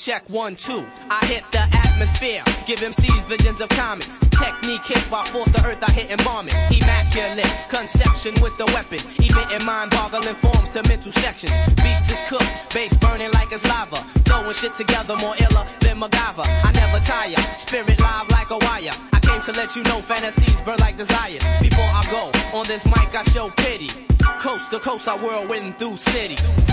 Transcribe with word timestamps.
check 0.00 0.24
one, 0.30 0.56
two. 0.56 0.82
I 1.10 1.24
hit 1.26 1.44
the 1.52 1.60
atmosphere, 1.60 2.42
give 2.66 2.80
MCs 2.80 3.26
visions 3.26 3.60
of 3.60 3.68
comets. 3.68 4.18
Technique 4.30 4.84
hit 4.84 5.04
by 5.10 5.24
force 5.26 5.50
the 5.50 5.62
earth, 5.66 5.82
I 5.82 5.90
hit 5.90 6.10
it. 6.10 6.20
Immaculate 6.20 7.46
conception 7.68 8.34
with 8.40 8.56
the 8.56 8.64
weapon. 8.72 9.00
Emitting 9.20 9.66
mind 9.66 9.90
boggling 9.90 10.34
forms 10.36 10.70
to 10.70 10.82
mental 10.88 11.12
sections. 11.12 11.52
Beats 11.76 12.08
is 12.08 12.20
cooked, 12.28 12.48
bass 12.72 12.96
burning 12.96 13.30
like 13.32 13.52
it's 13.52 13.66
lava. 13.66 13.96
Throwing 14.24 14.54
shit 14.54 14.72
together 14.74 15.16
more 15.16 15.36
iller 15.36 15.66
than 15.80 16.00
MacGyver. 16.00 16.46
I 16.48 16.72
never 16.72 17.04
tire, 17.04 17.36
spirit 17.58 18.00
live 18.00 18.30
like 18.30 18.50
a 18.50 18.58
wire. 18.58 18.96
I 19.12 19.20
came 19.20 19.42
to 19.42 19.52
let 19.52 19.76
you 19.76 19.82
know 19.82 20.00
fantasies 20.00 20.60
burn 20.62 20.78
like 20.78 20.96
desires. 20.96 21.44
Before 21.60 21.84
I 21.84 22.02
go 22.10 22.32
on 22.56 22.66
this 22.66 22.86
mic, 22.86 23.14
I 23.14 23.22
show 23.24 23.50
pity. 23.50 23.90
Coast 24.38 24.70
to 24.70 24.78
coast, 24.78 25.06
I 25.08 25.16
whirlwind 25.16 25.78
through 25.78 25.98
cities. 25.98 26.69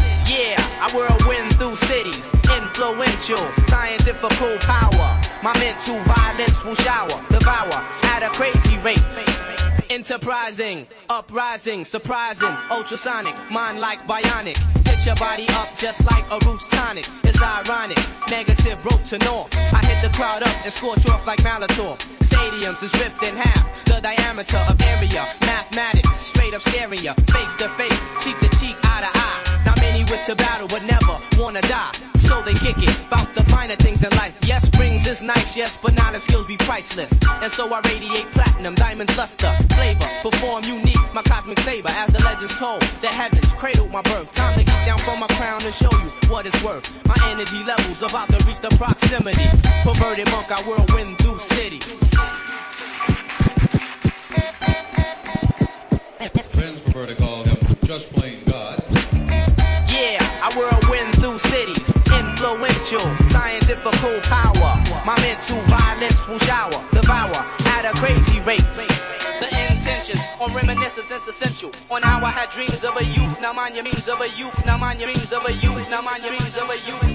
Mental 5.77 6.03
violence 6.05 6.63
will 6.65 6.73
shower, 6.73 7.23
devour 7.29 7.85
at 8.05 8.23
a 8.23 8.29
crazy 8.29 8.79
rate. 8.79 8.97
Enterprising, 9.91 10.87
uprising, 11.07 11.85
surprising, 11.85 12.49
ultrasonic, 12.71 13.35
mind 13.51 13.79
like 13.79 13.99
bionic. 14.07 14.57
Hit 14.87 15.05
your 15.05 15.15
body 15.17 15.45
up 15.49 15.69
just 15.75 16.03
like 16.09 16.25
a 16.31 16.39
roots 16.47 16.67
tonic. 16.69 17.05
It's 17.23 17.39
ironic, 17.39 17.99
negative 18.27 18.81
broke 18.81 19.03
to 19.03 19.19
north. 19.19 19.55
I 19.55 19.85
hit 19.85 20.01
the 20.01 20.09
crowd 20.17 20.41
up 20.41 20.55
and 20.63 20.73
scorch 20.73 21.07
off 21.09 21.27
like 21.27 21.43
Molitor. 21.43 21.95
Stadiums 22.25 22.81
is 22.81 22.91
ripped 22.95 23.21
in 23.21 23.35
half, 23.35 23.85
the 23.85 24.01
diameter 24.01 24.57
of 24.57 24.81
area. 24.81 25.27
Mathematics, 25.41 26.15
straight 26.15 26.55
up 26.55 26.61
stereo, 26.61 27.13
face 27.29 27.55
to 27.57 27.69
face, 27.77 28.01
cheek 28.23 28.39
to 28.39 28.49
cheek, 28.57 28.75
eye 28.81 29.01
to 29.05 29.11
eye. 29.13 29.61
Not 29.63 29.77
many 29.77 30.03
wish 30.05 30.23
to 30.23 30.35
battle, 30.35 30.67
but 30.67 30.83
never 30.85 31.19
wanna 31.37 31.61
die. 31.61 31.91
So 32.27 32.41
they 32.41 32.55
kick 32.55 32.77
it, 32.79 33.09
bout 33.09 33.33
the 33.35 33.43
finer 33.43 33.75
things 33.75 34.03
in 34.03 34.09
life. 34.17 34.37
Yes, 34.43 34.69
rings 35.07 35.21
is 35.21 35.25
nice, 35.25 35.55
yes, 35.55 35.77
but 35.81 35.93
now 35.95 36.11
the 36.11 36.19
skills 36.19 36.45
be 36.45 36.57
priceless. 36.57 37.11
And 37.41 37.51
so 37.51 37.71
I 37.73 37.79
radiate 37.81 38.29
platinum, 38.31 38.75
diamonds, 38.75 39.15
luster, 39.17 39.55
flavor, 39.73 40.07
perform 40.21 40.63
unique, 40.63 41.13
my 41.13 41.21
cosmic 41.23 41.59
saber. 41.59 41.89
As 41.89 42.11
the 42.13 42.23
legends 42.23 42.57
told, 42.59 42.81
the 43.01 43.07
heavens 43.07 43.51
cradled 43.53 43.91
my 43.91 44.01
birth. 44.01 44.31
Time 44.33 44.57
to 44.57 44.65
get 44.65 44.85
down 44.85 44.97
from 44.99 45.19
my 45.19 45.27
crown 45.27 45.63
and 45.63 45.73
show 45.73 45.91
you 45.91 46.11
what 46.29 46.45
it's 46.45 46.61
worth. 46.63 46.85
My 47.05 47.15
energy 47.29 47.63
levels 47.63 48.01
about 48.01 48.29
to 48.29 48.45
reach 48.45 48.59
the 48.59 48.69
proximity. 48.69 49.47
Perverted 49.83 50.29
monk, 50.31 50.51
I 50.51 50.61
whirlwind 50.63 51.17
through 51.19 51.39
cities. 51.39 51.85
Friends 56.49 56.81
prefer 56.81 57.05
to 57.05 57.15
call 57.15 57.43
him 57.43 57.57
just 57.83 58.11
plain 58.11 58.39
God. 58.45 58.83
Yeah, 59.89 60.17
I 60.43 60.51
whirlwind 60.55 61.13
through 61.15 61.37
cities. 61.39 61.96
Influential, 62.37 63.01
scientifical 63.29 64.19
power. 64.21 64.77
My 65.03 65.17
mental 65.21 65.59
violence 65.61 66.27
will 66.27 66.37
shower, 66.37 66.85
devour 66.91 67.35
at 67.65 67.83
a 67.83 67.93
crazy 67.97 68.39
rate. 68.41 68.63
The 69.39 69.47
intentions 69.73 70.21
on 70.39 70.53
reminiscence 70.53 71.09
it's 71.09 71.27
essential. 71.27 71.71
On 71.89 72.03
how 72.03 72.23
I 72.23 72.29
had 72.29 72.51
dreams 72.51 72.83
of 72.83 72.95
a 72.95 73.03
youth, 73.03 73.41
now 73.41 73.53
mind 73.53 73.73
your 73.73 73.85
means 73.85 74.07
of 74.07 74.21
a 74.21 74.29
youth, 74.37 74.63
now 74.67 74.77
mind 74.77 74.99
your 74.99 75.07
means 75.07 75.33
of 75.33 75.47
a 75.47 75.53
youth, 75.53 75.89
now 75.89 76.03
mind 76.03 76.23
your 76.23 76.33
means 76.33 76.55
of 76.55 76.69
a 76.69 76.77
youth. 76.85 77.07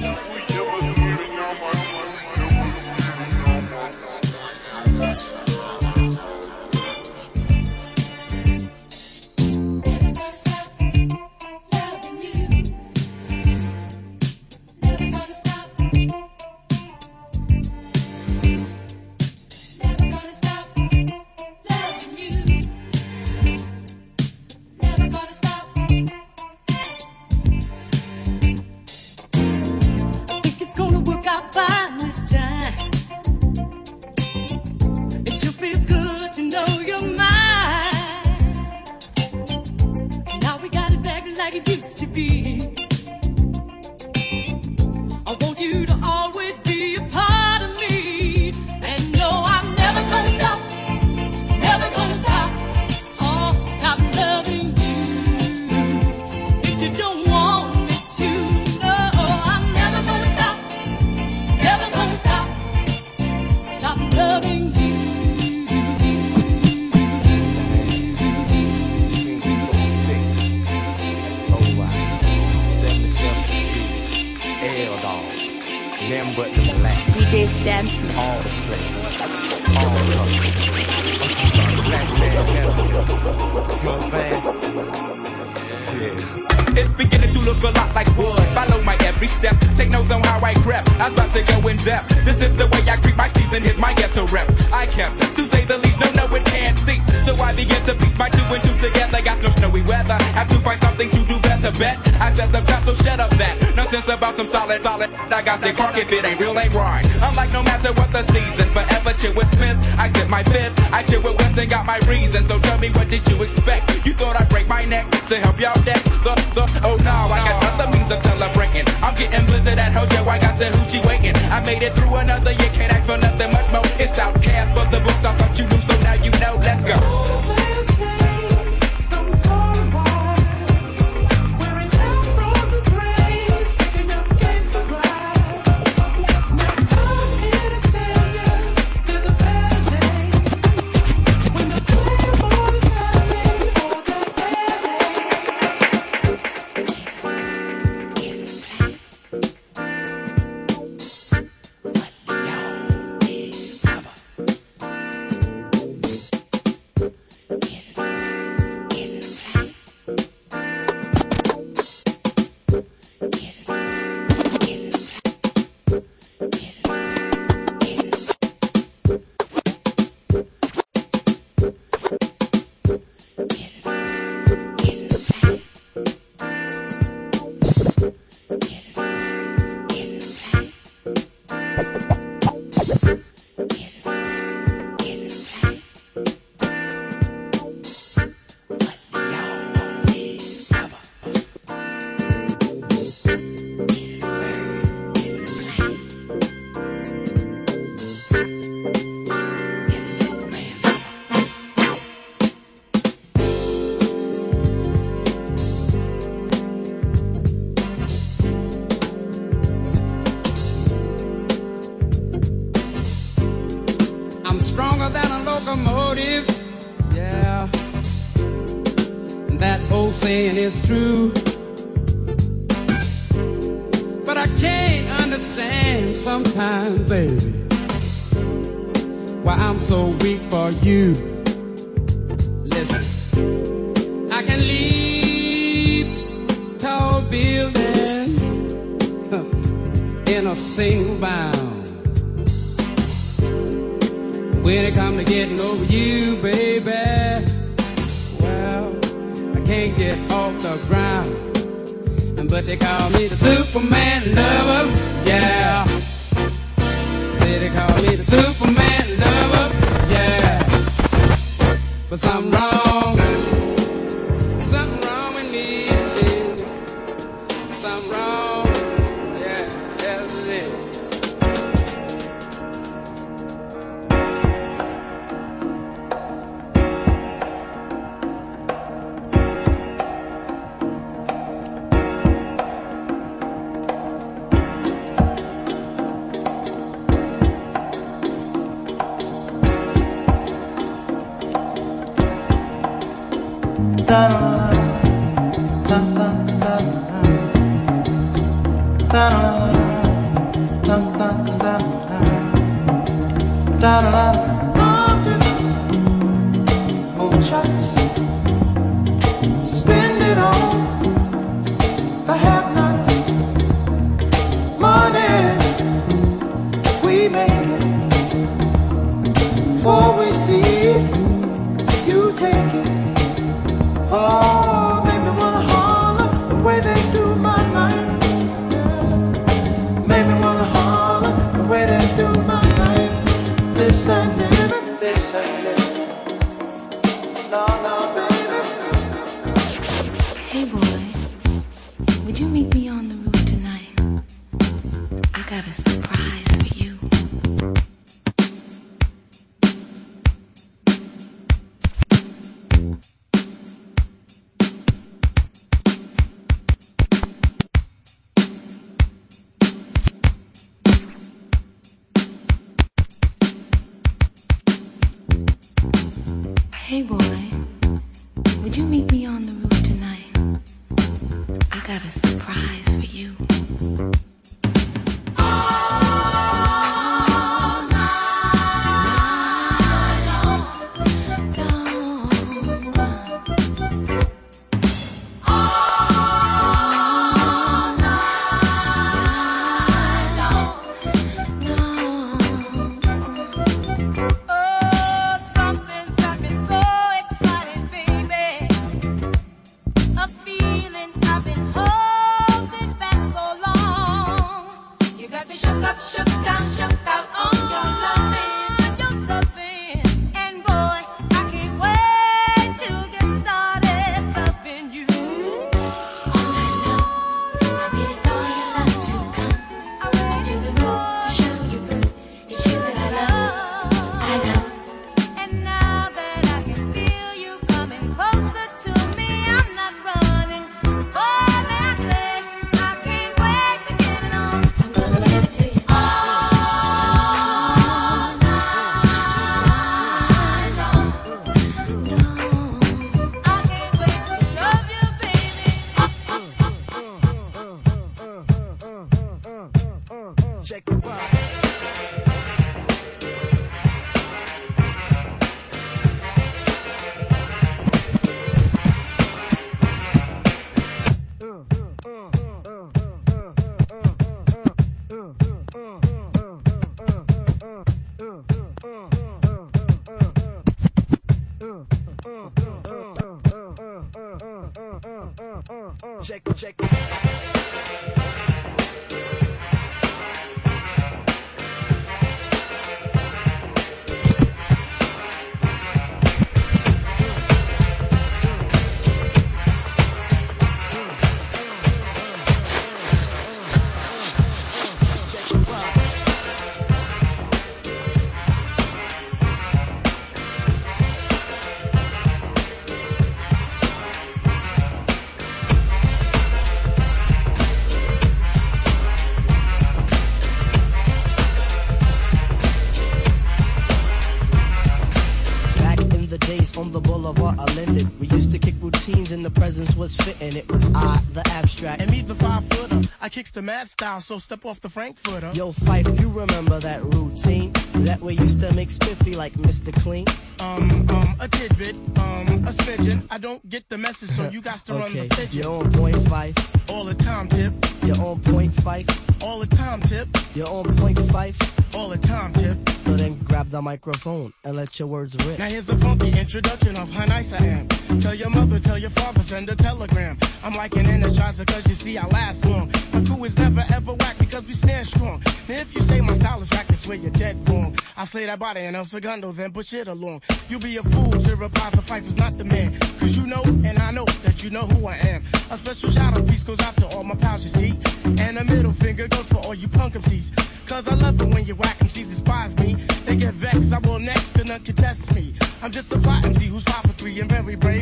And 519.32 519.45
the 519.45 519.50
presence 519.50 519.97
was 519.97 520.16
fitting. 520.16 520.56
It 520.56 520.71
was 520.71 520.84
I, 520.95 521.21
the 521.32 521.42
abstract. 521.52 522.02
And 522.02 522.10
me, 522.10 522.21
the 522.21 522.34
five 522.34 522.64
footer. 522.68 523.00
I 523.21 523.28
kicks 523.28 523.50
the 523.50 523.62
mad 523.62 523.88
style, 523.88 524.21
so 524.21 524.38
step 524.38 524.64
off 524.64 524.80
the 524.80 524.88
Frankfurter. 524.88 525.50
Yo, 525.54 525.73
Fife, 525.73 526.06
you 526.21 526.28
remember 526.30 526.78
that 526.80 527.02
routine? 527.02 527.73
That 528.06 528.21
we 528.21 528.34
used 528.34 528.60
to 528.60 528.73
make 528.75 528.90
spiffy 528.90 529.34
like 529.34 529.54
Mr. 529.54 529.92
Clean? 530.02 530.26
Um, 530.60 531.08
um, 531.10 531.36
a 531.40 531.49
tidbit, 531.49 531.95
um, 532.18 532.64
a 532.66 532.73
smidgen. 532.73 533.26
I 533.30 533.38
don't 533.38 533.66
get 533.68 533.88
the 533.88 533.99
message, 533.99 534.30
so 534.30 534.49
you 534.50 534.60
got 534.60 534.78
to 534.86 534.92
run 534.92 535.02
Okay, 535.10 535.28
the 535.28 535.34
pigeon. 535.34 535.62
you're 535.62 535.73
on 535.73 535.92
point 535.92 536.28
five. 536.28 536.54
All 536.88 537.04
the 537.04 537.14
time, 537.14 537.49
tip. 537.49 537.73
You're 538.04 538.21
on 538.21 538.40
point 538.40 538.73
five. 538.75 539.06
All 539.42 539.58
the 539.58 539.66
time, 539.66 540.00
tip. 540.02 540.28
You're 540.54 540.68
on 540.68 540.84
point 540.97 541.18
five. 541.30 541.56
All 541.95 542.08
the 542.08 542.18
time, 542.18 542.52
tip. 542.54 542.76
So 543.04 543.14
then 543.14 543.34
grab 543.45 543.68
the 543.68 543.82
microphone 543.82 544.52
and 544.64 544.76
let 544.76 544.99
your 544.99 545.08
words 545.08 545.34
rip. 545.47 545.58
Now 545.58 545.66
here's 545.66 545.88
a 545.90 545.97
funky 545.97 546.30
introduction 546.38 546.97
of 546.97 547.10
how 547.10 547.26
nice 547.26 547.52
I 547.52 547.64
am. 547.64 547.88
Tell 548.21 548.35
your 548.35 548.51
mother, 548.51 548.79
tell 548.79 548.99
your 548.99 549.11
father, 549.11 549.41
send 549.43 549.71
a 549.71 549.77
telegram. 549.77 550.37
I'm 550.63 550.75
like 550.75 550.95
an 550.97 551.07
energizer 551.07 551.67
cause 551.67 551.87
you 551.87 551.95
see 551.95 552.19
I 552.19 552.27
last 552.27 552.65
long. 552.67 552.91
My 553.13 553.25
crew 553.25 553.45
is 553.45 553.57
never 553.57 553.85
ever 553.95 554.13
whack 554.15 554.37
because 554.39 554.67
we 554.67 554.75
stand 554.75 555.07
strong. 555.07 555.43
Now 555.69 555.75
if 555.77 555.95
you 555.95 556.03
say 556.03 556.21
my 556.21 556.35
style 556.35 556.61
is 556.61 556.71
whack, 556.71 556.87
I 556.91 556.95
swear 556.95 557.17
you're 557.17 557.31
dead 557.31 557.69
wrong. 557.69 557.97
I 558.17 558.25
say 558.25 558.47
that 558.47 558.59
body 558.59 558.81
and 558.81 558.97
El 558.97 559.05
Segundo, 559.05 559.53
then 559.53 559.73
push 559.73 559.93
it 559.95 560.09
along. 560.09 560.43
You 560.69 560.79
be 560.79 560.97
a 560.99 561.03
fool 561.03 561.33
to 561.33 561.57
reply 561.57 561.91
the 561.91 562.03
fight 562.03 562.25
is 562.25 562.37
not 562.37 562.59
the 562.59 562.65
man. 562.65 562.99
Cause 563.19 563.37
you 563.37 563.47
know 563.47 563.63
and 563.65 563.99
I 563.99 564.11
know 564.11 564.25
that 564.25 564.63
you 564.63 564.71
know 564.71 564.83
who 564.83 565.07
I 565.07 565.17
am. 565.17 565.43
A 565.71 565.77
special 565.77 566.11
shout 566.11 566.37
out 566.37 566.47
piece 566.47 566.63
goes 566.63 566.81
out 566.81 566.97
to 566.97 567.07
all 567.17 567.25
my 567.25 567.35
pals 567.35 567.65
you 567.65 567.71
see. 567.71 567.99
And 568.43 568.59
a 568.59 568.65
middle 568.65 568.93
finger 568.93 569.27
goes 569.29 569.49
for 569.49 569.59
all 569.59 569.75
you 569.75 569.89
punk 569.89 570.15
MCs. 570.15 570.53
Cause 570.87 571.09
I 571.09 571.15
love 571.15 571.41
it 571.41 571.49
when 571.49 571.65
you 571.65 571.75
whack 571.77 571.99
MCs 571.99 572.29
despise 572.29 572.77
me. 572.79 572.95
They 573.25 573.37
get 573.37 573.55
vexed, 573.55 573.93
I 573.93 573.99
will 573.99 574.19
next, 574.19 574.57
and 574.57 574.69
none 574.69 574.81
contest 574.81 575.35
me. 575.35 575.55
I'm 575.83 575.91
just 575.91 576.13
a 576.13 576.21
fly 576.21 576.43
MC 576.45 576.67
who's 576.67 576.85
five 576.85 577.03
for 577.03 577.09
three 577.09 577.41
and 577.41 577.51
very 577.51 577.77
brave. 577.77 578.01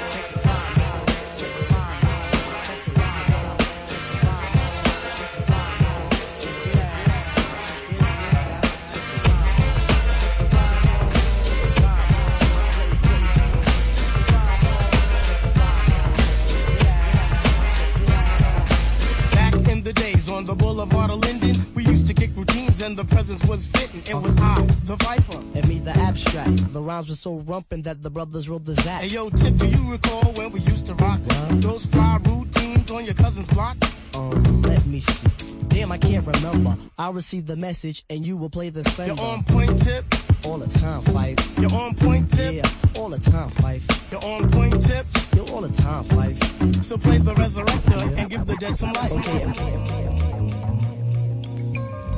boulevard 20.85 21.11
of 21.11 21.19
Linden, 21.19 21.73
we 21.75 21.85
used 21.85 22.07
to 22.07 22.13
kick 22.13 22.31
routines 22.35 22.81
and 22.81 22.97
the 22.97 23.05
presence 23.05 23.43
was 23.45 23.65
fitting. 23.67 24.01
It 24.07 24.19
was 24.19 24.35
I, 24.37 24.61
the 24.85 24.95
Viper. 24.95 25.37
And 25.53 25.67
me, 25.67 25.79
the 25.79 25.91
abstract. 25.91 26.73
The 26.73 26.81
rhymes 26.81 27.09
were 27.09 27.15
so 27.15 27.39
rumpin' 27.41 27.83
that 27.83 28.01
the 28.01 28.09
brothers 28.09 28.49
rolled 28.49 28.65
the 28.65 28.73
zap. 28.75 29.01
Hey 29.01 29.09
yo, 29.09 29.29
Tip, 29.29 29.57
do 29.57 29.67
you 29.67 29.91
recall 29.91 30.31
when 30.33 30.51
we 30.51 30.59
used 30.61 30.87
to 30.87 30.95
rock 30.95 31.19
those 31.61 31.85
fly 31.85 32.19
routines 32.25 32.91
on 32.91 33.05
your 33.05 33.13
cousin's 33.13 33.47
block? 33.49 33.77
Um, 34.15 34.61
let 34.63 34.85
me 34.87 34.99
see. 34.99 35.27
Damn, 35.67 35.91
I 35.91 35.97
can't 35.97 36.25
remember. 36.25 36.75
I 36.97 37.11
received 37.11 37.47
the 37.47 37.55
message 37.55 38.03
and 38.09 38.25
you 38.25 38.35
will 38.35 38.49
play 38.49 38.69
the 38.69 38.83
same. 38.83 39.15
You're 39.15 39.25
on 39.25 39.43
point, 39.43 39.83
Tip. 39.83 40.05
All 40.45 40.57
the 40.57 40.67
time, 40.67 41.01
Fife. 41.01 41.59
You're 41.59 41.73
on 41.73 41.93
point, 41.95 42.29
Tip. 42.31 42.55
Yeah, 42.55 42.99
all 42.99 43.09
the 43.09 43.19
time, 43.19 43.49
Fife. 43.51 43.85
You're 44.11 44.23
on 44.25 44.49
point, 44.49 44.81
Tip. 44.81 45.05
You're 45.35 45.47
all 45.51 45.61
the 45.61 45.69
time, 45.69 46.03
Fife. 46.05 46.83
So 46.83 46.97
play 46.97 47.19
the 47.19 47.35
resurrector 47.35 48.17
and 48.17 48.29
give 48.29 48.45
the 48.47 48.55
dead 48.55 48.75
some 48.75 48.93
life. 48.93 49.11
Okay, 49.11 49.45
okay, 49.45 49.61
okay, 49.61 50.07
okay. 50.07 50.31
Oh, 50.33 50.40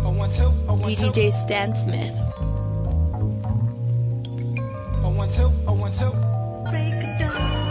DJ 0.04 1.32
Stan 1.32 1.74
Smith. 1.74 2.13
Oh, 5.04 5.13
one, 5.16 5.30
two, 5.30 5.52
oh, 5.68 5.74
one, 5.74 5.92
two. 5.92 6.12
Break 6.70 6.94
it 6.94 7.20
down. 7.20 7.62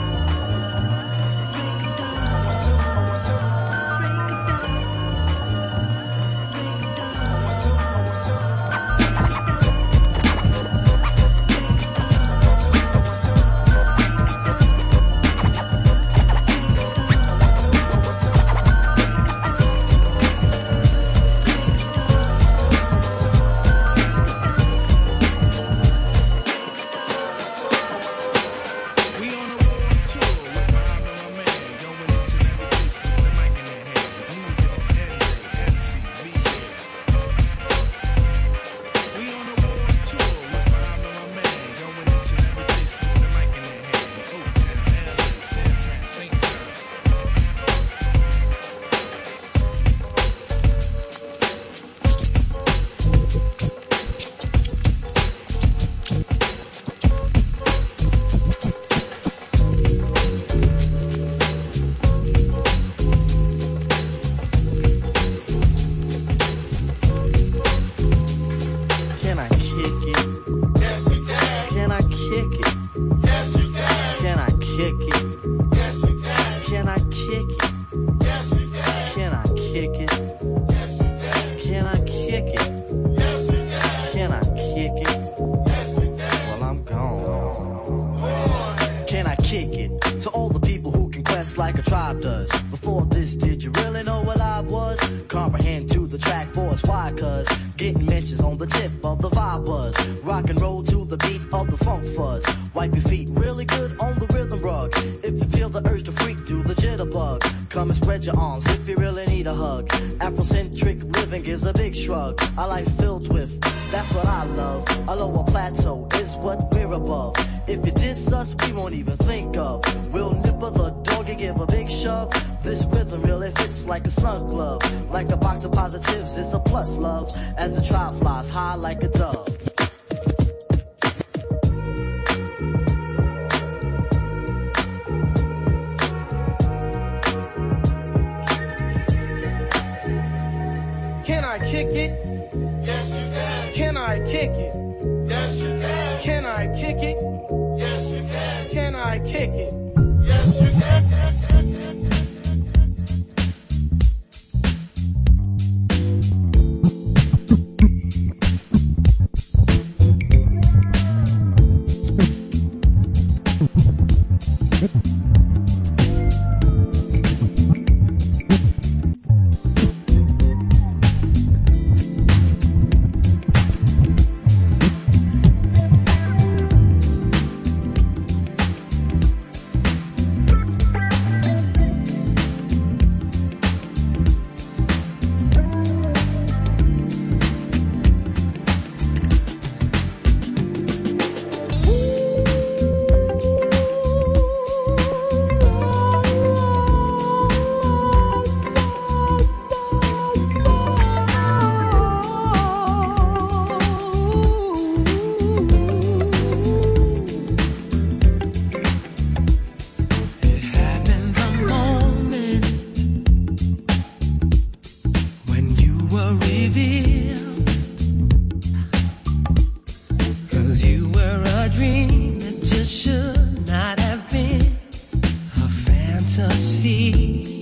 Fantasy 226.37 227.62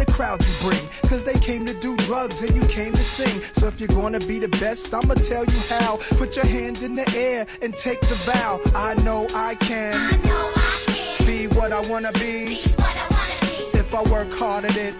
the 0.05 0.11
crowd 0.11 0.43
you 0.45 0.53
bring. 0.61 0.87
Cause 1.09 1.23
they 1.23 1.33
came 1.39 1.65
to 1.65 1.73
do 1.73 1.95
drugs 1.97 2.41
and 2.41 2.55
you 2.55 2.61
came 2.67 2.91
to 2.93 3.03
sing. 3.03 3.41
So 3.53 3.67
if 3.67 3.79
you're 3.79 3.87
gonna 3.89 4.19
be 4.19 4.39
the 4.39 4.47
best, 4.59 4.93
I'ma 4.93 5.15
tell 5.15 5.45
you 5.45 5.59
how. 5.69 5.97
Put 6.17 6.35
your 6.35 6.45
hand 6.45 6.81
in 6.81 6.95
the 6.95 7.07
air 7.15 7.45
and 7.61 7.75
take 7.75 8.01
the 8.01 8.15
vow. 8.31 8.59
I 8.75 8.93
know 9.03 9.27
I 9.35 9.55
can. 9.55 9.95
I 9.95 10.17
know 10.27 10.51
I 10.55 10.83
can. 10.87 11.27
Be 11.27 11.47
what 11.47 11.71
I 11.71 11.81
wanna 11.89 12.11
be. 12.13 12.45
Be 12.45 12.71
what 12.77 12.95
I 12.97 13.07
wanna 13.15 13.37
be 13.41 13.79
If 13.79 13.93
I 13.93 14.01
work 14.03 14.31
hard 14.33 14.65
at 14.65 14.77
it, 14.77 14.95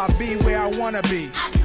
I'll 0.00 0.18
be 0.18 0.36
where 0.44 0.60
I 0.60 0.68
wanna 0.78 1.02
be. 1.02 1.30
I 1.34 1.61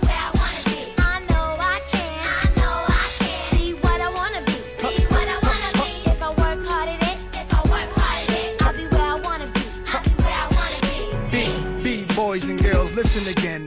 listen 12.97 13.27
again. 13.27 13.66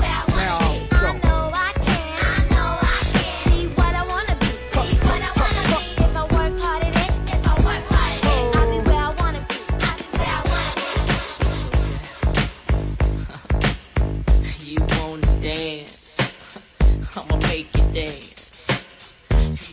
Dance. 17.93 18.67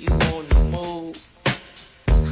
You 0.00 0.08
wanna 0.10 0.64
move? 0.76 1.16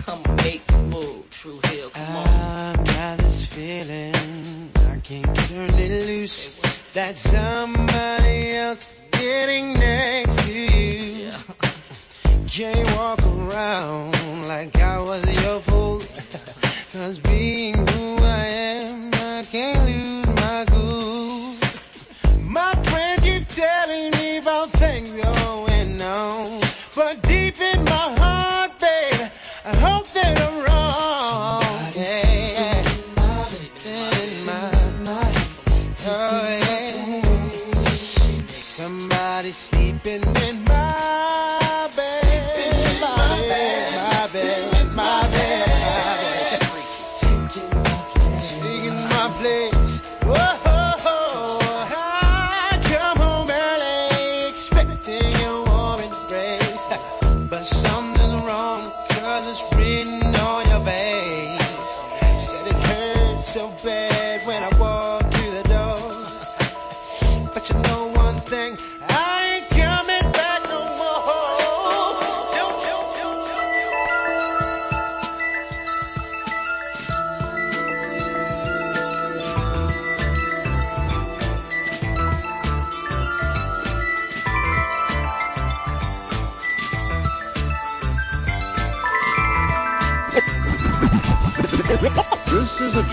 I'ma 0.09 0.35
make 0.43 0.63
you 0.71 0.79
move. 0.79 1.31
True 1.31 1.61
Hill, 1.67 1.91
come 1.91 2.17
on. 2.17 2.29
I've 2.29 2.85
got 2.85 3.19
this 3.19 3.47
feeling 3.47 4.71
I 4.91 4.97
can't 4.99 5.37
turn 5.49 5.71
it 5.79 6.07
loose. 6.07 6.59
That 6.93 7.17
somebody 7.17 8.51
else 8.57 9.01
getting 9.13 9.75
next 9.75 10.37
to 10.47 10.53
you. 10.53 11.31
Can't 12.49 12.91
walk 12.97 13.21
around 13.23 14.49
like 14.49 14.79
I 14.81 14.99
was 14.99 15.23
your 15.43 15.61
fool. 15.61 15.99
Cause 16.93 17.19
being 17.19 17.76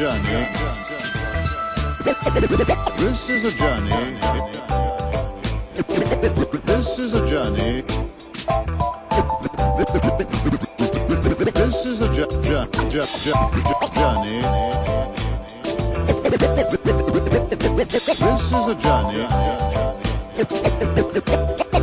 journey. 0.04 0.46
This 2.98 3.30
is 3.30 3.46
a 3.46 3.52
journey. 3.58 4.18
This 6.66 7.00
is 7.00 7.14
a 7.14 7.26
journey. 7.26 7.84
This 11.54 11.86
is 11.86 12.02
a 12.02 12.08
ju- 12.14 12.28
ju- 12.44 12.68
ju- 12.90 13.08
ju- 13.24 13.40
journey. 13.96 14.42
This 18.20 18.52
is 18.52 18.68
a 18.68 18.76
journey. 18.76 19.26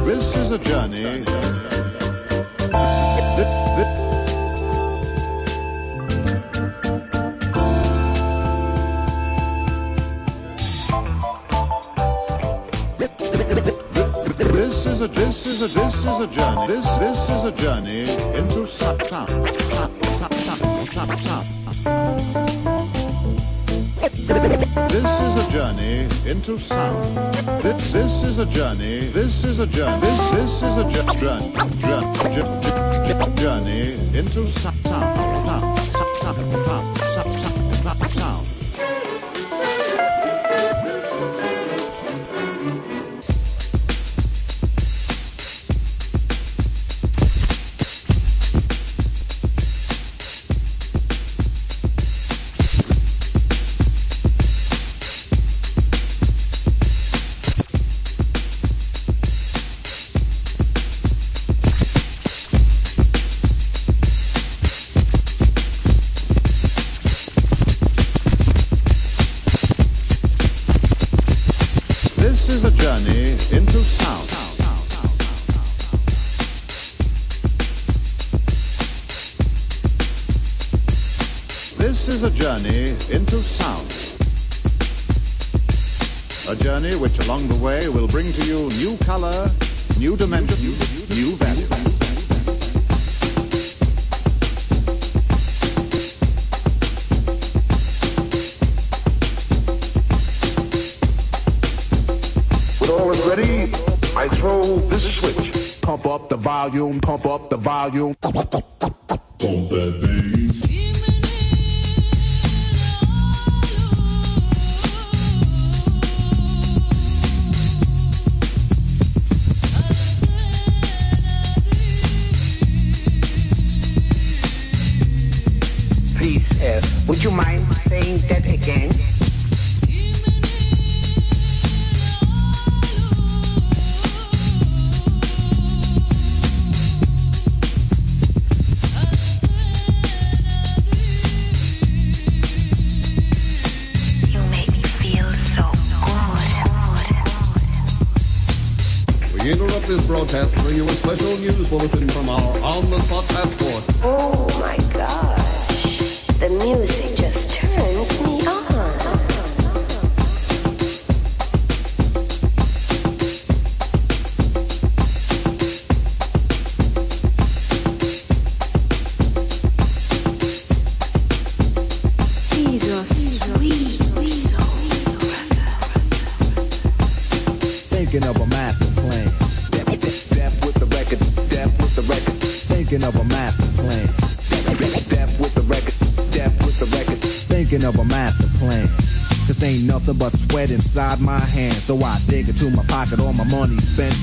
This 0.04 0.36
is 0.36 0.52
a 0.52 0.58
journey. 0.58 1.24
A 15.00 15.08
this 15.08 15.46
is 15.46 15.62
a 15.62 15.68
this 15.68 15.94
is 15.94 16.20
a 16.20 16.26
journey. 16.26 16.66
This 16.66 16.84
this 16.98 17.30
is 17.30 17.44
a 17.44 17.52
journey 17.52 18.00
into 18.36 18.66
Satan. 18.66 19.26
This 24.88 25.20
is 25.20 25.36
a 25.36 25.50
journey 25.50 26.08
into 26.26 26.58
sound. 26.58 27.34
This, 27.62 27.92
this 27.92 28.22
is 28.24 28.38
a 28.38 28.46
journey. 28.46 29.00
This 29.12 29.44
is 29.44 29.60
a 29.60 29.66
journey. 29.66 30.00
This, 30.00 30.30
this 30.32 30.62
is 30.62 30.76
a 30.76 30.84
journey. 30.90 31.52
Journey, 31.80 32.12
journey, 33.36 34.18
into 34.18 34.48
sound. 34.48 34.76
Sound. 34.86 35.46
Sound. 35.46 35.78
Sound. 36.20 36.66
Sound. 36.66 36.89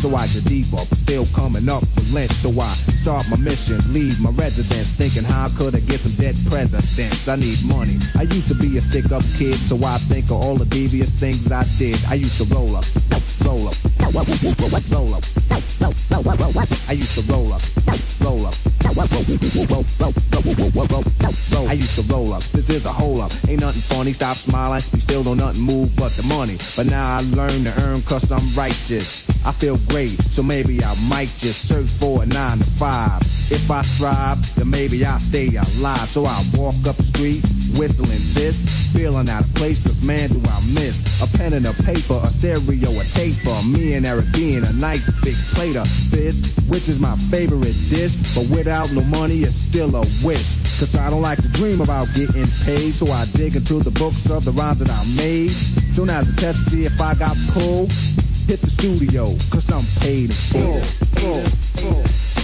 So 0.07 0.15
I 0.15 0.25
deeper, 0.47 0.77
but 0.89 0.97
still 0.97 1.25
coming 1.35 1.67
up 1.67 1.81
with 1.81 2.13
lint. 2.13 2.31
So 2.31 2.49
I 2.61 2.71
start 2.95 3.27
my 3.29 3.35
mission, 3.35 3.81
leave 3.91 4.21
my 4.21 4.29
residence. 4.29 4.93
Thinking 4.93 5.25
how 5.25 5.49
could 5.57 5.75
I 5.75 5.81
get 5.81 5.99
some 5.99 6.13
dead 6.13 6.37
presidents? 6.47 7.27
I 7.27 7.35
need 7.35 7.59
money. 7.65 7.97
I 8.15 8.21
used 8.21 8.47
to 8.47 8.55
be 8.55 8.77
a 8.77 8.81
stick 8.81 9.11
up 9.11 9.23
kid, 9.35 9.55
so 9.59 9.75
I 9.83 9.97
think 10.07 10.27
of 10.31 10.39
all 10.39 10.55
the 10.55 10.63
devious 10.63 11.11
things 11.11 11.51
I 11.51 11.65
did. 11.77 11.99
I 12.07 12.13
used 12.13 12.37
to 12.37 12.45
roll 12.55 12.77
up, 12.77 12.85
roll 13.43 13.67
up, 13.67 13.75
roll 13.99 14.19
up, 14.23 14.83
roll 14.91 15.13
up. 15.13 15.23
I 16.87 16.93
used 16.93 17.15
to 17.19 17.21
roll 17.29 17.51
up, 17.51 17.61
roll 18.21 18.45
up, 18.45 18.55
I 21.67 21.73
used 21.73 21.99
to 21.99 22.13
roll 22.13 22.33
up. 22.33 22.43
This 22.55 22.69
is 22.69 22.85
a 22.85 22.93
hole 22.93 23.19
up. 23.19 23.33
Ain't 23.49 23.59
nothing 23.59 23.81
funny. 23.81 24.13
Stop 24.13 24.37
smiling. 24.37 24.81
You 24.93 25.01
still 25.01 25.23
don't 25.23 25.35
nothing 25.35 25.61
move 25.61 25.93
but 25.97 26.13
the 26.13 26.23
money. 26.23 26.57
But 26.77 26.85
now 26.85 27.17
I 27.17 27.21
learn 27.35 27.65
to 27.65 27.73
earn 27.83 28.01
cause 28.03 28.31
I'm 28.31 28.47
righteous. 28.55 29.27
I 29.47 29.53
feel 29.53 29.77
great, 29.87 30.21
so 30.23 30.43
maybe 30.43 30.83
I 30.83 30.93
might 31.07 31.29
just 31.37 31.69
search 31.69 31.87
for 31.87 32.21
a 32.21 32.25
nine 32.25 32.57
to 32.57 32.65
five. 32.65 33.21
If 33.49 33.71
I 33.71 33.81
strive, 33.81 34.55
then 34.55 34.69
maybe 34.69 35.05
I'll 35.05 35.21
stay 35.21 35.47
alive. 35.47 36.09
So 36.09 36.25
I 36.25 36.43
walk 36.53 36.75
up 36.85 36.97
the 36.97 37.03
street, 37.03 37.45
whistling 37.79 38.19
this, 38.33 38.91
feeling 38.91 39.29
out 39.29 39.45
of 39.45 39.53
place, 39.55 39.83
cause 39.83 40.03
man 40.03 40.31
do 40.31 40.41
I 40.45 40.59
miss 40.73 40.99
a 41.23 41.37
pen 41.37 41.53
and 41.53 41.65
a 41.65 41.71
paper, 41.83 42.19
a 42.21 42.27
stereo, 42.27 42.91
a 42.91 43.03
taper. 43.15 43.55
Me 43.71 43.93
and 43.93 44.05
Eric 44.05 44.25
B. 44.33 44.55
and 44.57 44.65
a 44.65 44.73
nice 44.73 45.09
big 45.21 45.35
plate 45.55 45.77
of 45.77 45.87
fish, 45.87 46.53
which 46.67 46.89
is 46.89 46.99
my 46.99 47.15
favorite 47.31 47.77
dish. 47.87 48.17
But 48.35 48.49
without 48.49 48.91
no 48.91 49.01
money, 49.05 49.43
it's 49.43 49.55
still 49.55 49.95
a 49.95 50.01
wish. 50.25 50.59
Cause 50.77 50.93
I 50.93 51.09
don't 51.09 51.21
like 51.21 51.41
to 51.41 51.47
dream 51.47 51.79
about 51.79 52.13
getting 52.13 52.47
paid, 52.65 52.93
so 52.95 53.07
I 53.07 53.23
dig 53.33 53.55
into 53.55 53.79
the 53.79 53.91
books 53.91 54.29
of 54.29 54.43
the 54.43 54.51
rhymes 54.51 54.79
that 54.79 54.89
I 54.89 55.05
made. 55.15 55.51
Soon 55.95 56.09
as 56.09 56.33
a 56.33 56.35
test 56.35 56.65
to 56.65 56.69
see 56.69 56.83
if 56.83 56.99
I 56.99 57.15
got 57.15 57.37
pulled, 57.53 57.93
hit 58.47 58.61
the 58.61 58.69
studio, 58.69 59.25
cause 59.51 59.69
I'm 59.69 59.83
paid 60.01 60.29
in 60.29 60.31
full. 60.31 60.81
full, 61.19 61.43
full. 61.75 62.36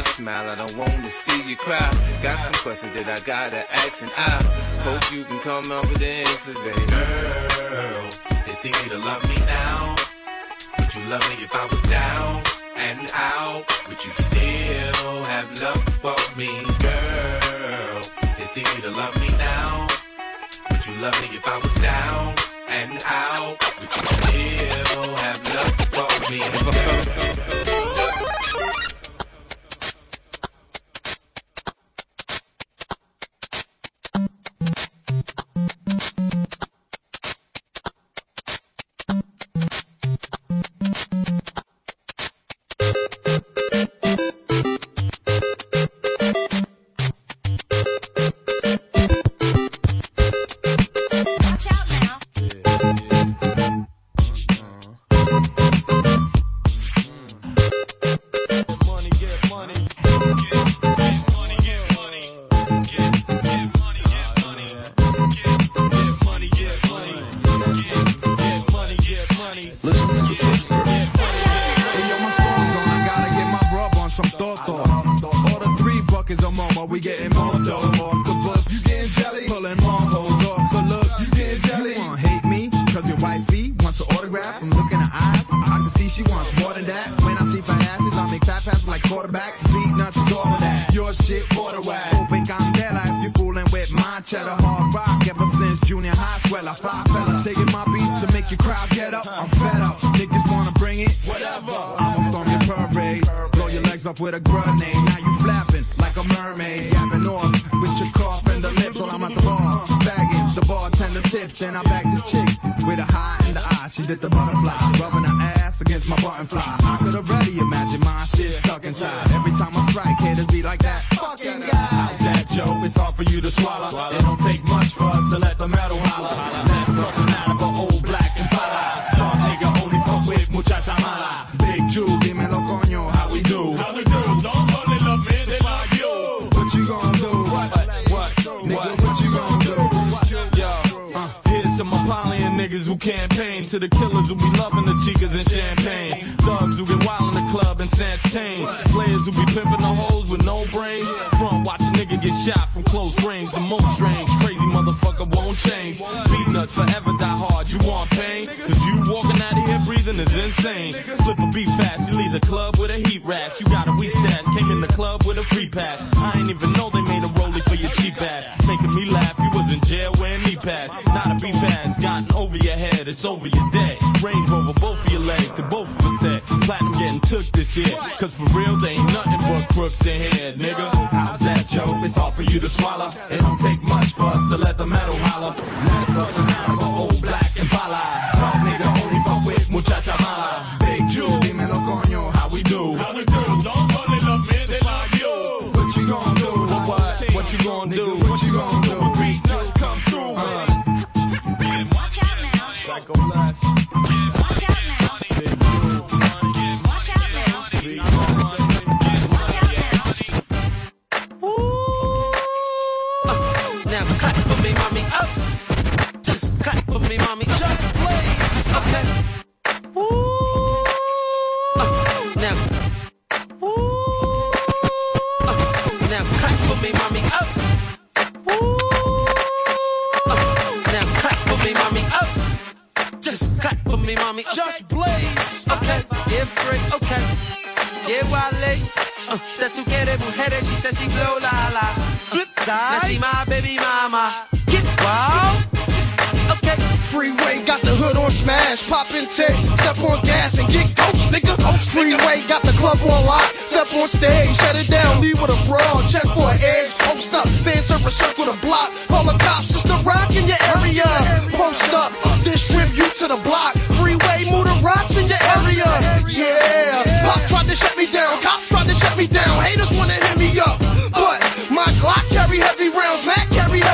your 0.00 0.12
smile. 0.14 0.48
I 0.48 0.54
don't 0.54 0.76
want 0.76 1.04
to 1.04 1.10
see 1.10 1.42
you 1.48 1.56
cry. 1.56 1.90
Got 2.22 2.38
some 2.40 2.54
questions 2.64 2.94
that 2.94 3.06
I 3.06 3.20
gotta 3.24 3.70
ask, 3.70 4.02
and 4.02 4.12
I 4.16 4.36
hope 4.86 5.12
you 5.12 5.24
can 5.24 5.40
come 5.40 5.70
up 5.72 5.86
with 5.88 5.98
the 5.98 6.06
answers, 6.06 6.56
baby. 6.56 6.86
Girl, 6.86 8.08
it's 8.46 8.64
easy 8.64 8.88
to 8.88 8.98
love 8.98 9.22
me 9.28 9.36
now. 9.44 9.96
Would 10.78 10.94
you 10.94 11.04
love 11.04 11.24
me 11.28 11.44
if 11.44 11.54
I 11.54 11.66
was 11.66 11.82
down 11.82 12.42
and 12.76 13.10
out? 13.14 13.64
Would 13.88 14.02
you 14.04 14.12
still 14.12 15.24
have 15.32 15.48
love 15.60 15.82
for 16.02 16.16
me, 16.38 16.50
girl? 16.84 18.00
It's 18.40 18.56
easy 18.56 18.80
to 18.82 18.90
love 18.90 19.14
me 19.20 19.28
now. 19.36 19.86
Would 20.70 20.86
you 20.86 20.94
love 21.04 21.20
me 21.20 21.28
if 21.36 21.46
I 21.46 21.58
was 21.58 21.74
down? 21.80 22.34
and 22.70 23.02
out. 23.04 23.58
Would 23.80 23.96
you 23.96 24.06
still 24.06 25.16
have 25.16 25.40
love 25.56 25.74
for 25.90 26.30
me? 26.30 27.49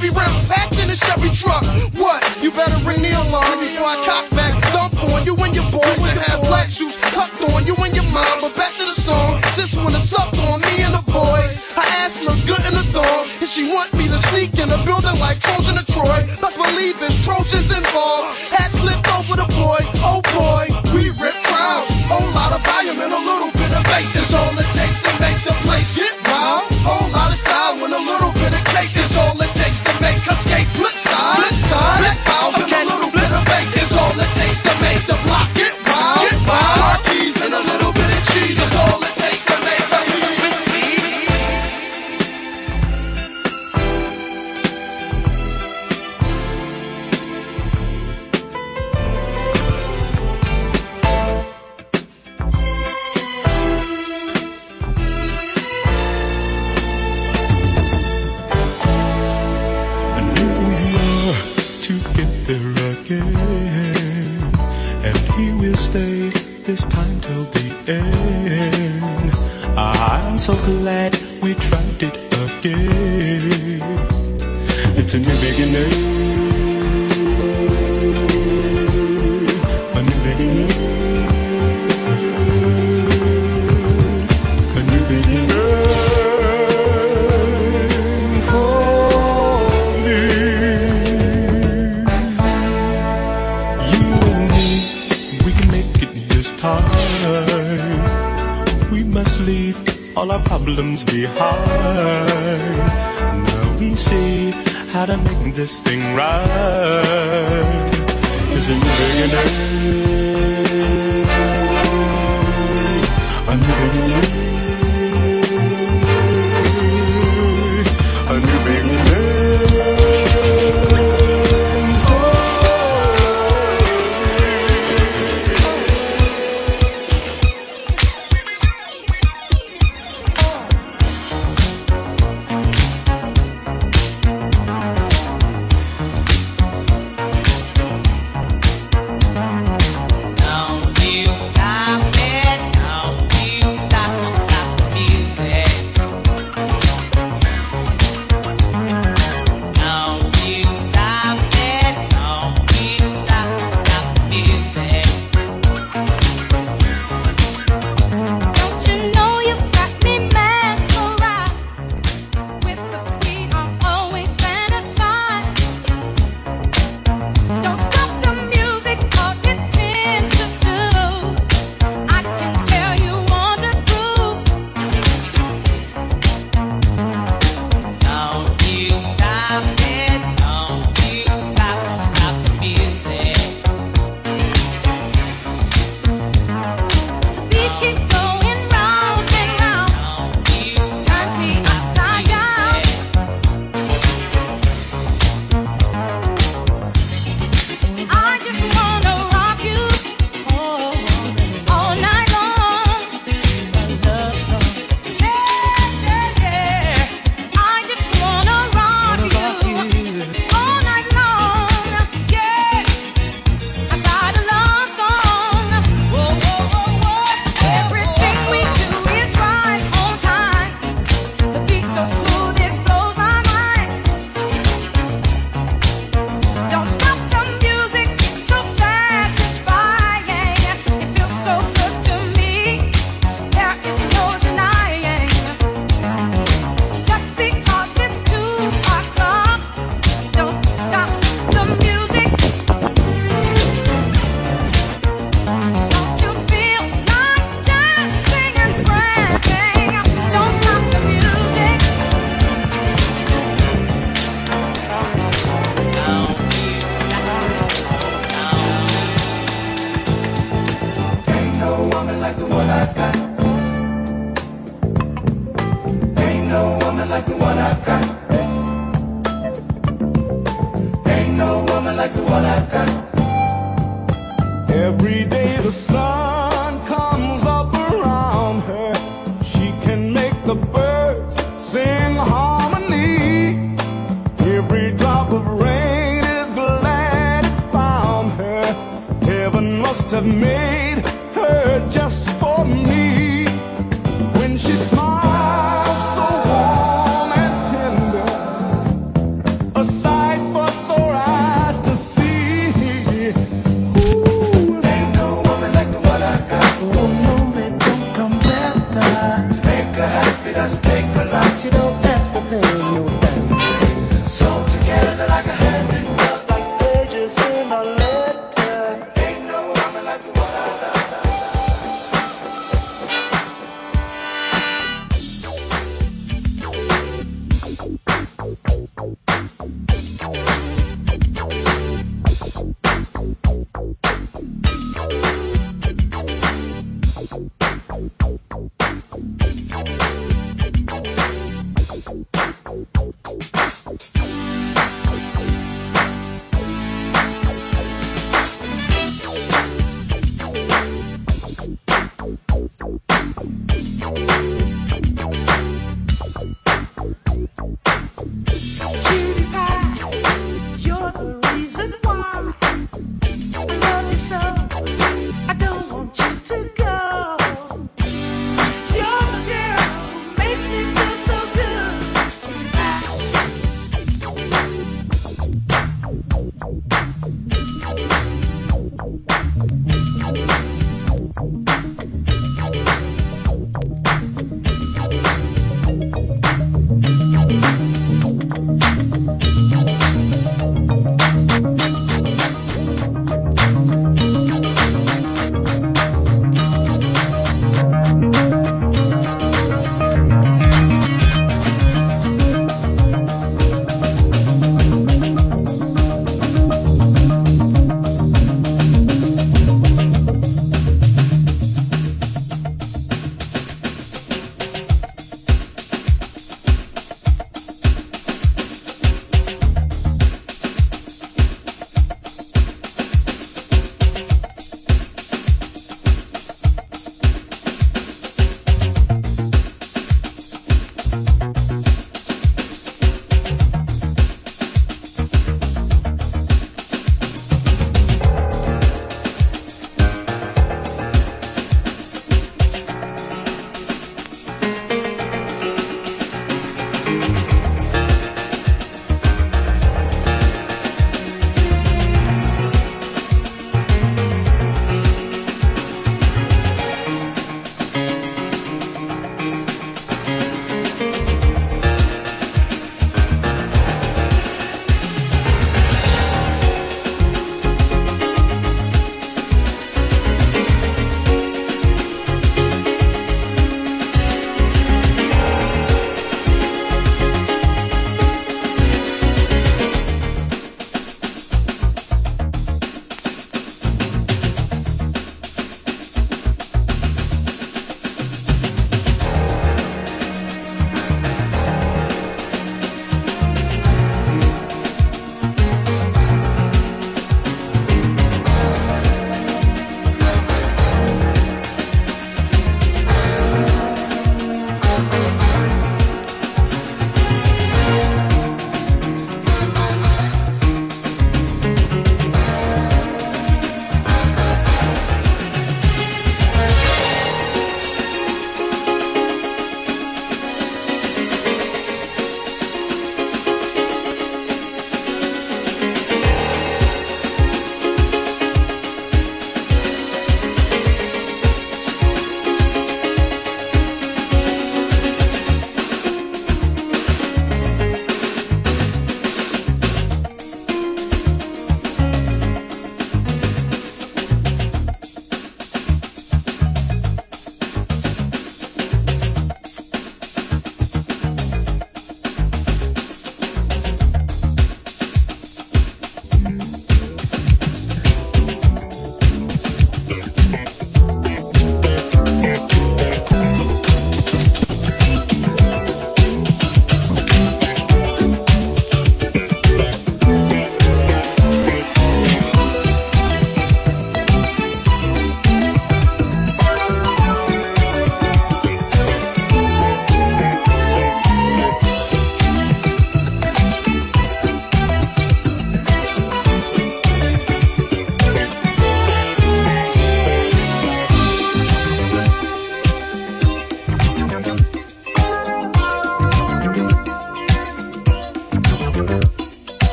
Every 0.00 0.16
round 0.16 0.48
packed 0.48 0.80
in 0.80 0.88
a 0.88 0.96
Chevy 0.96 1.28
truck. 1.28 1.60
What? 2.00 2.24
You 2.40 2.48
better 2.56 2.72
ring 2.88 3.04
the 3.04 3.12
alarm 3.20 3.60
before 3.60 3.84
I 3.84 4.00
cock 4.00 4.24
back. 4.32 4.56
Dump 4.72 4.96
on 5.12 5.28
you 5.28 5.36
and 5.36 5.52
your 5.52 5.68
boys 5.68 6.00
You 6.00 6.24
have 6.24 6.40
black 6.48 6.70
shoes 6.72 6.96
tucked 7.12 7.36
on 7.52 7.68
you 7.68 7.76
and 7.76 7.92
your 7.92 8.08
mom. 8.08 8.40
But 8.40 8.56
back 8.56 8.72
to 8.80 8.84
the 8.88 8.96
song. 8.96 9.36
Since 9.52 9.76
when 9.76 9.92
it's 9.92 10.16
up 10.16 10.32
on 10.48 10.64
me 10.64 10.88
and 10.88 10.96
the 10.96 11.04
boys, 11.04 11.76
her 11.76 11.84
ass 12.00 12.16
look 12.24 12.40
good 12.48 12.64
in 12.64 12.72
the 12.72 12.86
thong. 12.96 13.28
And 13.44 13.50
she 13.52 13.68
want 13.68 13.92
me 13.92 14.08
to 14.08 14.16
sneak 14.32 14.56
in 14.56 14.72
a 14.72 14.80
building 14.88 15.20
like 15.20 15.36
Trojan 15.36 15.76
to 15.76 15.84
Troy. 15.92 16.24
Best 16.40 16.56
believe 16.56 16.96
it's 17.04 17.20
Trojans 17.20 17.68
involved. 17.68 18.32
Hat 18.48 18.72
slipped 18.72 19.04
over 19.12 19.36
the 19.36 19.48
boy. 19.52 19.84
Oh, 20.00 20.24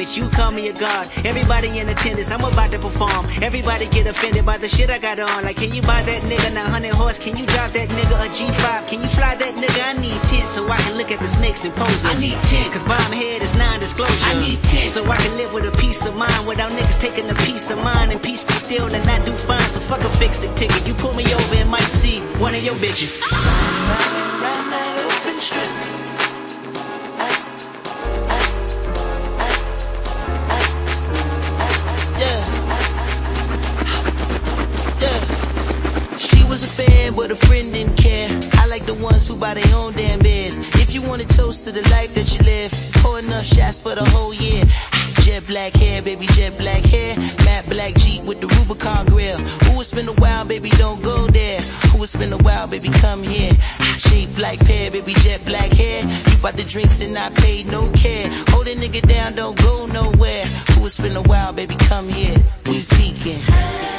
image. 0.00 0.16
You 0.16 0.28
call 0.30 0.50
me 0.50 0.68
a 0.68 0.72
god. 0.72 1.08
Everybody 1.24 1.78
in 1.78 1.88
attendance. 1.88 2.30
I'm 2.30 2.44
about 2.44 2.70
to 2.72 2.78
perform. 2.78 3.26
Everybody 3.42 3.86
get 3.88 4.06
offended 4.06 4.44
by 4.46 4.58
the 4.58 4.68
shit 4.68 4.90
I 4.90 4.98
got 4.98 5.18
on. 5.18 5.44
Like, 5.44 5.56
can 5.56 5.74
you 5.74 5.82
buy 5.82 6.02
that 6.02 6.22
nigga 6.22 6.52
900 6.54 6.92
horse? 6.92 7.18
Can 7.18 7.36
you 7.36 7.46
drive 7.46 7.72
that 7.74 7.88
nigga 7.88 8.26
a 8.26 8.28
G5? 8.28 8.88
Can 8.88 9.02
you 9.02 9.08
fly 9.08 9.36
that 9.36 9.54
nigga? 9.54 9.80
I 9.84 10.00
need 10.00 10.20
10 10.22 10.48
so 10.48 10.68
I 10.68 10.76
can 10.78 10.96
look 10.96 11.10
at 11.10 11.18
the 11.18 11.28
snakes 11.28 11.64
and 11.64 11.74
poses. 11.74 12.04
I 12.04 12.14
need 12.14 12.38
10 12.44 12.72
cause 12.72 12.84
bomb 12.84 13.12
head 13.12 13.42
is 13.42 13.54
non-disclosure. 13.56 14.30
I 14.30 14.40
need 14.40 14.62
10 14.62 14.90
so 14.90 15.04
I 15.04 15.16
can 15.16 15.36
live 15.36 15.52
with 15.52 15.64
a 15.64 15.76
peace 15.78 16.04
of 16.06 16.16
mind 16.16 16.46
without 16.46 16.72
niggas 16.72 17.00
taking 17.00 17.28
a 17.28 17.34
piece 17.46 17.70
of 17.70 17.78
mine 17.78 18.10
and 18.10 18.22
peace 18.22 18.44
be 18.44 18.54
still 18.54 18.86
and 18.86 19.08
I 19.08 19.24
do 19.24 19.36
fine. 19.36 19.68
So 19.68 19.80
fuck 19.80 20.00
a 20.00 20.10
fix 20.18 20.42
it 20.44 20.56
ticket. 20.56 20.86
You 20.86 20.94
pull 20.94 21.14
me 21.14 21.24
over 21.34 21.54
and 21.56 21.68
might 21.68 21.90
see 22.02 22.20
one 22.38 22.54
of 22.54 22.62
your 22.62 22.74
bitches. 22.76 23.18
Ah. 23.22 24.19
Who 39.40 39.46
buy 39.46 39.54
their 39.54 39.74
own 39.74 39.92
damn 39.94 40.18
beers. 40.20 40.58
If 40.76 40.94
you 40.94 41.02
want 41.02 41.22
to 41.22 41.28
toast 41.28 41.66
to 41.66 41.72
the 41.72 41.88
life 41.90 42.14
that 42.14 42.36
you 42.36 42.44
live, 42.44 42.72
pour 42.96 43.18
enough 43.18 43.44
shots 43.44 43.80
for 43.80 43.94
the 43.94 44.04
whole 44.04 44.34
year. 44.34 44.64
Jet 45.20 45.46
black 45.46 45.72
hair, 45.74 46.02
baby, 46.02 46.26
jet 46.28 46.56
black 46.58 46.82
hair. 46.84 47.16
Matte 47.44 47.68
black 47.68 47.94
Jeep 47.94 48.22
with 48.24 48.40
the 48.40 48.46
Rubicon 48.46 49.06
grill. 49.06 49.38
Ooh, 49.40 49.80
it's 49.80 49.92
been 49.92 50.08
a 50.08 50.12
while, 50.12 50.44
baby, 50.44 50.70
don't 50.70 51.02
go 51.02 51.26
there. 51.26 51.60
Ooh, 51.94 52.02
it's 52.02 52.16
been 52.16 52.32
a 52.32 52.38
while, 52.38 52.66
baby, 52.66 52.88
come 52.88 53.22
here. 53.22 53.52
Shape 53.98 54.36
like 54.38 54.60
pear, 54.60 54.90
baby, 54.90 55.14
jet 55.14 55.44
black 55.44 55.72
hair. 55.72 56.02
You 56.02 56.38
bought 56.38 56.56
the 56.56 56.64
drinks 56.64 57.00
and 57.02 57.16
I 57.16 57.30
paid 57.30 57.66
no 57.66 57.90
care. 57.92 58.28
Hold 58.48 58.68
a 58.68 58.74
nigga 58.74 59.06
down, 59.06 59.34
don't 59.34 59.58
go 59.58 59.86
nowhere. 59.86 60.44
Ooh, 60.78 60.86
it's 60.86 60.98
been 60.98 61.16
a 61.16 61.22
while, 61.22 61.52
baby, 61.52 61.76
come 61.76 62.08
here. 62.08 62.36
We 62.66 62.82
peeking. 62.82 63.89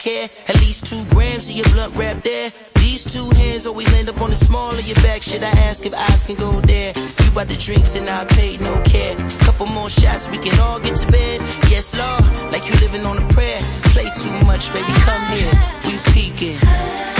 Hair. 0.00 0.28
At 0.48 0.56
least 0.60 0.86
two 0.86 1.04
grams 1.10 1.48
of 1.48 1.56
your 1.56 1.68
blunt 1.70 1.94
wrap 1.96 2.22
there. 2.22 2.52
These 2.76 3.12
two 3.12 3.28
hands 3.36 3.66
always 3.66 3.92
end 3.94 4.08
up 4.08 4.20
on 4.20 4.30
the 4.30 4.36
small 4.36 4.70
of 4.72 4.86
your 4.86 4.96
back. 4.96 5.22
Should 5.22 5.42
I 5.42 5.50
ask 5.50 5.86
if 5.86 5.94
eyes 5.94 6.24
can 6.24 6.36
go 6.36 6.60
there? 6.62 6.92
You 6.96 7.30
bought 7.30 7.48
the 7.48 7.56
drinks 7.56 7.94
and 7.96 8.08
I 8.08 8.24
paid 8.24 8.60
no 8.60 8.80
care. 8.82 9.16
Couple 9.40 9.66
more 9.66 9.90
shots, 9.90 10.28
we 10.30 10.38
can 10.38 10.58
all 10.60 10.80
get 10.80 10.96
to 10.96 11.06
bed. 11.10 11.40
Yes, 11.70 11.94
Lord, 11.94 12.24
like 12.52 12.68
you 12.68 12.74
living 12.80 13.06
on 13.06 13.18
a 13.18 13.28
prayer. 13.32 13.60
Play 13.94 14.10
too 14.22 14.44
much, 14.44 14.72
baby, 14.72 14.92
come 15.06 15.24
here. 15.32 15.52
We 15.84 15.98
peeking. 16.12 17.19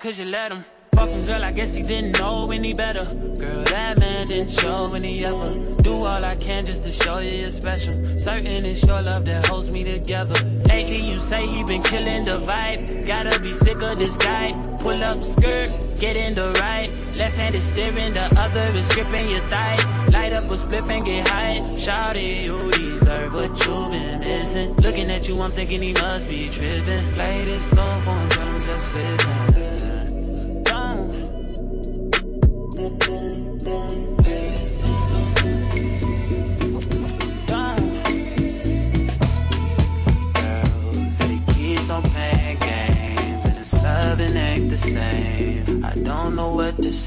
Cause 0.00 0.18
you 0.18 0.24
let 0.24 0.50
him. 0.50 0.64
Fucking 0.94 1.24
girl, 1.24 1.44
I 1.44 1.52
guess 1.52 1.74
he 1.74 1.82
didn't 1.82 2.18
know 2.18 2.50
any 2.50 2.74
better. 2.74 3.04
Girl, 3.04 3.64
that 3.64 3.98
man 3.98 4.26
didn't 4.26 4.50
show 4.50 4.92
any 4.94 5.24
ever. 5.24 5.54
Do 5.82 5.92
all 5.92 6.24
I 6.24 6.36
can 6.36 6.66
just 6.66 6.84
to 6.84 6.90
show 6.90 7.18
you 7.18 7.30
you're 7.30 7.50
special. 7.50 7.92
Certain 8.18 8.64
it's 8.64 8.82
your 8.82 9.00
love 9.02 9.24
that 9.26 9.46
holds 9.46 9.70
me 9.70 9.84
together. 9.84 10.34
Lately, 10.66 11.00
you 11.10 11.18
say 11.20 11.46
he 11.46 11.62
been 11.64 11.82
killing 11.82 12.24
the 12.24 12.38
vibe. 12.40 13.06
Gotta 13.06 13.38
be 13.40 13.52
sick 13.52 13.80
of 13.82 13.98
this 13.98 14.16
guy. 14.16 14.52
Pull 14.80 15.02
up 15.04 15.22
skirt, 15.22 15.70
get 15.98 16.16
in 16.16 16.34
the 16.34 16.50
right. 16.60 16.90
Left 17.16 17.36
hand 17.36 17.54
is 17.54 17.64
steering, 17.64 18.14
the 18.14 18.24
other 18.38 18.78
is 18.78 18.88
gripping 18.94 19.30
your 19.30 19.46
thigh. 19.48 19.76
Light 20.10 20.32
up 20.32 20.44
a 20.44 20.56
spliff 20.56 20.90
and 20.90 21.04
get 21.04 21.28
high. 21.28 21.60
Shawty, 21.76 22.44
you 22.44 22.70
deserve 22.72 23.34
what 23.34 23.50
you've 23.64 23.90
been 23.90 24.20
missing. 24.20 24.74
Looking 24.76 25.10
at 25.10 25.28
you, 25.28 25.40
I'm 25.40 25.50
thinking 25.50 25.82
he 25.82 25.92
must 25.92 26.28
be 26.28 26.48
tripping. 26.48 27.12
Play 27.12 27.44
this 27.44 27.64
song 27.70 28.00
for 28.00 28.16
him, 28.16 28.28
tell 28.30 28.46
him 28.46 28.60
just 28.60 28.94
listen. 28.94 29.69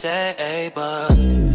Say, 0.03 0.69
but 0.75 1.52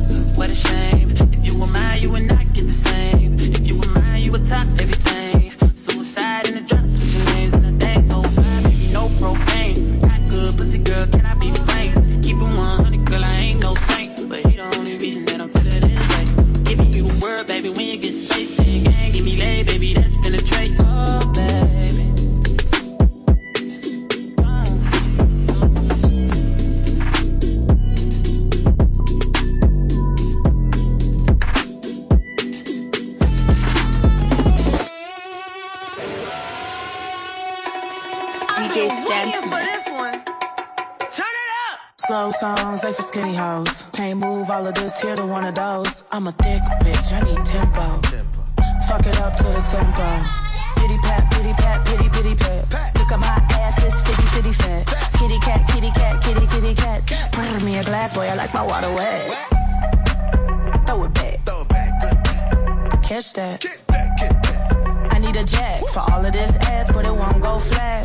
Fuck 49.49 49.57
it 49.57 49.61
up 49.61 49.65
to 49.65 49.77
the 49.77 49.77
tempo. 49.77 50.25
Pity 50.77 50.99
pat, 50.99 51.33
pity 51.33 51.53
pat, 51.55 51.87
pity 51.87 52.09
pity 52.11 52.35
pat. 52.35 52.95
Look 52.99 53.13
at 53.13 53.19
my 53.19 53.27
ass, 53.27 53.81
this 53.81 53.95
fitty 54.03 54.27
fitty 54.29 54.53
fat. 54.53 54.87
Kitty 55.15 55.39
cat, 55.41 55.67
kitty 55.69 55.91
cat, 55.91 56.23
kitty 56.23 56.47
kitty 56.47 56.75
cat. 56.75 57.33
Pour 57.33 57.61
me 57.61 57.79
a 57.79 57.85
glass, 57.85 58.15
boy, 58.15 58.27
I 58.27 58.35
like 58.35 58.53
my 58.53 58.63
water 58.63 58.93
wet. 58.93 59.27
Throw 60.87 61.05
it 61.05 61.15
back. 61.15 61.41
Throw 61.47 61.63
it 61.63 61.69
back. 61.69 63.03
Catch 63.03 63.33
that. 63.35 63.65
I 65.11 65.19
need 65.19 65.37
a 65.37 65.45
jack 65.45 65.85
for 65.87 66.01
all 66.01 66.25
of 66.25 66.33
this 66.33 66.51
ass, 66.67 66.91
but 66.93 67.05
it 67.05 67.15
won't 67.15 67.41
go 67.43 67.59
flat. 67.59 68.05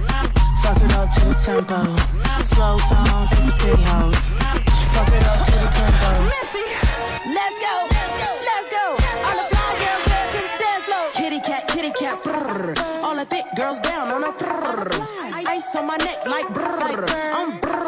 Fuck 0.61 0.77
it 0.77 0.93
up 0.93 1.09
to 1.13 1.19
the 1.25 1.33
tempo. 1.35 1.79
Slow 2.45 2.77
songs 2.77 3.29
for 3.29 3.51
city 3.59 3.83
hoes. 3.83 4.15
Fuck 4.93 5.07
it 5.09 5.23
up 5.25 5.45
to 5.45 5.51
the 5.51 5.69
tempo. 5.77 6.11
Let's 7.37 7.57
go. 7.65 7.73
Let's 7.89 8.15
go. 8.21 8.29
Let's 8.49 8.69
go. 8.69 8.85
All 9.25 9.35
the 9.41 9.45
fly 9.51 9.71
girls 9.81 10.05
head 10.11 10.27
to 10.33 10.39
the 10.45 10.51
dance 10.61 10.85
floor. 10.85 11.05
Kitty 11.15 11.39
cat, 11.41 11.67
kitty 11.67 11.91
cat. 11.91 12.17
All 13.03 13.15
the 13.15 13.25
thick 13.25 13.45
girls 13.55 13.79
down 13.79 14.09
on 14.09 14.23
a 14.23 14.31
brrr. 14.33 14.89
Ice 15.47 15.75
on 15.75 15.87
my 15.87 15.97
neck 15.97 16.25
like 16.27 16.47
brrr. 16.47 17.09
I'm 17.33 17.59
brrr. 17.59 17.81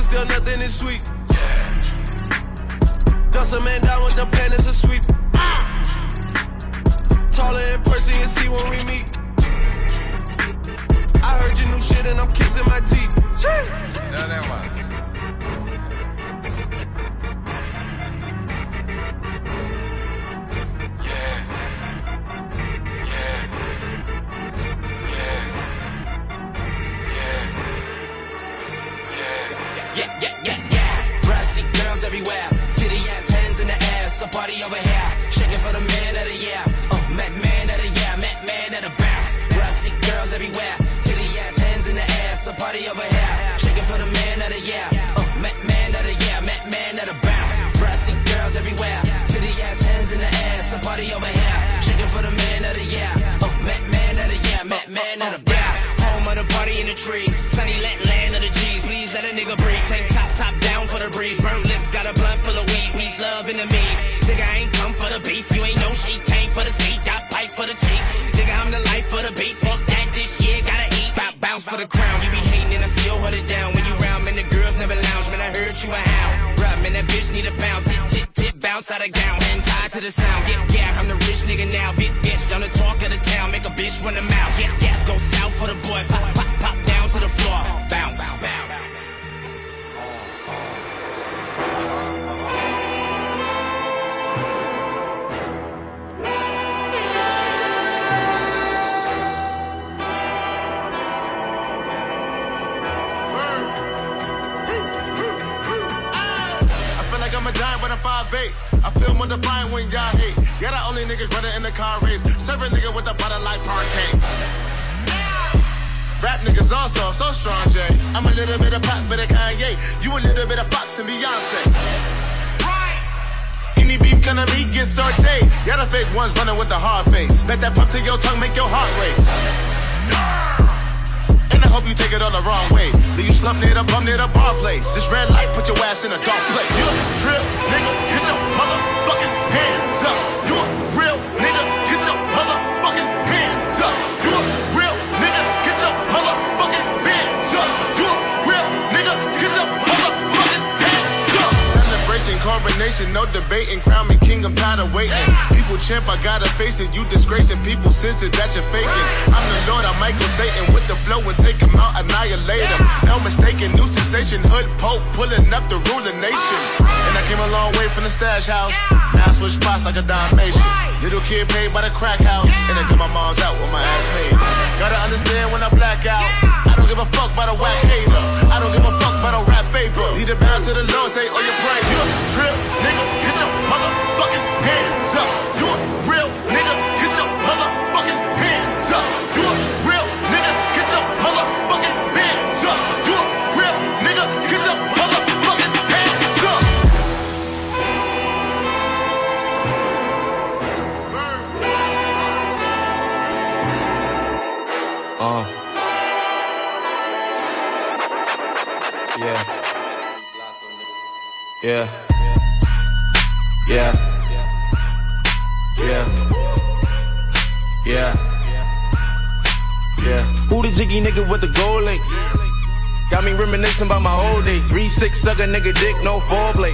but 0.00 0.08
still 0.08 0.24
nothing 0.26 0.60
is 0.62 0.74
sweet. 0.78 1.02
Yeah. 1.30 1.80
Dust 3.30 3.52
a 3.52 3.60
man 3.60 3.82
down 3.82 4.02
with 4.04 4.16
the 4.16 4.26
pen, 4.26 4.52
it's 4.52 4.66
a 4.66 4.72
sweep. 4.72 5.02
Ah. 5.34 5.82
Taller 7.32 7.72
in 7.72 7.82
person, 7.82 8.18
you 8.18 8.26
see 8.28 8.48
when 8.48 8.70
we 8.70 8.82
meet. 8.84 9.16
I 11.22 11.38
heard 11.38 11.58
your 11.58 11.68
new 11.68 11.82
shit 11.82 12.08
and 12.08 12.18
I'm 12.18 12.32
kissing 12.32 12.64
my 12.66 12.80
teeth. 12.80 13.14
Jeez. 13.36 14.10
No, 14.12 14.28
that 14.28 14.48
one. 14.48 14.79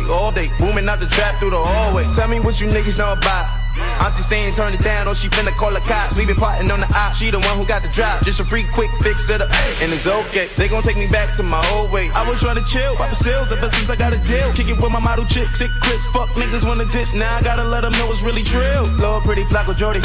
All 0.05 0.33
day, 0.33 0.51
booming 0.59 0.89
out 0.89 1.01
the 1.01 1.07
trap 1.07 1.39
through 1.41 1.51
the 1.51 1.61
hallway. 1.61 2.05
Tell 2.15 2.29
me 2.29 2.41
what 2.41 2.61
you 2.61 2.69
niggas 2.69 2.99
know 2.99 3.13
about. 3.13 3.47
Auntie 4.01 4.23
saying 4.23 4.55
turn 4.55 4.73
it 4.73 4.83
down, 4.83 5.09
or 5.09 5.15
she 5.15 5.29
finna 5.29 5.53
call 5.57 5.73
the 5.73 5.81
cops. 5.81 6.17
We 6.17 6.27
been 6.27 6.37
plotting 6.37 6.71
on 6.71 6.81
the 6.81 6.89
op, 6.97 7.13
she 7.15 7.31
the 7.31 7.41
one 7.41 7.57
who 7.59 7.67
got 7.67 7.83
the 7.83 7.89
drop. 7.89 8.25
Just 8.25 8.41
a 8.41 8.45
free 8.45 8.65
quick 8.73 8.91
fix 9.03 9.27
to 9.29 9.39
the, 9.39 9.47
and 9.81 9.93
it's 9.93 10.07
okay. 10.07 10.49
They 10.57 10.69
gon' 10.69 10.83
take 10.83 10.97
me 10.97 11.07
back 11.07 11.35
to 11.37 11.43
my 11.43 11.61
old 11.73 11.91
ways. 11.91 12.13
I 12.15 12.29
was 12.29 12.41
trying 12.41 12.57
to 12.57 12.65
chill, 12.65 12.97
pop 12.97 13.11
the 13.11 13.17
sales 13.17 13.53
ever 13.53 13.71
since 13.71 13.89
I 13.89 13.97
got 13.97 14.13
a 14.13 14.19
deal. 14.19 14.53
Kicking 14.53 14.81
with 14.81 14.93
my 14.93 15.01
model 15.01 15.25
chick, 15.27 15.49
sick 15.57 15.71
Chris, 15.83 16.05
fuck 16.09 16.29
niggas 16.31 16.67
wanna 16.67 16.87
dish. 16.93 17.13
Now 17.13 17.37
I 17.37 17.43
gotta 17.43 17.65
let 17.65 17.83
them 17.83 17.93
know 17.93 18.11
it's 18.11 18.23
really 18.23 18.43
trill. 18.43 18.87
Lord, 18.99 19.25
pretty 19.25 19.45
Flacko 19.45 19.75
Jodye. 19.75 20.05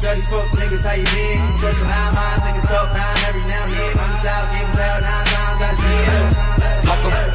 Dirty 0.00 0.20
fuck 0.28 0.48
niggas, 0.56 0.82
how 0.82 0.92
you 0.92 1.04
been? 1.04 1.40
Trust 1.58 1.82
nine 1.82 2.14
minds, 2.14 2.44
niggas 2.44 2.68
talk 2.68 2.88
nine 2.92 3.16
every 3.28 3.44
now 3.48 3.64
and 3.64 3.72
then. 3.72 3.98
On 3.98 4.08
the 4.10 4.18
south, 4.22 4.52
getting 4.52 4.76
loud 4.76 5.02
nine 5.02 5.26
times, 5.26 5.58
gotta 5.60 5.76
see 5.76 7.24
it. 7.24 7.27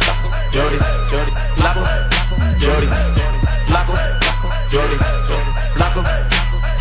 Jordi, 0.53 0.77
Jordi, 1.09 1.31
Flaco, 1.55 1.81
Jordi, 2.59 2.87
Flaco, 3.65 3.93
Jordi, 4.69 4.97
Flaco, 5.73 6.03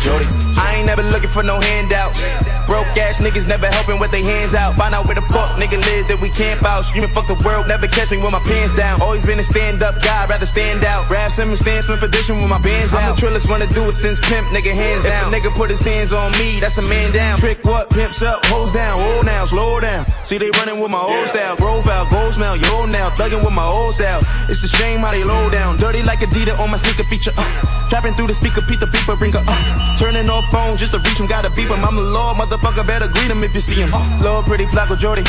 Jordi. 0.03 0.42
Ain't 0.83 0.99
never 0.99 1.03
looking 1.09 1.29
for 1.29 1.43
no 1.43 1.59
handouts. 1.59 2.19
Broke 2.67 2.87
ass 2.99 3.19
niggas 3.19 3.47
never 3.47 3.67
helping 3.67 3.99
with 3.99 4.11
their 4.11 4.23
hands 4.23 4.53
out. 4.53 4.75
Find 4.75 4.93
out 4.93 5.05
where 5.05 5.15
the 5.15 5.25
fuck 5.33 5.55
nigga 5.55 5.79
live 5.79 6.07
that 6.07 6.19
we 6.19 6.29
camp 6.29 6.63
out. 6.63 6.83
Screaming 6.83 7.09
fuck 7.11 7.27
the 7.27 7.39
world, 7.45 7.67
never 7.67 7.87
catch 7.87 8.11
me 8.11 8.17
with 8.17 8.31
my 8.31 8.39
pants 8.39 8.75
down. 8.75 9.01
Always 9.01 9.25
been 9.25 9.39
a 9.39 9.43
stand 9.43 9.81
up 9.81 10.01
guy, 10.03 10.25
rather 10.27 10.45
stand 10.45 10.83
out. 10.83 11.09
Rap 11.09 11.31
Simmons 11.31 11.59
stand 11.59 11.85
for 11.85 11.93
edition 12.03 12.41
with 12.41 12.49
my 12.49 12.59
bands 12.61 12.93
out. 12.93 13.03
I'm 13.03 13.15
the 13.15 13.21
trillest 13.21 13.49
wanna 13.49 13.67
do 13.67 13.83
it 13.85 13.93
since 13.93 14.19
pimp, 14.19 14.47
nigga 14.47 14.73
hands 14.73 15.03
down. 15.03 15.33
If 15.33 15.43
a 15.43 15.49
nigga 15.49 15.55
put 15.55 15.69
his 15.69 15.81
hands 15.81 16.11
on 16.11 16.31
me, 16.33 16.59
that's 16.59 16.77
a 16.77 16.81
man 16.81 17.11
down. 17.13 17.37
Trick 17.39 17.63
what? 17.63 17.89
Pimps 17.89 18.21
up, 18.21 18.45
hoes 18.45 18.71
down, 18.71 18.99
old 18.99 19.25
now, 19.25 19.45
slow 19.45 19.79
down. 19.79 20.05
See 20.25 20.37
they 20.37 20.51
running 20.59 20.79
with 20.79 20.91
my 20.91 21.01
old 21.01 21.27
style. 21.27 21.55
Grove 21.55 21.87
out, 21.87 22.11
gold 22.11 22.33
smell, 22.33 22.57
yo 22.57 22.85
now. 22.85 23.09
Thugging 23.11 23.43
with 23.43 23.53
my 23.53 23.65
old 23.65 23.93
style. 23.93 24.21
It's 24.49 24.63
a 24.63 24.67
shame 24.67 24.99
how 24.99 25.11
they 25.11 25.23
low 25.23 25.49
down. 25.49 25.77
Dirty 25.77 26.03
like 26.03 26.19
Adidas 26.19 26.59
on 26.59 26.71
my 26.71 26.77
sneaker 26.77 27.03
feature. 27.03 27.31
Uh. 27.37 27.82
Trapping 27.93 28.17
through 28.17 28.25
the 28.25 28.33
speaker, 28.33 28.65
Pete 28.65 28.79
the 28.79 28.87
beeper, 28.89 29.13
bring 29.13 29.29
her 29.37 29.43
uh. 29.45 29.97
Turning 30.01 30.27
off 30.27 30.49
phone 30.49 30.77
just 30.77 30.93
to 30.93 30.99
reach 31.05 31.19
him, 31.21 31.27
gotta 31.27 31.51
beep 31.53 31.69
him. 31.69 31.77
I'm 31.85 31.93
the 31.93 32.01
Lord, 32.01 32.37
motherfucker, 32.41 32.81
better 32.87 33.05
greet 33.07 33.29
him 33.29 33.43
if 33.43 33.53
you 33.53 33.61
see 33.61 33.85
him. 33.85 33.93
Lord, 34.17 34.49
pretty 34.49 34.65
Flacko 34.65 34.97
Jodye. 34.97 35.21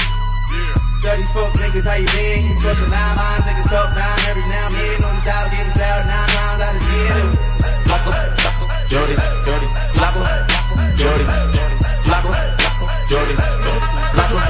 Dirty 1.04 1.28
fuck 1.36 1.52
niggas, 1.60 1.84
how 1.84 2.00
you 2.00 2.08
been? 2.08 2.48
You 2.48 2.56
trust 2.56 2.80
a 2.80 2.88
nine 2.88 3.16
minds, 3.20 3.44
niggas 3.44 3.68
talk 3.68 3.92
nine 3.92 4.16
every 4.32 4.48
now 4.48 4.72
and 4.72 4.80
then. 4.80 5.04
On 5.04 5.12
the 5.12 5.20
south, 5.28 5.52
getting 5.52 5.76
loud 5.76 6.08
nine 6.08 6.24
rounds 6.24 6.64
out 6.64 6.72
of 6.72 6.80
skin. 6.80 7.36
Flacko, 7.84 8.16
Flacko, 8.32 8.64
Jodye, 8.88 9.20
Jodye, 9.44 9.68
Flacko, 9.92 10.24
Jodye, 10.96 11.28
Flacko, 12.08 12.32
Jodye, 13.12 13.36
Flacko, 14.16 14.40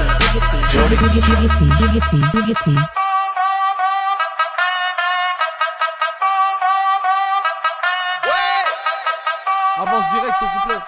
Jodye. 2.47 3.04
Avance 10.05 10.13
direct 10.13 10.35
au 10.41 10.45
couplet. 10.59 10.79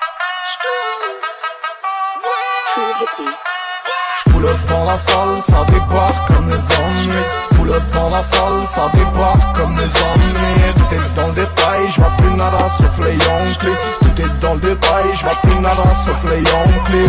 Pull 4.31 4.45
up 4.45 4.59
dans 4.67 4.83
la 4.83 4.97
salle, 4.97 5.41
ça 5.41 5.65
débarque 5.65 6.27
comme 6.27 6.47
les 6.47 6.53
ennuis. 6.53 7.25
Pull 7.51 7.71
up 7.71 7.83
dans 7.93 8.09
la 8.09 8.23
salle, 8.23 8.67
ça 8.67 8.89
débarque 8.93 9.55
comme 9.55 9.73
les 9.73 9.79
ennuis. 9.79 10.73
Tout 10.75 10.95
est 10.95 11.13
dans 11.15 11.27
le 11.27 11.33
détail, 11.33 11.89
je 11.89 12.01
vois 12.01 12.11
plus 12.17 12.31
nada 12.31 12.69
sauf 12.69 12.97
les 13.05 13.13
Yonkli. 13.13 13.75
Tout 13.99 14.21
est 14.21 14.39
dans 14.39 14.53
le 14.53 14.59
détail, 14.59 15.05
je 15.13 15.23
vois 15.23 15.35
plus 15.41 15.55
nada 15.55 15.95
sauf 16.05 16.23
les 16.31 16.43
Yonkli. 16.43 17.07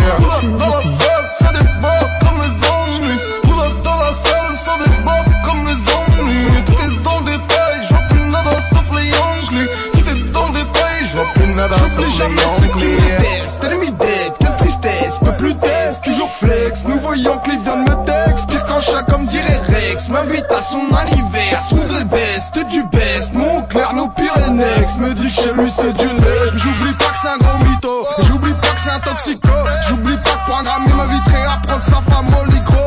Les 11.67 12.11
jamais 12.11 12.35
ce 12.37 12.79
qui 12.79 12.85
me 12.85 13.17
teste, 13.19 13.63
ennemi 13.63 13.91
dead, 13.91 14.33
quelle 14.39 14.55
tristesse, 14.57 15.17
peu 15.19 15.31
plus 15.37 15.55
test, 15.55 16.03
toujours 16.03 16.31
flex, 16.31 16.85
nous 16.85 16.99
voyons 16.99 17.37
que 17.39 17.51
vient 17.51 17.83
de 17.83 17.89
me 17.89 18.05
texte, 18.05 18.47
pire 18.47 18.65
qu'un 18.65 18.79
chat 18.79 19.03
comme 19.03 19.25
dirait 19.25 19.61
Rex, 19.67 20.09
m'invite 20.09 20.45
à 20.49 20.61
son 20.61 20.81
anniversaire, 20.95 21.61
sous 21.61 21.75
le 21.75 22.03
best, 22.05 22.57
du 22.69 22.83
best, 22.83 23.33
mon 23.33 23.61
clair, 23.63 23.93
nos 23.93 24.07
Pyrénées, 24.09 24.85
me 24.99 25.13
dit 25.13 25.27
que 25.27 25.41
chez 25.41 25.53
lui 25.53 25.69
c'est 25.69 25.93
du 25.93 26.05
neige, 26.05 26.51
j'oublie 26.55 26.93
pas 26.93 27.05
que 27.05 27.17
c'est 27.21 27.27
un 27.27 27.37
gros 27.37 27.65
mytho, 27.65 28.05
j'oublie 28.27 28.53
pas 28.53 28.69
que 28.69 28.79
c'est 28.79 28.91
un 28.91 28.99
toxico, 28.99 29.49
j'oublie 29.87 30.17
pas 30.17 30.29
que 30.31 30.49
programmer 30.49 30.93
m'inviterait 30.93 31.45
à 31.45 31.59
prendre 31.67 31.83
sa 31.83 32.01
femme 32.01 32.27
au 32.27 32.45
licro, 32.51 32.85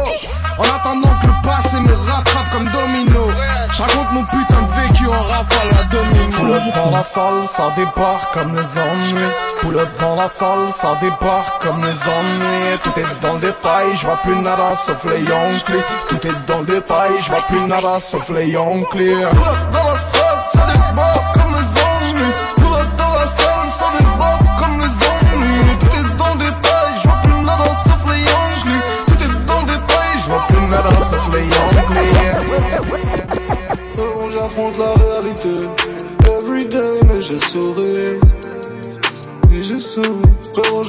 en 0.59 0.65
attendant 0.65 1.15
que 1.21 1.27
le 1.27 1.43
passé 1.43 1.77
me 1.77 1.95
rattrape 1.95 2.51
comme 2.53 2.65
domino, 2.65 3.27
je 3.73 3.83
raconte 3.83 4.13
mon 4.13 4.25
putain 4.25 4.63
de 4.63 4.89
vécu 4.89 5.07
en 5.09 5.23
rafale 5.23 5.71
à 5.81 5.85
domino. 5.85 6.22
Pull 6.43 6.55
up 6.55 6.63
dans 6.75 6.91
la 6.91 7.05
salle, 7.05 7.47
ça 7.47 7.73
débarque 7.77 8.35
comme 8.35 8.57
les 8.57 8.77
ennuis. 8.77 9.31
Pull 9.61 9.79
up 9.79 9.89
dans 10.01 10.17
la 10.17 10.29
salle, 10.29 10.73
ça 10.73 10.97
débarque 11.01 11.63
comme 11.63 11.85
les 11.85 11.93
ennuis. 11.93 12.79
Tout 12.83 12.99
est 12.99 13.21
dans 13.21 13.35
le 13.35 13.39
détail, 13.39 13.95
je 13.95 14.07
vois 14.07 14.17
plus 14.17 14.35
nada 14.35 14.75
sauf 14.75 15.05
les 15.05 15.21
Yonkli. 15.21 15.79
Tout 16.09 16.27
est 16.27 16.47
dans 16.49 16.59
le 16.59 16.67
détail, 16.67 17.13
je 17.21 17.29
vois 17.31 17.43
plus 17.43 17.61
nada 17.61 18.01
sauf 18.01 18.29
les 18.31 18.49
Yonkli. 18.49 19.15
Pull 19.15 19.25
up 19.25 19.71
dans 19.71 19.85
la 19.85 20.01
salle, 20.01 20.22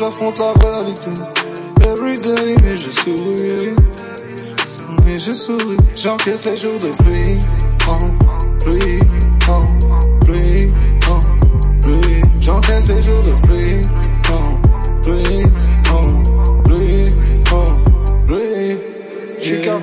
j'affronte 0.04 0.38
la 0.38 0.52
réalité. 0.54 1.12
Everyday, 1.82 2.56
mais 2.62 2.76
je 2.76 2.92
souris. 2.92 3.74
Mais 5.06 5.18
je 5.18 5.34
souris, 5.34 5.78
j'encaisse 5.96 6.46
les 6.46 6.58
jours 6.58 6.78
de 6.78 6.92
pluie. 7.04 7.38
En 7.88 8.00
pluie, 8.60 9.00
pluie, 10.26 10.74
pluie. 11.82 12.22
J'encaisse 12.42 12.88
les 12.90 13.02
jours 13.02 13.22
de 13.22 13.34
pluie. 13.48 13.82
Pluie. 15.04 15.43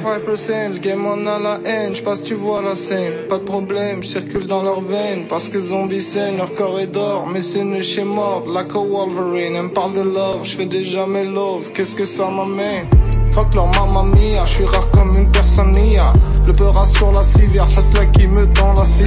J'suis 0.01 0.09
qu'à 0.09 0.33
5%, 0.33 0.73
le 0.73 0.79
game 0.79 1.07
en 1.07 1.27
a 1.27 1.39
la 1.39 1.61
haine, 1.65 1.95
j'passe 1.95 2.23
tu 2.23 2.35
vois 2.35 2.63
la 2.63 2.75
scène, 2.75 3.27
pas 3.29 3.39
de 3.39 3.45
problème, 3.45 4.03
j'circule 4.03 4.47
dans 4.47 4.63
leurs 4.63 4.81
veines, 4.81 5.27
parce 5.29 5.49
que 5.49 5.61
zombies 5.61 6.03
saignent, 6.03 6.39
leur 6.39 6.55
corps 6.55 6.81
est 6.81 6.87
d'or, 6.87 7.27
mais 7.27 7.43
c'est 7.43 7.65
ne 7.65 7.83
chez 7.83 8.05
mort, 8.05 8.45
like 8.47 8.75
a 8.75 8.79
Wolverine, 8.79 9.57
elle 9.57 9.65
me 9.65 9.69
parle 9.69 9.95
de 9.95 10.01
love, 10.01 10.41
j'fais 10.45 10.67
déjà 10.67 11.07
mes 11.07 11.25
love, 11.25 11.73
qu'est-ce 11.75 11.95
que 11.95 12.05
ça 12.05 12.29
m'amène? 12.31 12.87
Fuck 13.33 13.55
leur 13.55 13.67
mamma 13.67 14.03
mia, 14.05 14.45
j'suis 14.47 14.65
rare 14.65 14.89
comme 14.91 15.17
une 15.17 15.31
personne 15.31 15.73
mia. 15.73 16.13
Le 16.47 16.53
peur 16.53 16.89
sur 16.89 17.13
la 17.13 17.23
civière, 17.23 17.69
Hasla 17.77 18.07
qui 18.07 18.27
me 18.27 18.53
tend 18.55 18.73
la 18.75 18.85
scie. 18.85 19.05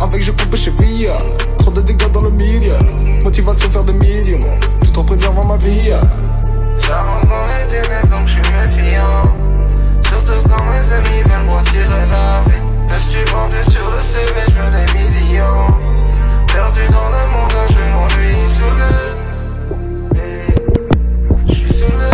Avec 0.00 0.22
je 0.22 0.30
coupe 0.30 0.56
chez 0.56 0.70
Villa 0.70 1.18
Trop 1.58 1.70
de 1.70 1.82
dégâts 1.82 2.10
dans 2.12 2.22
le 2.22 2.30
milieu. 2.30 2.78
Motivation 3.22 3.70
faire 3.70 3.84
des 3.84 3.92
millions. 3.92 4.38
Tout 4.80 4.98
en 4.98 5.04
préservant 5.04 5.46
ma 5.46 5.56
vie. 5.58 5.90
J'avance 6.78 7.28
dans 7.28 7.46
les 7.46 7.68
ténèbres 7.68 8.08
donc 8.08 8.26
j'suis 8.26 8.40
méfiant 8.40 9.31
mes 10.92 10.98
amis 10.98 11.22
veulent 11.22 11.44
me 11.44 11.52
retirer 11.52 12.06
la 12.10 12.42
vie 12.46 12.62
Reste-tu 12.88 13.24
vendu 13.32 13.62
sur 13.70 13.90
le 13.90 14.02
CV, 14.02 14.40
j'veux 14.48 14.70
des 14.76 14.86
millions 14.98 15.66
Perdu 16.52 16.80
dans 16.90 17.08
le 17.08 17.22
monde, 17.32 17.56
jeu 17.70 17.86
m'ennuie 17.92 18.48
sous 18.48 18.72
le 18.80 18.90
J'suis 21.48 21.72
sous 21.72 21.92
le 21.92 22.10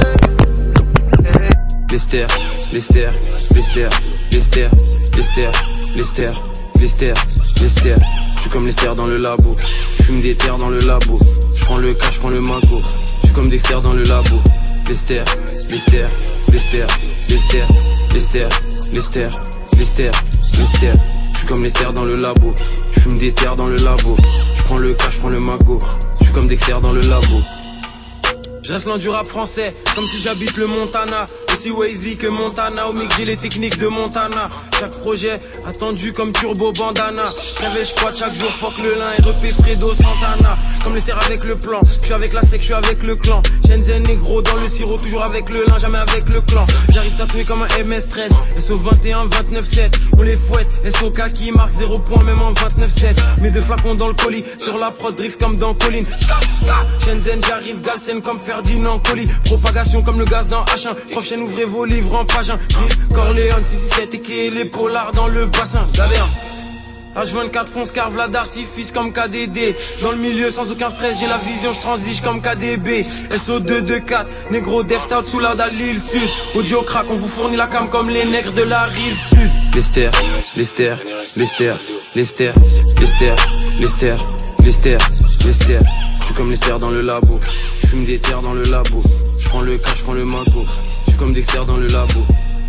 Lester, 1.91 2.27
Lester, 2.73 3.09
Lester, 3.55 3.89
Lester, 4.31 4.69
Lester, 5.17 5.51
Lester, 5.97 6.33
Lester, 6.81 7.15
Lester. 7.61 7.97
Je 8.37 8.41
suis 8.43 8.51
comme 8.51 8.67
Lester 8.67 8.95
dans 8.97 9.07
le 9.07 9.17
labo. 9.17 9.57
Je 9.97 10.03
fume 10.05 10.21
des 10.21 10.37
terres 10.37 10.59
dans 10.59 10.69
le 10.69 10.79
labo. 10.81 11.19
Je 11.55 11.65
prends 11.65 11.79
le 11.79 11.95
cash, 11.95 12.15
je 12.15 12.21
prends 12.21 12.29
le 12.29 12.41
mago. 12.41 12.81
Je 13.23 13.27
suis 13.27 13.35
comme 13.35 13.49
Dexter 13.49 13.81
dans 13.83 13.95
le 13.95 14.05
labo. 14.05 14.37
Lester, 14.87 15.25
Lester, 15.71 16.07
Lester, 16.51 16.87
Lester, 17.29 17.65
Lester, 18.15 18.49
Lester, 18.93 19.29
Lester, 19.79 20.11
Lester. 20.57 20.93
Je 21.33 21.39
suis 21.39 21.47
comme 21.47 21.63
Lester 21.63 21.93
dans 21.95 22.05
le 22.05 22.15
labo. 22.15 22.55
Je 22.93 23.01
fume 23.01 23.19
des 23.19 23.33
terres 23.33 23.57
dans 23.57 23.67
le 23.67 23.77
labo. 23.77 24.17
Je 24.57 24.63
prends 24.65 24.79
le 24.79 24.95
cash, 24.95 25.15
je 25.15 25.19
prends 25.19 25.29
le 25.29 25.41
mago. 25.41 25.79
Je 26.21 26.25
suis 26.25 26.33
comme 26.33 26.47
Dexter 26.47 26.75
dans 26.81 26.93
le 26.93 27.01
labo. 27.01 27.41
Je 28.63 28.73
reste 28.73 29.29
français, 29.29 29.75
comme 29.95 30.07
si 30.07 30.21
j'habite 30.21 30.57
le 30.57 30.67
Montana. 30.67 31.27
Aussi 31.59 31.71
Wazy 31.73 32.17
que 32.17 32.29
Montana, 32.29 32.89
au 32.89 32.93
mix 32.93 33.17
j'ai 33.17 33.25
les 33.25 33.37
techniques 33.37 33.79
de 33.79 33.89
Montana. 33.89 34.49
Chaque 34.79 34.97
projet 34.99 35.41
attendu 35.67 36.13
comme 36.13 36.33
Turbo 36.33 36.73
Bandana. 36.73 37.27
Réveille, 37.61 37.85
je 37.85 38.17
chaque 38.17 38.35
jour, 38.35 38.51
fuck 38.51 38.79
le 38.81 38.95
lin 38.95 39.11
et 39.19 39.23
repé 39.23 39.51
Fredo 39.53 39.91
Santana. 39.95 40.57
Comme 40.85 40.95
les 40.95 41.03
terres 41.03 41.21
avec 41.27 41.43
le 41.43 41.59
plan, 41.59 41.81
je 41.83 42.05
suis 42.05 42.15
avec 42.15 42.33
la 42.33 42.43
sec, 42.43 42.61
je 42.61 42.67
suis 42.67 42.75
avec 42.75 43.03
le 43.05 43.17
clan. 43.17 43.43
Shenzhen 43.67 44.05
négro 44.05 44.41
dans 44.41 44.57
le 44.57 44.67
sirop, 44.67 44.97
toujours 44.99 45.25
avec 45.25 45.51
le 45.51 45.65
lin, 45.65 45.79
jamais 45.79 45.99
avec 45.99 46.29
le 46.29 46.41
clan. 46.43 46.65
J'arrive 46.93 47.17
tatoué 47.17 47.45
comme 47.45 47.63
un 47.63 47.67
MS13, 47.67 48.31
SO 48.65 48.79
21, 48.79 49.27
29, 49.27 49.67
7. 49.67 50.01
On 50.19 50.23
les 50.23 50.37
fouette, 50.37 50.95
SO 50.97 51.11
qui 51.33 51.51
marque 51.53 51.73
0 51.73 51.99
point, 51.99 52.23
même 52.23 52.41
en 52.41 52.53
29, 52.53 52.91
7. 52.97 53.23
Mes 53.43 53.51
deux 53.51 53.63
flacons 53.63 53.97
dans 53.97 54.09
le 54.09 54.15
colis, 54.15 54.45
sur 54.63 54.79
la 54.79 54.93
prod 54.93 55.17
drift 55.17 55.41
comme 55.41 55.57
dans 55.57 55.75
Colline. 55.75 56.07
Shenzhen, 57.05 57.41
j'arrive, 57.47 57.81
Galsen 57.81 58.23
comme 58.23 58.39
Ferdinand 58.39 59.01
colis. 59.01 59.29
Propagation 59.45 60.03
comme 60.03 60.21
le 60.21 60.25
gaz 60.25 60.51
dans 60.51 60.65
H1. 60.65 60.95
Prochaine, 61.13 61.48
ouvrez 61.49 61.65
vos 61.65 61.85
livres 61.85 62.15
en 62.15 62.25
page 62.25 62.51
1. 62.51 62.59
Corleone, 63.15 63.65
667 63.65 64.15
et 64.15 64.21
qui 64.21 64.51
les 64.51 64.65
polars 64.65 65.11
dans 65.13 65.29
le 65.29 65.47
bassin. 65.47 65.79
Hein. 65.99 66.27
H24 67.17 67.73
fonce 67.73 67.91
carve 67.91 68.17
la 68.17 68.29
d'artifice 68.29 68.93
comme 68.93 69.13
KDD 69.13 69.75
Dans 70.03 70.13
le 70.13 70.19
milieu 70.19 70.53
sans 70.53 70.71
aucun 70.71 70.89
stress 70.89 71.19
j'ai 71.19 71.27
la 71.27 71.39
vision 71.39 71.73
je 71.73 71.81
transige 71.81 72.21
comme 72.21 72.41
KDB 72.41 73.05
SO224 73.31 74.27
Négro 74.53 74.85
deft 74.85 75.13
out 75.13 75.27
sous 75.27 75.41
la 75.41 75.53
sud. 75.53 76.29
Audio 76.55 76.83
crack 76.83 77.07
on 77.11 77.17
vous 77.17 77.27
fournit 77.27 77.57
la 77.57 77.67
cam 77.67 77.89
comme 77.89 78.11
les 78.11 78.25
nègres 78.25 78.53
de 78.53 78.63
la 78.63 78.85
rive 78.85 79.19
sud. 79.31 79.51
Lester, 79.75 80.11
Lester, 80.57 80.95
Lester, 81.37 81.75
Lester, 82.15 82.53
Lester, 83.01 83.35
Lester, 83.81 84.17
Lester, 84.65 84.99
Lester. 85.45 85.79
Je 86.21 86.25
suis 86.25 86.35
comme 86.35 86.51
Lester 86.51 86.79
dans 86.79 86.91
le 86.91 87.01
labo. 87.01 87.41
Je 87.83 87.87
fume 87.89 88.05
des 88.05 88.19
terres 88.19 88.43
dans 88.43 88.55
le 88.55 88.63
labo. 88.65 89.03
Je 89.39 89.49
prends 89.49 89.63
le 89.63 89.79
cash, 89.79 89.99
je 89.99 90.03
prends 90.05 90.13
le 90.13 90.25
mago 90.25 90.65
comme 91.19 91.33
Dexter 91.33 91.65
dans 91.67 91.77
le 91.77 91.89
labo 91.89 92.21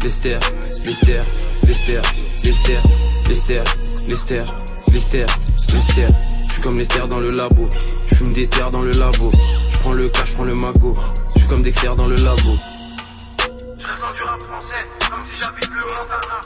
Lester, 0.03 0.39
Lester, 0.83 1.21
Lester, 1.63 2.01
Lester, 2.43 2.81
Lester, 3.27 3.63
Lester, 4.07 4.43
Lester, 4.91 5.25
Lester. 5.73 6.07
Je 6.47 6.53
suis 6.53 6.61
comme 6.61 6.77
Lester 6.79 7.07
dans 7.07 7.19
le 7.19 7.29
labo. 7.29 7.69
Je 8.07 8.15
fume 8.15 8.33
des 8.33 8.47
terres 8.47 8.71
dans 8.71 8.81
le 8.81 8.91
labo. 8.91 9.31
Je 9.71 9.77
prends 9.79 9.93
le 9.93 10.07
cash, 10.09 10.29
je 10.29 10.33
prends 10.33 10.45
le 10.45 10.55
mago. 10.55 10.93
Je 11.35 11.39
suis 11.39 11.49
comme 11.49 11.61
Dexter 11.61 11.89
dans 11.95 12.07
le 12.07 12.15
labo. 12.15 12.55
Je 13.77 13.85
reste 13.85 14.01
dans 14.01 14.13
du 14.13 14.23
rap 14.23 14.41
français, 14.41 14.87
comme 15.11 15.21
si 15.21 15.39
j'habite 15.39 15.69
le 15.69 15.81
Montana. 15.93 16.41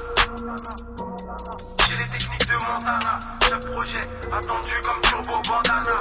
J'ai 1.87 1.97
les 1.97 2.09
techniques 2.17 2.47
de 2.47 2.53
Montana. 2.53 3.19
Chaque 3.47 3.71
projet 3.71 4.01
attendu 4.31 4.73
comme 4.83 5.01
Turbo 5.03 5.41
Bandana. 5.47 5.97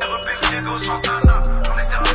REP 0.00 0.28
Santana. 0.82 1.42
On 1.74 1.78
est 1.78 2.07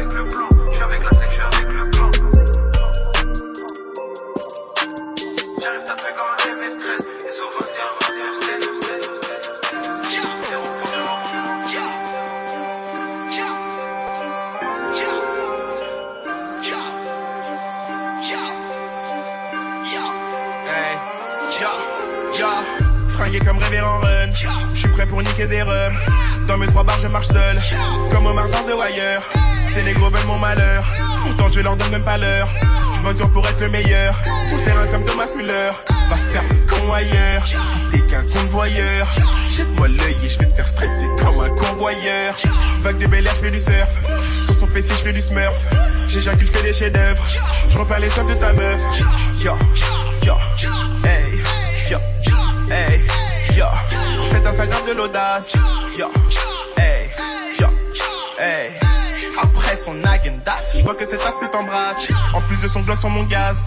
des. 25.37 25.63
Dans 26.47 26.57
mes 26.57 26.67
trois 26.67 26.83
bars, 26.83 26.99
je 27.01 27.07
marche 27.07 27.27
seul. 27.27 27.61
Comme 28.11 28.25
Omar 28.25 28.47
dans 28.49 28.59
The 28.59 28.75
Wire. 28.77 29.21
Ces 29.73 29.83
négros 29.83 30.09
veulent 30.09 30.27
mon 30.27 30.37
malheur. 30.37 30.83
Pourtant, 31.23 31.49
je 31.51 31.59
leur 31.61 31.75
donne 31.75 31.89
même 31.89 32.03
pas 32.03 32.17
l'heure. 32.17 32.47
Je 33.05 33.13
dur 33.13 33.29
pour 33.31 33.47
être 33.47 33.59
le 33.59 33.69
meilleur. 33.69 34.15
Sur 34.47 34.57
le 34.57 34.63
terrain 34.63 34.87
comme 34.87 35.03
Thomas 35.05 35.27
Müller. 35.35 35.71
Va 36.09 36.15
faire 36.15 36.43
con 36.67 36.93
ailleurs. 36.93 37.45
Si 37.45 37.55
t'es 37.91 37.99
qu'un 38.07 38.23
convoyeur. 38.23 39.07
Jette-moi 39.49 39.87
l'œil 39.87 40.17
et 40.23 40.29
je 40.29 40.39
vais 40.39 40.45
te 40.45 40.55
faire 40.55 40.67
stresser 40.67 41.07
comme 41.17 41.39
un 41.39 41.49
convoyeur. 41.49 42.35
Vague 42.81 42.97
de 42.97 43.07
bel 43.07 43.25
air, 43.25 43.33
je 43.35 43.45
fais 43.45 43.51
du 43.51 43.59
surf. 43.59 44.45
Sur 44.45 44.53
son 44.53 44.67
fessier, 44.67 44.93
je 44.97 45.03
fais 45.03 45.13
du 45.13 45.21
smurf. 45.21 45.55
J'éjacule, 46.07 46.47
je 46.47 46.51
fais 46.51 46.63
des 46.63 46.73
chefs-d'œuvre. 46.73 47.23
Je 47.69 47.77
repeins 47.77 47.99
les 47.99 48.09
soifs 48.09 48.27
de 48.27 48.35
ta 48.35 48.53
meuf. 48.53 48.81
Yo, 49.43 49.53
yo, 50.23 50.35
hey, 51.03 51.41
yo, 51.89 51.99
yo. 53.55 53.92
C'est 54.33 54.47
Instagram 54.47 54.81
de 54.87 54.93
l'audace. 54.93 55.53
Yo, 55.95 56.07
hey, 56.75 57.07
yo, 57.59 57.67
hey. 58.39 58.71
Après 59.39 59.77
son 59.77 60.03
agendas, 60.03 60.75
je 60.75 60.83
vois 60.83 60.95
que 60.95 61.05
cet 61.05 61.21
aspect 61.21 61.49
t'embrasse. 61.49 62.07
En 62.33 62.41
plus 62.41 62.59
de 62.59 62.67
son 62.67 62.81
gloss 62.81 62.99
sur 62.99 63.09
mon 63.09 63.23
gaz. 63.25 63.57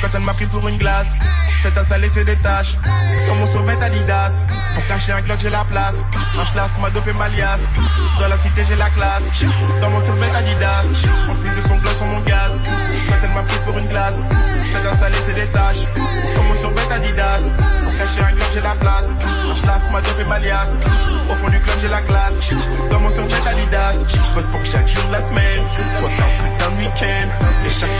Quand 0.00 0.08
elle 0.14 0.20
m'a 0.20 0.34
pris 0.34 0.46
pour 0.46 0.66
une 0.68 0.78
glace, 0.78 1.08
cette 1.62 1.74
tasse 1.74 1.90
a 1.90 1.98
laissé 1.98 2.24
des 2.24 2.36
taches. 2.36 2.76
Sur 3.24 3.34
mon 3.34 3.46
survêt 3.46 3.76
Adidas. 3.82 4.44
Pour 4.74 4.86
cacher 4.86 5.12
un 5.12 5.20
Glock, 5.22 5.38
j'ai 5.40 5.50
la 5.50 5.64
place. 5.64 5.96
Un 6.38 6.44
schlass 6.44 6.78
m'a 6.80 6.90
dopé 6.90 7.12
ma 7.12 7.28
liasse. 7.28 7.68
Dans 8.20 8.28
la 8.28 8.38
cité, 8.38 8.64
j'ai 8.66 8.76
la 8.76 8.90
classe. 8.90 9.24
Dans 9.80 9.90
mon 9.90 10.00
survêt 10.00 10.30
Adidas. 10.34 10.84
En 11.28 11.34
plus 11.34 11.50
de 11.50 11.68
son 11.68 11.76
gloss 11.78 11.96
sur 11.96 12.06
mon 12.06 12.20
gaz. 12.20 12.52
Quand 13.08 13.16
elle 13.22 13.30
m'a 13.30 13.42
pris 13.42 13.58
pour 13.64 13.76
une 13.76 13.88
glace, 13.88 14.18
cette 14.72 14.82
tasse 14.84 15.02
a 15.02 15.08
laissé 15.08 15.32
des 15.32 15.46
taches. 15.48 15.86
Sur 16.32 16.42
mon 16.44 16.54
survêt 16.56 16.92
Adidas. 16.92 17.40
Pour 17.84 17.98
cacher 17.98 18.20
un 18.22 18.32
Glock, 18.32 18.48
j'ai 18.54 18.60
la 18.60 18.74
place. 18.76 19.06
Un 19.50 19.56
schlass 19.56 19.82
m'a 19.92 20.00
dopé 20.00 20.24
ma 20.24 20.38
liasse. 20.38 20.78
Au 21.28 21.34
fond 21.34 21.48
du 21.48 21.60
club, 21.60 21.76
j'ai 21.82 21.88
la 21.88 22.02
classe. 22.02 22.38
Dans 22.90 23.00
mon 23.00 23.10
survêt 23.10 23.48
Adidas. 23.48 23.94
Je 24.08 24.34
bosse 24.34 24.46
pour 24.46 24.62
que 24.62 24.68
chaque 24.68 24.86
jour 24.86 25.04
de 25.08 25.12
la 25.12 25.22
semaine 25.24 25.64
soit 25.98 26.08
un 26.08 26.30
putain 26.44 26.70
de 26.70 26.76
week-end. 26.78 27.28
Et 27.66 27.70
chaque 27.70 27.90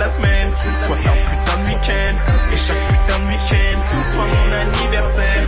la 0.00 0.08
semaine 0.08 0.50
soit 0.86 0.96
un 0.96 1.18
putain 1.30 1.56
de 1.60 1.66
week-end. 1.68 2.16
Et 2.52 2.56
chaque 2.56 2.84
putain 2.88 3.18
de 3.20 3.26
week-end 3.28 3.78
soit 4.12 4.24
mon 4.24 4.48
anniversaire. 4.62 5.46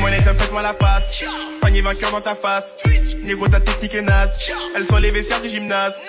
Monnaie 0.00 0.20
t'as 0.24 0.34
faites-moi 0.34 0.62
la 0.62 0.74
passe. 0.74 1.24
Panier 1.60 1.82
vainqueur 1.82 2.10
dans 2.10 2.20
ta 2.20 2.34
face. 2.34 2.74
Négro 3.22 3.46
ta 3.48 3.60
technique 3.60 3.94
est 3.94 4.02
naze. 4.02 4.36
Elles 4.76 4.86
sont 4.86 4.96
les 4.96 5.12
vestiaires 5.12 5.40
du 5.40 5.48
gymnase. 5.48 6.00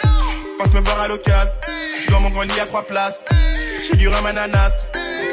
Passe 0.57 0.73
me 0.73 0.81
voir 0.81 1.01
à 1.01 1.07
l'occasion. 1.07 1.53
Dans 2.09 2.19
mon 2.19 2.31
grand 2.31 2.41
lit 2.41 2.59
à 2.59 2.65
trois 2.65 2.83
places. 2.83 3.23
J'ai 3.87 3.95
du 3.95 4.07
rhum 4.07 4.25
ananas. 4.25 4.85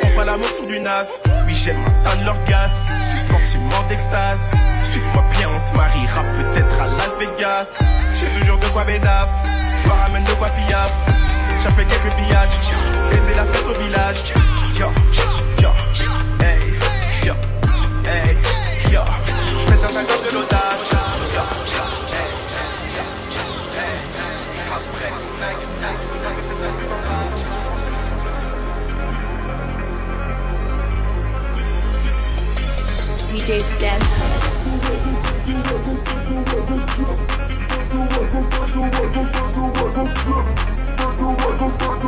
On 0.03 0.09
fera 0.09 0.25
l'amour 0.27 0.49
sur 0.55 0.67
du 0.67 0.81
nas. 0.81 1.07
Oui, 1.47 1.55
j'aime 1.55 1.81
atteindre 1.87 2.27
l'orgasme. 2.27 2.83
Suis 3.09 3.27
sentiment 3.33 3.83
d'extase. 3.89 4.41
Suisse-moi 4.91 5.25
bien, 5.39 5.49
on 5.55 5.59
se 5.59 5.75
mariera 5.75 6.23
peut-être 6.37 6.81
à 6.83 6.87
Las 6.99 7.17
Vegas. 7.19 7.75
J'ai 8.19 8.39
toujours 8.39 8.59
de 8.59 8.67
quoi 8.67 8.85
bédave. 8.85 9.29
Je 9.83 9.89
ramène 9.89 10.25
de 10.25 10.33
quoi 10.33 10.49
pillave. 10.51 11.20
J'appelle 11.63 11.87
quelques 11.87 12.15
billages 12.17 12.59
Et 13.13 13.35
la 13.37 13.45
fête 13.45 13.67
au 13.67 13.75
village. 13.83 14.33
Hey, 16.41 16.59
hey, 18.07 18.37
yo. 18.91 19.01
C'est 19.67 19.85
un 19.85 19.89
facteur 19.89 20.19
de 20.23 20.31
l'audace. 20.35 20.61
DJ 33.29 33.63
Steph. 33.63 34.31
Yeah. 41.61 42.01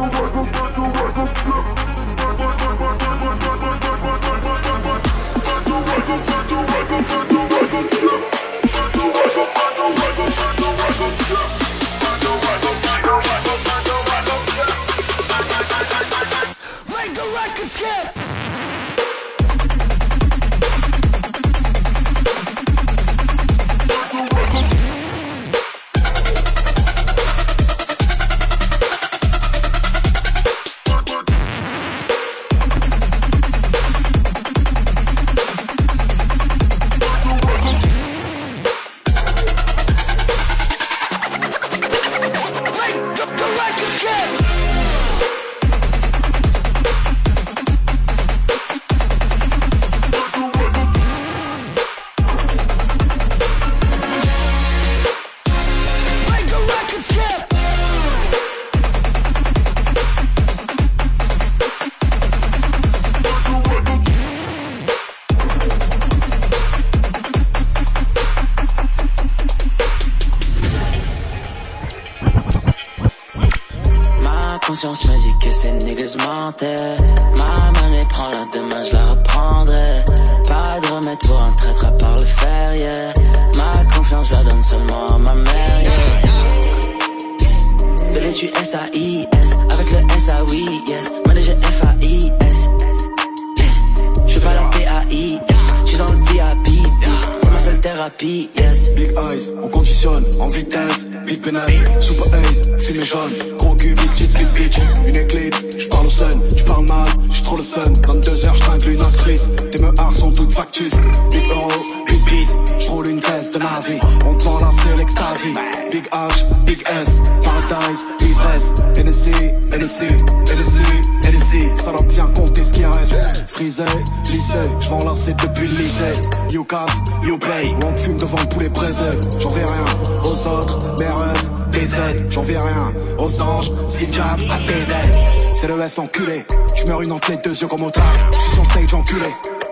Yeux 137.63 137.69
comme 137.69 137.83
au 137.83 137.91
train. 137.91 138.13
J'suis 138.33 138.55
sur 138.55 138.67
stage 138.67 138.95
enculé. 138.95 139.27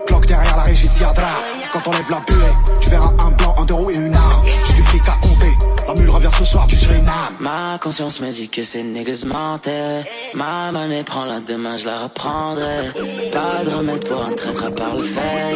Cloque 0.07 0.25
derrière 0.25 0.57
la 0.57 0.63
régie 0.63 0.87
Siadra. 0.87 1.33
Quand 1.73 1.81
on 1.87 1.91
lève 1.91 2.09
la 2.09 2.19
buée, 2.19 2.79
tu 2.79 2.89
verras 2.89 3.13
un 3.19 3.31
blanc, 3.31 3.55
un 3.57 3.73
roues 3.73 3.91
et 3.91 3.95
une 3.95 4.15
arme. 4.15 4.43
J'ai 4.67 4.73
du 4.73 4.83
fric 4.83 5.07
à 5.07 5.13
compter. 5.21 5.57
La 5.87 5.93
mule 5.93 6.09
revient 6.09 6.29
ce 6.37 6.43
soir 6.45 6.67
du 6.67 6.75
Suriname. 6.75 7.35
Ma 7.39 7.77
conscience 7.79 8.19
me 8.19 8.29
dit 8.31 8.49
que 8.49 8.63
ces 8.63 8.83
niggas 8.83 9.23
mentaient. 9.25 10.03
Ma 10.33 10.71
monnaie 10.71 11.03
prend 11.03 11.25
la 11.25 11.39
demain, 11.39 11.77
je 11.77 11.85
la 11.85 11.99
reprendrai. 12.03 12.91
Pas 13.31 13.63
de 13.65 13.75
remède 13.75 14.07
pour 14.07 14.23
un 14.23 14.33
traître 14.33 14.65
à 14.65 14.71
part 14.71 14.95
le 14.95 15.03
fer. 15.03 15.55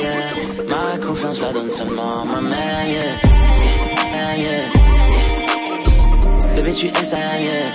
Ma 0.68 0.98
confiance, 1.06 1.42
la 1.42 1.54
donne 1.54 1.70
seulement 1.70 2.22
à 2.22 2.26
ma 2.26 2.42
mère, 2.42 2.88
yeah. 2.88 3.02
Tu 6.78 6.88
es 6.88 7.06
ça, 7.06 7.18
yeah. 7.18 7.72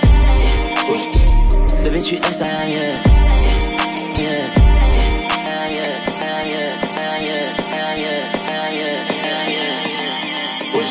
Bébé, 1.83 1.99
tu 1.99 2.15
es. 2.15 3.30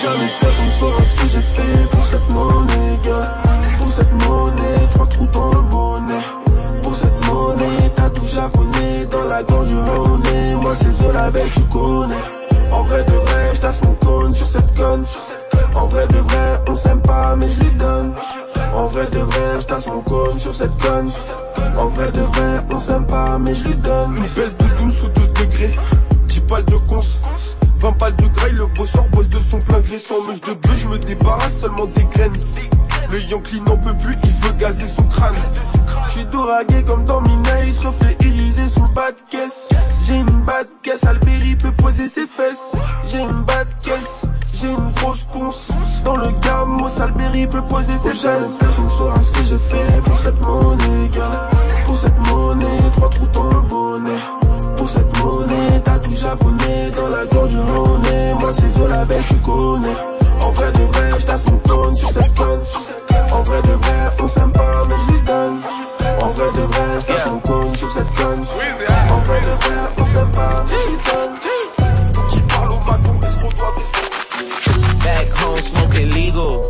Jamais 0.02 0.30
personne 0.40 0.70
saura 0.78 1.02
ce 1.04 1.22
que 1.22 1.28
j'ai 1.28 1.42
fait 1.42 1.90
pour 1.90 2.04
cette 2.06 2.28
monnaie, 2.30 2.98
gars. 3.04 3.34
Pour 3.78 3.90
cette 3.90 4.12
monnaie, 4.12 4.88
trois 4.94 5.06
trous 5.08 5.26
dans 5.26 5.50
le 5.50 5.60
bonnet. 5.60 6.24
Pour 6.82 6.94
cette 6.96 7.26
monnaie, 7.26 7.92
t'as 7.94 8.08
tout 8.08 8.26
japonais 8.26 9.06
dans 9.10 9.24
la 9.24 9.42
gorge 9.42 9.68
du 9.68 9.74
honey. 9.74 10.54
Moi, 10.62 10.74
c'est 10.80 11.04
Zola 11.04 11.30
Belle, 11.30 11.50
tu 11.50 11.60
connais. 11.64 12.14
En 12.72 12.82
vrai 12.84 13.04
de 13.04 13.12
vrai, 13.12 13.50
j'tasse 13.52 13.82
mon 13.82 13.92
cône 13.92 14.34
sur 14.34 14.46
cette 14.46 14.74
conne. 14.74 15.04
En 15.74 15.86
vrai 15.86 16.06
de 16.06 16.18
vrai, 16.18 16.60
on 16.66 16.74
s'aime 16.76 17.02
pas, 17.02 17.36
mais 17.36 17.48
je 17.48 17.60
lui 17.60 17.70
donne. 17.72 18.14
En 18.74 18.86
vrai 18.86 19.04
de 19.04 19.18
vrai, 19.18 19.60
j'tasse 19.60 19.86
mon 19.88 20.00
cône 20.00 20.38
sur 20.38 20.54
cette 20.54 20.78
conne. 20.78 21.10
En 21.76 21.86
vrai 21.88 22.12
de 22.12 22.20
vrai, 22.20 22.64
on 22.70 22.78
s'aime 22.78 23.06
pas, 23.06 23.38
mais 23.38 23.54
je 23.54 23.64
lui 23.64 23.74
donne. 23.76 24.16
Une 24.16 24.26
belle 24.34 24.56
de 24.56 24.84
12 24.84 25.04
ou 25.04 25.08
2 25.08 25.26
degrés. 25.44 25.72
10 26.28 26.40
balles 26.40 26.64
de 26.64 26.76
cons. 26.88 27.00
20 27.78 27.98
balles 27.98 28.16
de 28.16 28.26
graille, 28.26 28.52
le 28.52 28.66
bosseur 28.66 29.08
bosse 29.08 29.28
de 29.28 29.38
son 29.50 29.58
plein 29.58 29.80
gré 29.80 29.98
sans 29.98 30.22
mèche 30.26 30.40
de 30.42 30.52
bœuf, 30.52 30.78
je 30.82 30.88
me 30.88 30.98
débarrasse 30.98 31.60
seulement 31.60 31.86
des 31.86 32.04
graines. 32.04 32.32
Le 33.10 33.20
Yankee 33.22 33.60
n'en 33.62 33.76
peut 33.78 33.94
plus, 34.02 34.14
il 34.22 34.46
veut 34.46 34.52
gazer 34.58 34.86
son 34.86 35.02
crâne. 35.04 35.34
J'suis 36.08 36.26
doragué 36.26 36.82
comme 36.82 37.04
dans 37.06 37.22
Minaïs, 37.22 37.78
reflet 37.78 38.16
irisé 38.20 38.68
sous 38.68 38.82
le 38.82 38.94
bas 38.94 39.10
de 39.12 39.30
caisse. 39.30 39.68
J'ai 40.06 40.16
une 40.16 40.42
bas 40.42 40.62
de 40.64 40.70
caisse, 40.82 41.04
Alberi 41.04 41.56
peut 41.56 41.72
poser 41.72 42.06
ses 42.06 42.26
fesses. 42.26 42.72
J'ai 43.08 43.20
une 43.20 43.42
bas 43.44 43.64
de 43.64 43.74
caisse, 43.82 44.22
j'ai 44.60 44.68
une 44.68 44.92
grosse 44.92 45.26
conce. 45.32 45.68
Dans 46.04 46.16
le 46.16 46.28
gamos, 46.42 47.00
Alberi 47.00 47.46
peut 47.46 47.62
poser 47.62 47.96
ses 47.98 48.10
fesses. 48.10 48.56
Personne 48.58 48.88
saura 48.90 49.20
ce 49.20 49.38
que 49.38 49.46
j'ai 49.48 49.58
fait 49.58 50.02
pour 50.04 50.16
cette 50.18 50.40
monnaie, 50.40 51.08
gars. 51.14 51.50
Pour 51.86 51.96
cette 51.96 52.18
monnaie, 52.28 52.80
trois 52.96 53.10
trous 53.10 53.26
dans 53.32 53.48
le 53.48 53.60
bonnet. 53.60 54.20
Pour 54.76 54.88
cette 54.88 55.18
monnaie, 55.18 55.80
t'as 55.84 55.98
tout 55.98 56.16
japonais 56.16 56.90
dans 56.96 57.08
la 57.08 57.26
gorge 57.26 57.50
du 57.50 57.58
honey. 57.58 58.34
Moi 58.40 58.50
c'est 58.54 58.78
Zola 58.78 59.04
Belle, 59.04 59.24
tu 59.28 59.36
connais. 59.36 59.96
En 60.40 60.50
vrai 60.50 60.72
de 60.72 60.82
vrai, 60.92 61.20
j'tasse 61.20 61.46
mon 61.46 61.58
cône 61.58 61.96
sur 61.96 62.10
cette 62.10 62.34
conne. 62.34 62.60
En 63.32 63.42
vrai 63.42 63.62
de 63.62 63.72
vrai, 63.72 64.10
on 64.22 64.28
s'aime 64.28 64.52
pas, 64.52 64.84
mais 64.88 64.94
je 65.06 65.12
lui 65.12 65.22
donne. 65.22 65.60
En 66.20 66.28
vrai 66.28 66.46
de 66.56 66.62
vrai, 66.62 67.00
j'tasse 67.00 67.26
mon 67.26 67.38
cône 67.40 67.76
sur 67.76 67.90
cette 67.90 68.14
conne. 68.14 68.44
En 69.10 69.18
vrai 69.20 69.40
de 69.40 69.64
vrai, 69.64 69.80
on 69.98 70.06
s'aime 70.06 70.30
pas, 70.32 70.64
mais 70.64 70.76
je 70.76 70.90
lui 70.90 70.98
donne. 71.04 71.59
Home 75.60 75.68
smoking 75.68 76.10
legal. 76.10 76.62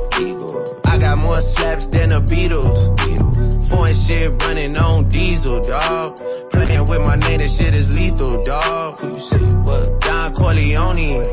I 0.85 0.99
got 0.99 1.19
more 1.19 1.41
slaps 1.41 1.87
than 1.87 2.09
the 2.09 2.21
Beatles. 2.21 3.69
Foreign 3.69 3.95
shit 3.95 4.43
running 4.43 4.77
on 4.77 5.09
diesel, 5.09 5.61
dog. 5.61 6.17
Playing 6.51 6.87
with 6.87 7.01
my 7.01 7.15
name, 7.17 7.39
that 7.39 7.51
shit 7.51 7.73
is 7.75 7.89
lethal, 7.89 8.43
dog. 8.43 8.99
Who 8.99 9.09
you 9.09 9.21
say 9.21 9.39
what? 9.39 10.01
Don 10.01 10.35
Corleone. 10.35 11.25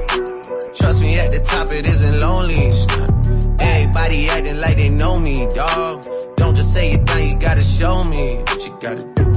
Trust 0.75 1.01
me, 1.01 1.17
at 1.17 1.31
the 1.31 1.39
top 1.45 1.71
it 1.71 1.87
isn't 1.87 2.19
lonely. 2.19 2.71
Everybody 3.59 4.29
acting 4.29 4.59
like 4.59 4.77
they 4.77 4.89
know 4.89 5.17
me, 5.17 5.47
dog. 5.55 6.05
Don't 6.35 6.55
just 6.55 6.73
say 6.73 6.91
it 6.91 7.05
down, 7.05 7.27
you 7.27 7.39
gotta 7.39 7.63
show 7.63 8.03
me 8.03 8.35
what 8.35 8.65
you 8.67 8.77
gotta 8.79 9.13
do. 9.15 9.36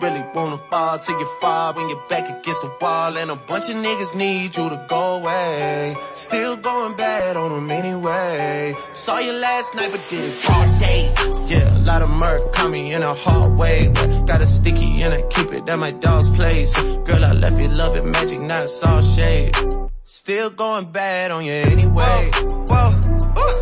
Really 0.00 0.24
wanna 0.32 0.58
fall 0.70 0.96
till 1.00 1.18
you 1.18 1.26
fall 1.40 1.74
when 1.74 1.88
you're 1.88 2.08
back 2.08 2.24
against 2.28 2.62
the 2.62 2.72
wall. 2.80 3.16
And 3.16 3.32
a 3.32 3.36
bunch 3.36 3.68
of 3.68 3.76
niggas 3.76 4.14
need 4.14 4.56
you 4.56 4.68
to 4.68 4.86
go 4.88 5.16
away. 5.16 5.96
Still 6.14 6.56
going 6.56 6.94
bad 6.96 7.36
on 7.36 7.50
them 7.50 7.70
anyway. 7.70 8.76
Saw 8.94 9.18
you 9.18 9.32
last 9.32 9.74
night, 9.74 9.90
but 9.90 10.00
did 10.08 10.24
it 10.32 10.50
all 10.50 10.78
day. 10.78 11.12
Yeah, 11.48 11.76
a 11.76 11.80
lot 11.80 12.02
of 12.02 12.10
murk 12.10 12.52
caught 12.52 12.70
me 12.70 12.92
in 12.92 13.02
a 13.02 13.12
hard 13.12 13.58
way. 13.58 13.88
But 13.92 14.26
got 14.26 14.40
a 14.40 14.46
sticky 14.46 15.02
and 15.02 15.14
I 15.14 15.22
keep 15.30 15.52
it 15.52 15.68
at 15.68 15.78
my 15.78 15.90
dog's 15.90 16.30
place. 16.30 16.72
Girl, 16.98 17.24
I 17.24 17.32
left 17.32 17.60
you 17.60 17.68
love 17.68 17.96
it 17.96 18.04
magic, 18.04 18.40
not 18.40 18.64
it's 18.64 18.80
all 18.84 19.02
shade. 19.02 19.56
Still 20.04 20.50
going 20.50 20.92
bad 20.92 21.32
on 21.32 21.44
you 21.44 21.52
anyway. 21.52 22.30
Whoa, 22.68 22.90
whoa, 23.36 23.52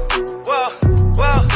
whoa, 0.44 0.70
whoa. 1.14 1.55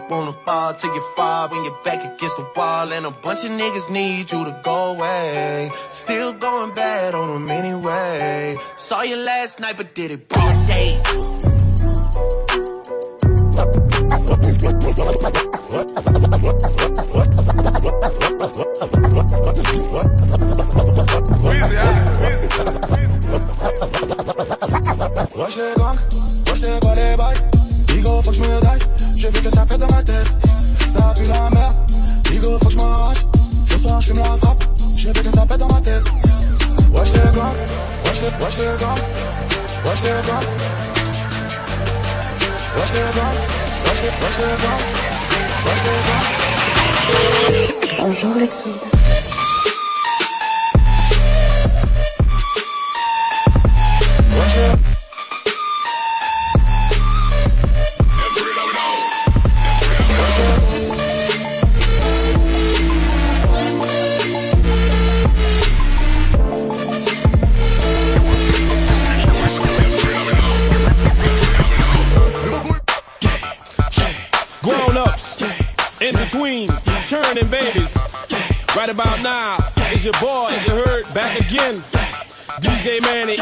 wanna 0.11 0.35
fall 0.45 0.73
till 0.73 0.93
you 0.93 1.01
fall 1.15 1.47
when 1.47 1.63
you're 1.63 1.79
back 1.85 2.03
against 2.03 2.35
the 2.35 2.45
wall. 2.55 2.91
And 2.91 3.05
a 3.05 3.11
bunch 3.11 3.45
of 3.45 3.51
niggas 3.51 3.89
need 3.89 4.29
you 4.31 4.43
to 4.43 4.61
go 4.61 4.91
away. 4.93 5.71
Still 5.89 6.33
going 6.33 6.75
bad 6.75 7.15
on 7.15 7.27
them 7.33 7.49
anyway. 7.49 8.57
Saw 8.75 9.01
you 9.03 9.15
last 9.15 9.61
night, 9.61 9.77
but 9.77 9.95
did 9.95 10.11
it 10.11 10.27
broad 10.27 10.67
day. 10.67 11.01
Wesh 25.37 25.57
les 25.57 25.73
gangs, 25.75 25.97
wesh 26.47 26.61
les 26.61 26.79
quoi 26.81 26.95
les 26.95 27.15
bails 27.15 27.41
Bigo 27.87 28.21
faut 28.21 28.31
que 28.31 28.37
je 28.37 28.41
me 28.41 28.61
daille, 28.61 28.79
What's 38.61 38.69
their 38.69 38.77
gum? 38.77 38.99
What's 39.83 40.01
their 40.01 40.21
gum? 40.21 40.43
What's 42.77 42.91
their, 42.91 43.11
what's? 43.11 43.35
What's 44.21 44.37
their 44.37 44.57
gum? 44.61 44.81
Bonjour 47.97 48.80
it's 80.03 80.19
your 80.19 80.29
boy, 80.29 80.49
you 80.65 80.83
heard, 80.83 81.13
back 81.13 81.39
again. 81.39 81.83
DJ 82.59 83.01
Manny, 83.01 83.37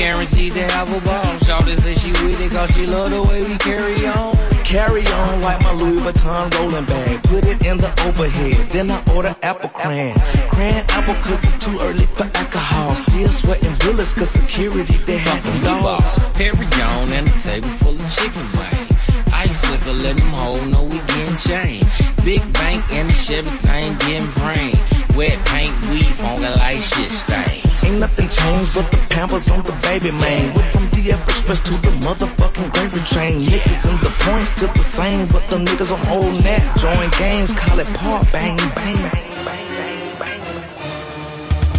guaranteed 0.00 0.54
to 0.54 0.62
have 0.62 0.88
a 0.88 1.00
ball. 1.04 1.36
Shawty 1.44 1.76
say 1.76 1.92
she 1.92 2.10
with 2.24 2.40
it 2.40 2.50
cause 2.50 2.70
she 2.74 2.86
love 2.86 3.10
the 3.10 3.22
way 3.22 3.44
we 3.44 3.54
carry 3.58 4.06
on. 4.06 4.34
Carry 4.64 5.04
on 5.06 5.42
like 5.42 5.60
my 5.62 5.74
Louis 5.74 6.00
Vuitton 6.00 6.46
rolling 6.54 6.86
bag. 6.86 7.22
Put 7.24 7.44
it 7.44 7.62
in 7.66 7.76
the 7.76 7.90
overhead. 8.06 8.70
Then 8.70 8.90
I 8.90 8.98
order 9.14 9.36
apple 9.42 9.68
cran. 9.68 10.18
Cran 10.48 10.86
apple 10.88 11.16
cause 11.22 11.44
it's 11.44 11.58
too 11.62 11.76
early 11.80 12.06
for 12.06 12.24
alcohol. 12.34 12.94
Still 12.94 13.28
sweating 13.28 13.76
bullets 13.80 14.14
cause 14.14 14.30
security 14.30 14.96
they 15.04 15.18
had 15.18 15.42
them 15.42 15.62
dogs. 15.64 16.18
Perry 16.32 16.66
on 16.80 17.12
and 17.12 17.28
a 17.28 17.38
table 17.38 17.68
full 17.68 18.00
of 18.00 18.10
chicken 18.16 18.46
wing. 18.56 18.89
Ice 19.70 19.86
liquor, 19.86 20.02
let 20.02 20.16
them 20.16 20.28
hold, 20.28 20.66
no 20.68 20.82
we 20.82 20.98
getting 20.98 21.36
chain. 21.36 21.84
Big 22.24 22.40
bank 22.54 22.84
and 22.92 23.08
the 23.08 23.12
Chevy 23.12 23.50
thing 23.50 23.94
getting 23.98 24.30
brain. 24.32 24.74
Wet 25.16 25.38
paint, 25.46 25.74
weed, 25.88 26.06
funky 26.18 26.42
like 26.42 26.80
shit 26.80 27.10
stain. 27.10 27.62
Ain't 27.84 28.00
nothing 28.00 28.28
changed 28.28 28.74
but 28.74 28.90
the 28.90 28.96
pampers 29.10 29.48
on 29.50 29.62
the 29.62 29.72
baby 29.82 30.10
man. 30.10 30.54
Went 30.54 30.72
from 30.72 30.86
DF 30.88 31.28
Express 31.28 31.60
to 31.62 31.72
the 31.86 31.90
motherfucking 32.06 32.72
gravy 32.72 33.00
train. 33.00 33.40
Niggas 33.40 33.88
and 33.88 33.98
the 34.00 34.10
points 34.24 34.50
still 34.50 34.72
the 34.74 34.82
same, 34.82 35.28
but 35.28 35.46
the 35.48 35.56
niggas 35.56 35.92
on 35.92 36.00
old 36.08 36.32
net 36.44 36.62
join 36.78 37.08
games, 37.18 37.52
call 37.52 37.78
it 37.78 37.86
part 37.94 38.30
bang 38.32 38.56
bang. 38.74 38.96
Bang 38.96 39.32
bang. 39.44 40.18
bang 40.18 40.40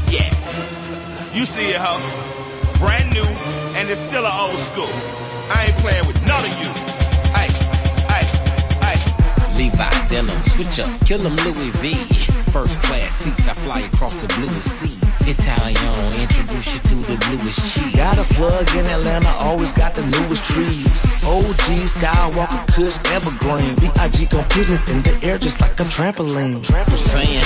Yeah. 0.08 1.34
You 1.34 1.46
see 1.46 1.70
it, 1.72 1.80
ho. 1.80 2.00
Brand 2.80 3.14
new, 3.14 3.28
and 3.78 3.90
it's 3.90 4.02
still 4.02 4.26
an 4.26 4.32
old 4.34 4.58
school. 4.58 4.94
I 5.54 5.66
ain't 5.68 5.78
playing 5.78 6.08
with 6.08 6.20
none 6.26 6.46
of 6.46 6.54
you. 6.62 6.81
Levi 9.62 10.08
denim, 10.08 10.42
switch 10.42 10.80
up, 10.80 10.90
kill 11.06 11.20
them 11.20 11.36
Louis 11.46 11.70
V. 11.82 11.94
First 12.50 12.80
class 12.80 13.14
seats, 13.18 13.48
I 13.48 13.54
fly 13.54 13.82
across 13.82 14.16
the 14.16 14.28
bluest 14.34 14.68
seas. 14.80 14.98
Italian, 15.22 16.14
introduce 16.20 16.74
you 16.74 16.82
to 16.90 16.96
the 17.06 17.18
bluest 17.26 17.60
cheese. 17.72 17.96
Got 17.96 18.18
a 18.18 18.34
plug 18.34 18.68
in 18.76 18.88
Atlanta, 18.88 19.30
always 19.38 19.72
got 19.74 19.94
the 19.94 20.02
newest 20.02 20.44
trees. 20.46 21.24
OG, 21.24 21.68
Skywalker, 21.94 22.74
Kush, 22.74 22.98
Evergreen. 23.14 23.76
B.I.G. 23.76 24.26
gon' 24.34 24.44
put 24.46 24.68
it 24.68 24.82
in 24.90 25.04
the 25.04 25.20
air 25.22 25.38
just 25.38 25.62
like 25.62 25.80
a 25.80 25.84
trampoline. 25.84 26.58
I'm 26.74 26.98
saying, 26.98 27.44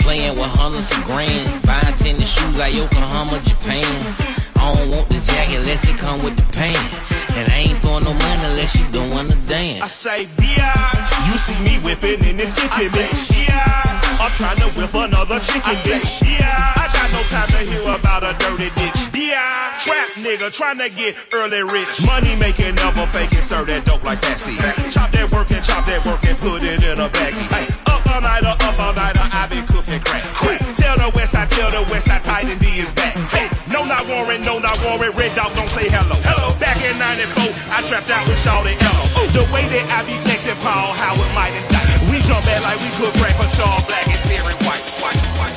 playing 0.00 0.34
with 0.38 0.52
hundreds 0.60 0.92
of 0.92 1.02
grand. 1.04 1.48
Buying 1.62 1.96
tennis 1.96 2.28
shoes 2.28 2.60
out 2.60 2.74
Yokohama, 2.74 3.40
Japan. 3.40 4.14
I 4.56 4.74
don't 4.76 4.90
want 4.94 5.08
the 5.08 5.18
jacket 5.20 5.60
unless 5.60 5.82
it 5.88 5.96
come 5.96 6.22
with 6.22 6.36
the 6.36 6.44
pants. 6.52 7.13
And 7.34 7.50
I 7.50 7.66
ain't 7.66 7.78
throwing 7.78 8.04
no 8.04 8.14
money 8.14 8.44
unless 8.46 8.76
you 8.78 8.86
doing 8.94 9.26
the 9.26 9.34
I 9.34 9.48
dance. 9.50 9.82
I 9.82 9.88
say, 9.88 10.26
biatch. 10.38 11.10
You 11.26 11.34
see 11.38 11.58
me 11.66 11.78
whipping 11.82 12.22
in 12.24 12.36
this 12.36 12.54
kitchen, 12.54 12.88
bitch. 12.94 13.10
Biatch. 13.26 14.22
I'm 14.22 14.30
trying 14.38 14.60
to 14.62 14.68
whip 14.78 14.94
another 14.94 15.40
chicken, 15.40 15.74
bitch. 15.82 16.22
Biatch. 16.22 16.78
I 16.78 16.86
got 16.94 17.08
no 17.10 17.20
time 17.26 17.48
to 17.50 17.60
hear 17.66 17.82
about 17.90 18.22
a 18.22 18.32
dirty 18.38 18.70
bitch. 18.78 19.10
Biatch. 19.10 19.82
Trap 19.82 20.08
nigga 20.22 20.52
trying 20.52 20.78
to 20.78 20.88
get 20.88 21.16
early 21.32 21.62
rich. 21.62 22.06
Money 22.06 22.36
making, 22.36 22.76
never 22.76 23.06
faking, 23.08 23.42
serve 23.42 23.66
that 23.66 23.84
dope 23.84 24.04
like 24.04 24.20
fasty. 24.20 24.54
Chop 24.92 25.10
that 25.10 25.30
work 25.32 25.50
and 25.50 25.64
chop 25.64 25.84
that 25.86 26.06
work 26.06 26.22
and 26.24 26.38
put 26.38 26.62
it 26.62 26.82
in 26.84 27.00
a 27.00 27.08
baggie. 27.10 27.50
Hey, 27.50 27.66
up 27.90 28.06
all 28.06 28.20
night, 28.20 28.44
up 28.44 28.62
all 28.78 28.94
night, 28.94 29.16
I 29.18 29.46
been 29.50 29.66
cooking 29.66 30.00
crack. 30.00 30.22
Quick, 30.38 30.62
tell 30.96 31.10
the 31.10 31.16
west 31.16 31.32
side, 31.32 31.50
tell 31.50 31.70
the 31.70 31.82
west 31.90 32.06
side, 32.06 32.22
Titan 32.22 32.58
D 32.58 32.66
is 32.80 32.92
back. 32.94 33.14
Hey, 33.30 33.48
no 33.70 33.84
not 33.84 34.06
Warren, 34.06 34.42
no 34.42 34.58
not 34.58 34.78
Warren, 34.84 35.12
Red 35.16 35.34
Dog 35.34 35.54
don't 35.54 35.68
say 35.68 35.88
hello. 35.88 36.16
Hello, 36.22 36.54
back 36.58 36.78
in 36.82 36.96
94, 36.98 37.50
I 37.74 37.82
trapped 37.86 38.10
out 38.10 38.26
with 38.28 38.38
Shawty 38.38 38.74
Lo. 38.78 39.26
The 39.34 39.44
way 39.52 39.66
that 39.74 39.86
I 39.90 40.06
be 40.06 40.14
flexing 40.22 40.56
Paul 40.62 40.94
Howard 40.94 41.30
might 41.34 41.54
indict. 41.54 41.88
We 42.10 42.22
jump 42.22 42.44
back 42.46 42.62
like 42.62 42.78
we 42.78 42.90
could 42.98 43.14
crack 43.18 43.34
for 43.34 43.48
Charles 43.56 43.84
Black 43.84 44.06
and 44.06 44.22
Terry 44.28 44.54
white, 44.62 44.84
white, 45.02 45.18
white. 45.38 45.54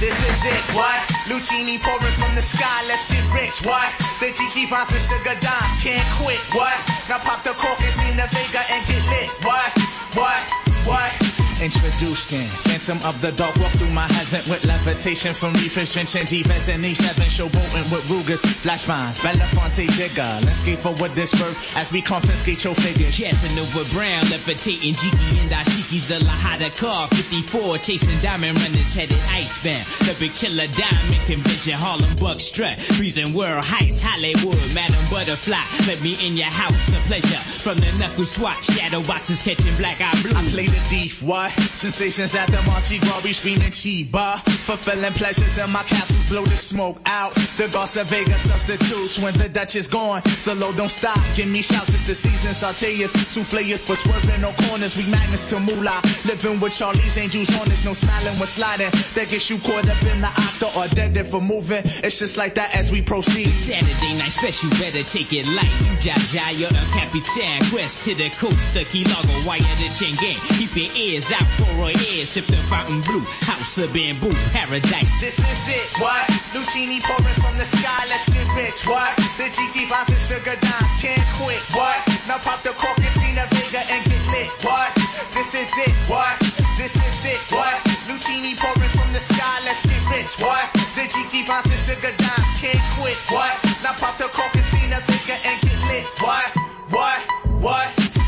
This 0.00 0.18
is 0.18 0.44
it, 0.44 0.74
what? 0.74 1.11
Lucini 1.32 1.80
pouring 1.80 2.12
from 2.20 2.34
the 2.34 2.42
sky, 2.42 2.84
let's 2.86 3.10
get 3.10 3.24
rich, 3.32 3.64
what? 3.64 3.88
The 4.20 4.26
Jiki 4.36 4.68
finds 4.68 4.92
the 4.92 5.00
sugar 5.00 5.34
dime, 5.40 5.72
can't 5.80 6.04
quit, 6.20 6.38
what? 6.52 6.76
Now 7.08 7.18
pop 7.24 7.42
the 7.42 7.54
cork 7.56 7.80
and 7.80 7.88
steam 7.88 8.16
the 8.16 8.28
Vega 8.28 8.60
and 8.68 8.86
get 8.86 9.02
lit, 9.08 9.30
what? 9.42 9.72
What? 10.14 10.52
What? 10.84 11.31
Introducing 11.62 12.48
Phantom 12.66 12.98
of 13.06 13.20
the 13.20 13.30
Dark 13.30 13.54
Walk 13.54 13.70
through 13.70 13.90
my 13.90 14.08
heaven 14.10 14.50
with 14.50 14.64
levitation 14.64 15.32
from 15.32 15.52
reefers 15.52 15.92
drenching 15.92 16.24
defense 16.24 16.68
and 16.68 16.82
E7 16.82 17.22
showboating 17.30 17.86
with 17.92 18.10
Rugers, 18.10 18.40
flash 18.40 18.88
mines, 18.88 19.20
Belafonte 19.20 19.86
Jigger. 19.92 20.44
Let's 20.44 20.58
skate 20.58 20.80
forward 20.80 21.12
this 21.12 21.30
birth 21.30 21.76
as 21.76 21.92
we 21.92 22.02
confiscate 22.02 22.64
your 22.64 22.74
figures. 22.74 23.16
Casanova 23.16 23.88
Brown, 23.94 24.28
levitating 24.28 24.94
Jiki 24.94 25.38
and 25.38 25.52
Ashiki's 25.52 26.08
the 26.08 26.16
Lahada 26.16 26.76
car. 26.76 27.06
54, 27.06 27.78
chasing 27.78 28.18
diamond 28.18 28.58
runners 28.58 28.92
headed 28.92 29.22
icebound. 29.30 29.86
The 30.02 30.16
big 30.18 30.34
chiller 30.34 30.66
diamond 30.66 31.22
convention, 31.26 31.74
Harlem 31.74 32.10
Buck 32.16 32.40
strut. 32.40 32.80
Freezing 32.98 33.32
world 33.34 33.64
heights, 33.64 34.00
Hollywood, 34.02 34.58
Madam 34.74 34.98
Butterfly. 35.08 35.62
Let 35.86 36.02
me 36.02 36.16
in 36.26 36.36
your 36.36 36.50
house, 36.50 36.92
a 36.92 36.98
pleasure. 37.06 37.38
From 37.62 37.78
the 37.78 37.92
knuckle 38.00 38.24
swatch, 38.24 38.64
shadow 38.64 39.00
boxes 39.04 39.44
catching 39.44 39.76
black 39.76 40.00
eye 40.00 40.22
blue. 40.22 40.36
I 40.36 40.42
play 40.50 40.66
the 40.66 40.82
thief, 40.90 41.22
what? 41.22 41.51
Sensations 41.72 42.34
at 42.34 42.46
the 42.48 42.62
Monte 42.62 42.98
Gras, 43.00 43.20
screaming 43.32 43.70
Chiba. 43.70 44.40
Fulfilling 44.62 45.12
pleasures 45.14 45.58
in 45.58 45.70
my 45.70 45.82
castle, 45.82 46.16
blow 46.28 46.44
the 46.44 46.56
smoke 46.56 46.98
out. 47.06 47.34
The 47.56 47.68
Garza 47.72 48.04
Vega 48.04 48.38
substitutes 48.38 49.18
when 49.18 49.36
the 49.38 49.48
Dutch 49.48 49.74
is 49.76 49.88
gone. 49.88 50.22
The 50.44 50.54
load 50.54 50.76
don't 50.76 50.90
stop, 50.90 51.18
give 51.34 51.48
me 51.48 51.62
shouts, 51.62 51.88
it's 51.88 52.06
the 52.06 52.14
season. 52.14 52.52
Sauteas, 52.52 53.10
souffleurs 53.34 53.84
for 53.84 53.96
swerving 53.96 54.40
no 54.40 54.52
corners. 54.68 54.96
We 54.96 55.04
magnets 55.10 55.46
to 55.46 55.58
moolah. 55.58 56.00
Living 56.24 56.60
with 56.60 56.72
Charlie's 56.72 57.18
angels 57.18 57.50
honest, 57.60 57.84
no 57.84 57.94
smiling 57.94 58.38
when 58.38 58.46
sliding. 58.46 58.90
That 59.14 59.28
gets 59.28 59.50
you 59.50 59.58
caught 59.58 59.88
up 59.88 60.02
in 60.02 60.20
the 60.20 60.28
octa 60.28 60.76
or 60.76 60.88
dead 60.94 61.16
if 61.16 61.30
for 61.30 61.40
moving. 61.40 61.82
It's 62.04 62.18
just 62.18 62.36
like 62.36 62.54
that 62.54 62.74
as 62.76 62.92
we 62.92 63.02
proceed. 63.02 63.50
Saturday 63.50 64.18
night 64.18 64.32
special, 64.32 64.70
better 64.70 65.02
take 65.02 65.32
it 65.32 65.48
light. 65.48 65.72
You 65.82 65.96
Jaja, 65.98 66.58
you're 66.58 66.70
a 66.70 66.86
capitan. 66.92 67.58
Quest 67.70 68.04
to 68.04 68.14
the 68.14 68.30
coast, 68.30 68.74
the 68.74 68.84
key 68.84 69.04
logo, 69.04 69.34
wire 69.48 69.60
the 69.80 69.88
chain 69.98 70.14
gang. 70.20 70.38
Keep 70.58 70.76
your 70.76 70.92
ears 70.94 71.32
out 71.32 71.41
for 71.44 71.70
a 71.86 71.92
ear. 72.12 72.26
Sip 72.26 72.46
the 72.46 72.56
fountain 72.68 73.00
blue, 73.00 73.24
house 73.46 73.78
of 73.78 73.92
bamboo, 73.92 74.32
paradise. 74.52 75.20
This 75.20 75.38
is 75.38 75.62
it, 75.68 75.90
what? 76.00 76.26
Lucini 76.52 77.00
pouring 77.00 77.38
from 77.40 77.56
the 77.58 77.64
sky, 77.64 78.04
let's 78.08 78.28
get 78.28 78.46
rich, 78.54 78.86
what? 78.86 79.14
The 79.38 79.48
Jiki 79.48 79.86
finds 79.88 80.10
the 80.12 80.18
sugar 80.20 80.56
dime, 80.60 80.88
can't 81.00 81.22
quit, 81.40 81.62
what? 81.72 81.98
Now 82.28 82.38
pop 82.38 82.62
the 82.62 82.74
cork 82.76 82.98
and 82.98 83.12
steam 83.12 83.34
the 83.34 83.46
Vega 83.54 83.82
and 83.88 84.02
get 84.04 84.24
lit, 84.28 84.50
what? 84.64 84.92
This 85.32 85.54
is 85.54 85.72
it, 85.78 85.94
what? 86.10 86.38
This 86.76 86.94
is 86.96 87.20
it, 87.24 87.42
what? 87.52 87.78
Lucini 88.10 88.58
pouring 88.58 88.92
from 88.92 89.12
the 89.12 89.20
sky, 89.20 89.60
let's 89.64 89.82
get 89.86 90.02
rich, 90.10 90.36
what? 90.42 90.68
The 90.98 91.06
Jiki 91.08 91.46
finds 91.46 91.70
the 91.70 91.78
sugar 91.78 92.12
dime, 92.18 92.46
can't 92.60 92.82
quit, 92.98 93.18
what? 93.30 93.54
Now 93.82 93.94
pop 93.96 94.18
the 94.18 94.28
cork 94.28 94.54
and 94.54 94.64
steam 94.64 94.90
the 94.90 95.00
Vega 95.06 95.36
and 95.46 95.61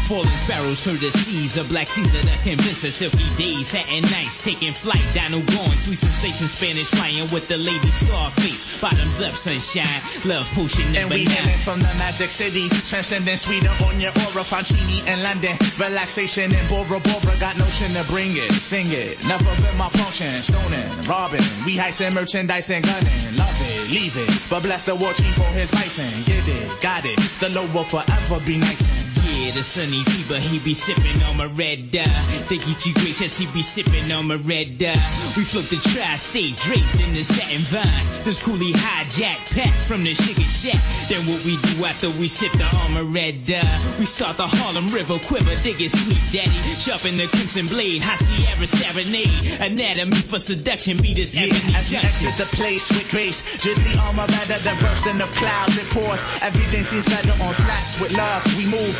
Falling 0.04 0.28
sparrows 0.36 0.84
heard 0.84 1.00
the 1.00 1.10
seas 1.10 1.56
of 1.56 1.68
black 1.68 1.88
Caesar 1.88 2.20
that 2.28 2.44
us 2.44 2.94
silky 2.94 3.24
days, 3.40 3.68
satin 3.68 4.02
nights, 4.12 4.44
taking 4.44 4.74
flight, 4.74 5.00
Dino 5.14 5.40
going, 5.40 5.78
sweet 5.80 5.96
sensation, 5.96 6.46
Spanish 6.46 6.88
flying 6.88 7.24
with 7.32 7.48
the 7.48 7.56
lady 7.56 7.90
Scarface, 7.90 8.78
bottoms 8.78 9.22
up, 9.22 9.34
sunshine, 9.34 10.02
love 10.26 10.44
potion, 10.52 10.84
And 10.92 11.08
never 11.08 11.14
we 11.14 11.24
hailing 11.24 11.56
from 11.64 11.80
the 11.80 11.88
magic 11.96 12.28
city, 12.28 12.68
transcending 12.84 13.38
Sweden 13.38 13.72
on 13.80 13.98
your 13.98 14.12
aura, 14.28 14.44
Fancini 14.44 15.00
and 15.08 15.22
London. 15.22 15.56
Relaxation 15.80 16.52
and 16.52 16.68
Bora 16.68 17.00
Bora, 17.00 17.32
got 17.40 17.56
notion 17.56 17.88
to 17.96 18.04
bring 18.12 18.36
it, 18.36 18.52
sing 18.60 18.92
it. 18.92 19.24
Never 19.26 19.48
been 19.64 19.76
my 19.78 19.88
function, 19.88 20.28
stoning, 20.42 20.84
robbing. 21.08 21.40
We 21.64 21.80
heisting 21.80 22.12
merchandise 22.12 22.68
and 22.68 22.84
gunning, 22.84 23.40
love 23.40 23.56
it, 23.56 23.88
leave 23.88 24.16
it. 24.18 24.28
But 24.50 24.64
bless 24.64 24.84
the 24.84 24.96
war 24.96 25.14
chief 25.14 25.34
for 25.34 25.48
his 25.56 25.70
bison, 25.70 26.12
get 26.24 26.44
it, 26.46 26.80
got 26.82 27.06
it. 27.06 27.16
The 27.40 27.48
low 27.48 27.64
will 27.72 27.88
forever 27.88 28.38
be 28.44 28.58
nice. 28.58 29.03
The 29.52 29.62
sunny 29.62 30.02
fever, 30.04 30.40
he 30.40 30.58
be 30.58 30.74
sipping 30.74 31.22
on 31.22 31.36
my 31.36 31.44
red 31.44 31.88
dye. 31.92 32.02
They 32.48 32.56
get 32.58 32.86
you 32.86 32.92
gracious, 32.94 33.38
he 33.38 33.46
be 33.46 33.62
sipping 33.62 34.10
on 34.10 34.26
my 34.26 34.34
red 34.34 34.78
dye. 34.78 34.98
We 35.36 35.44
float 35.44 35.70
the 35.70 35.76
tri-state 35.76 36.56
draped 36.56 36.98
in 36.98 37.14
the 37.14 37.22
satin 37.22 37.62
vines. 37.62 38.08
This 38.24 38.42
coolie 38.42 38.72
hijack 38.72 39.54
pack 39.54 39.72
from 39.86 40.02
the 40.02 40.14
sugar 40.14 40.42
shack. 40.48 40.80
Then 41.08 41.22
what 41.30 41.44
we 41.44 41.56
do 41.70 41.84
after 41.84 42.10
we 42.10 42.26
sip 42.26 42.50
the 42.52 42.66
armor 42.82 43.04
red 43.04 43.46
dye? 43.46 43.62
We 43.98 44.06
start 44.06 44.38
the 44.38 44.46
Harlem 44.48 44.88
River 44.88 45.20
quiver, 45.20 45.54
dig 45.62 45.80
it 45.80 45.90
sweet 45.90 46.18
daddy. 46.32 46.50
Sharpen 46.80 47.16
the 47.16 47.28
crimson 47.28 47.66
blade, 47.66 48.02
high 48.02 48.16
Sierra 48.16 48.66
serenade. 48.66 49.60
Anatomy 49.60 50.16
for 50.16 50.40
seduction, 50.40 50.96
beat 51.00 51.16
this 51.16 51.32
Yeah, 51.34 51.42
ebony 51.54 51.74
as 51.76 51.90
junction. 51.90 52.26
exit 52.26 52.34
the 52.38 52.56
place 52.56 52.90
with 52.90 53.08
grace, 53.10 53.38
drizzly 53.62 53.94
armor 54.02 54.26
rather 54.26 54.58
than 54.58 54.80
bursting 54.80 55.18
the 55.18 55.30
clouds 55.30 55.78
it 55.78 55.86
pours. 55.94 56.24
Everything 56.42 56.82
seems 56.82 57.04
better 57.04 57.30
on 57.44 57.54
flats 57.54 58.00
with 58.00 58.12
love. 58.16 58.42
We 58.58 58.66
move. 58.66 58.98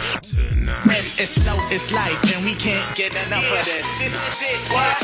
Rest 0.87 1.21
is 1.21 1.31
slow, 1.31 1.57
it's 1.71 1.93
life, 1.93 2.37
and 2.37 2.45
we 2.45 2.55
can't 2.55 2.97
get 2.97 3.13
enough 3.27 3.45
of 3.45 3.65
this. 3.65 3.87
This 3.99 4.15
is 4.15 4.43
it. 4.43 4.71
What? 4.73 4.97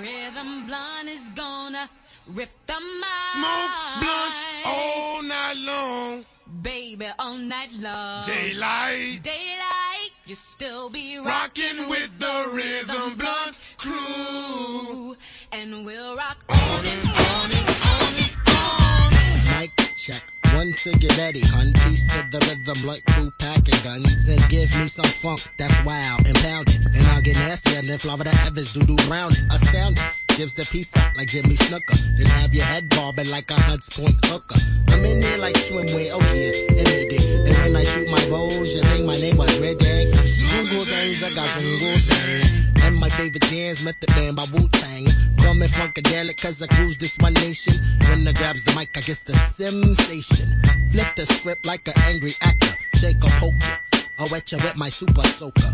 Rhythm 0.00 0.66
blunt 0.66 1.08
is 1.08 1.28
gonna 1.34 1.88
rip 2.28 2.50
the 2.66 2.72
mind. 2.74 3.34
Smoke 3.34 3.74
blunts 4.00 4.38
all 4.64 5.22
night 5.22 5.56
long. 5.66 6.24
Baby, 6.62 7.08
all 7.18 7.36
night 7.36 7.72
long. 7.80 8.26
Daylight. 8.26 9.22
Daylight. 9.22 10.10
You 10.26 10.34
still 10.34 10.88
be 10.88 11.18
Rocking 11.18 11.88
with 11.88 12.18
the 12.18 12.50
rhythm 12.52 13.16
blunt 13.16 13.58
crew. 13.76 15.16
And 15.52 15.84
we'll 15.84 16.16
rock 16.16 16.44
on 16.48 16.86
and 16.86 17.08
on 17.08 17.50
and 17.58 17.68
on 17.92 18.14
and 18.22 18.32
on. 18.48 19.60
Mic 19.60 19.72
check. 19.96 20.33
One 20.54 20.72
to 20.72 20.92
get 20.98 21.16
ready, 21.18 21.40
hun. 21.40 21.72
Peace 21.84 22.06
to 22.06 22.26
the 22.30 22.38
rhythm, 22.46 22.80
blunt 22.82 23.04
crew 23.06 23.30
packing 23.38 23.80
guns. 23.82 24.28
And 24.28 24.40
give 24.48 24.70
me 24.78 24.86
some 24.86 25.04
funk 25.04 25.42
that's 25.58 25.84
wild 25.84 26.26
and 26.26 26.36
pounding. 26.36 26.82
And 26.94 27.06
I'll 27.08 27.22
get 27.22 27.36
nasty 27.36 27.74
and 27.74 27.88
then 27.88 27.98
Florida 27.98 28.30
Evans 28.46 28.72
do 28.72 28.82
do 28.84 28.96
browning. 29.08 29.44
Astounding. 29.50 30.04
Gives 30.36 30.54
the 30.54 30.64
peace 30.64 30.96
up 30.96 31.16
like 31.16 31.28
Jimmy 31.28 31.54
Snuka. 31.54 31.96
Then 32.16 32.26
have 32.26 32.54
your 32.54 32.64
head 32.64 32.88
bobbing 32.88 33.30
like 33.30 33.50
a 33.50 33.54
Hunts 33.54 33.88
Point 33.88 34.16
hooker. 34.24 34.58
I'm 34.88 35.04
in 35.04 35.20
there 35.20 35.38
like 35.38 35.54
swimwear, 35.54 36.10
oh 36.12 36.34
yeah, 36.34 36.78
and 36.78 36.86
did. 36.86 37.46
And 37.46 37.56
when 37.56 37.76
I 37.76 37.84
shoot 37.84 38.08
my 38.08 38.28
bows, 38.28 38.74
you 38.74 38.82
think 38.82 39.06
my 39.06 39.16
name 39.16 39.36
was 39.36 39.58
Red 39.60 39.78
Dag? 39.78 40.43
Things, 40.64 41.22
I 41.22 41.28
got 41.34 41.60
Google 41.60 41.98
things. 41.98 42.84
And 42.84 42.96
my 42.96 43.10
favorite 43.10 43.42
jams, 43.44 43.84
Method 43.84 44.08
Man 44.16 44.34
by 44.34 44.46
Wu-Tang. 44.50 45.06
Coming 45.38 45.68
funkadelic 45.68 46.40
cause 46.40 46.60
I 46.62 46.66
cruise 46.68 46.96
this 46.96 47.18
one 47.18 47.34
nation. 47.34 47.74
When 48.08 48.26
I 48.26 48.32
grabs 48.32 48.64
the 48.64 48.72
mic, 48.74 48.96
I 48.96 49.00
guess 49.00 49.20
the 49.20 49.34
sensation. 49.58 50.62
Flip 50.90 51.14
the 51.16 51.26
script 51.26 51.66
like 51.66 51.86
an 51.88 51.94
angry 52.06 52.32
actor. 52.40 52.78
Shake 52.94 53.22
a 53.22 53.28
poker. 53.40 53.78
I'll 54.18 54.28
wet 54.28 54.52
you 54.52 54.58
with 54.58 54.76
my 54.76 54.88
super 54.88 55.22
soaker. 55.22 55.72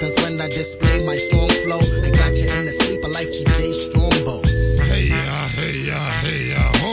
Cause 0.00 0.16
when 0.24 0.40
I 0.40 0.48
display 0.48 1.04
my 1.04 1.16
strong 1.16 1.48
flow, 1.48 1.78
I 1.78 2.10
got 2.10 2.34
you 2.34 2.50
in 2.50 2.66
the 2.66 2.72
sleeper 2.72 3.08
like 3.08 3.28
GJ 3.28 3.90
Strongbow. 3.90 4.42
Hey 4.82 5.08
ya, 5.08 5.48
hey 5.54 5.86
ya, 5.86 5.98
hey 6.22 6.50
ya, 6.50 6.85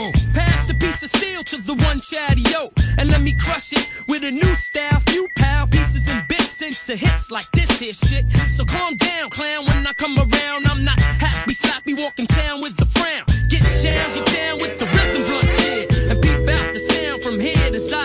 of 1.04 1.10
steel 1.10 1.44
to 1.44 1.56
the 1.58 1.74
one 1.74 2.00
chatty 2.00 2.42
yo, 2.50 2.70
and 2.98 3.10
let 3.10 3.20
me 3.20 3.32
crush 3.32 3.72
it 3.72 3.88
with 4.08 4.24
a 4.24 4.30
new 4.30 4.54
style. 4.54 5.00
Few 5.00 5.28
pal 5.36 5.66
pieces 5.66 6.08
and 6.08 6.26
bits 6.28 6.62
into 6.62 6.96
hits 6.96 7.30
like 7.30 7.50
this 7.52 7.78
here 7.78 7.92
shit. 7.92 8.24
So 8.50 8.64
calm 8.64 8.96
down, 8.96 9.30
clown. 9.30 9.66
When 9.66 9.86
I 9.86 9.92
come 9.92 10.16
around, 10.18 10.66
I'm 10.66 10.84
not 10.84 11.00
happy, 11.00 11.54
sloppy, 11.54 11.94
walking 11.94 12.26
town 12.26 12.62
with 12.62 12.76
the 12.76 12.86
frown. 12.86 13.24
Get 13.48 13.62
down, 13.82 14.14
get 14.14 14.26
down 14.26 14.58
with 14.58 14.78
the 14.78 14.86
rhythm 14.86 15.24
blunt 15.24 15.52
shit, 15.60 15.94
and 16.10 16.22
peep 16.22 16.48
out 16.48 16.72
the 16.72 16.78
sound 16.78 17.22
from 17.22 17.38
here 17.38 17.70
to 17.70 17.78
Zaire. 17.78 18.03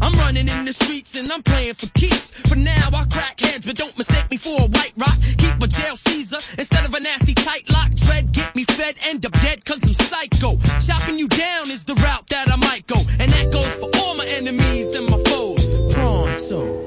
I'm 0.00 0.14
running 0.14 0.48
in 0.48 0.64
the 0.64 0.72
streets 0.72 1.16
and 1.16 1.30
I'm 1.32 1.42
playing 1.42 1.74
for 1.74 1.86
keeps. 1.88 2.30
For 2.48 2.56
now, 2.56 2.88
I 2.92 3.04
crack 3.04 3.40
heads, 3.40 3.66
but 3.66 3.76
don't 3.76 3.96
mistake 3.98 4.30
me 4.30 4.36
for 4.36 4.60
a 4.60 4.66
white 4.66 4.92
rock. 4.96 5.16
Keep 5.38 5.62
a 5.62 5.66
jail 5.66 5.96
Caesar 5.96 6.38
instead 6.58 6.84
of 6.84 6.94
a 6.94 7.00
nasty 7.00 7.34
tight 7.34 7.68
lock. 7.70 7.92
Dread, 7.94 8.32
get 8.32 8.54
me 8.56 8.64
fed, 8.64 8.96
end 9.04 9.26
up 9.26 9.32
dead 9.32 9.64
cause 9.64 9.80
I'm 9.84 9.94
psycho. 9.94 10.58
Chopping 10.86 11.18
you 11.18 11.28
down 11.28 11.70
is 11.70 11.84
the 11.84 11.94
route 11.94 12.28
that 12.28 12.48
I 12.48 12.56
might 12.56 12.86
go. 12.86 12.96
And 13.18 13.30
that 13.32 13.52
goes 13.52 13.74
for 13.74 13.90
all 13.98 14.14
my 14.14 14.26
enemies 14.26 14.94
and 14.94 15.08
my 15.08 15.18
foes. 15.24 15.68
Pronto. 15.94 16.79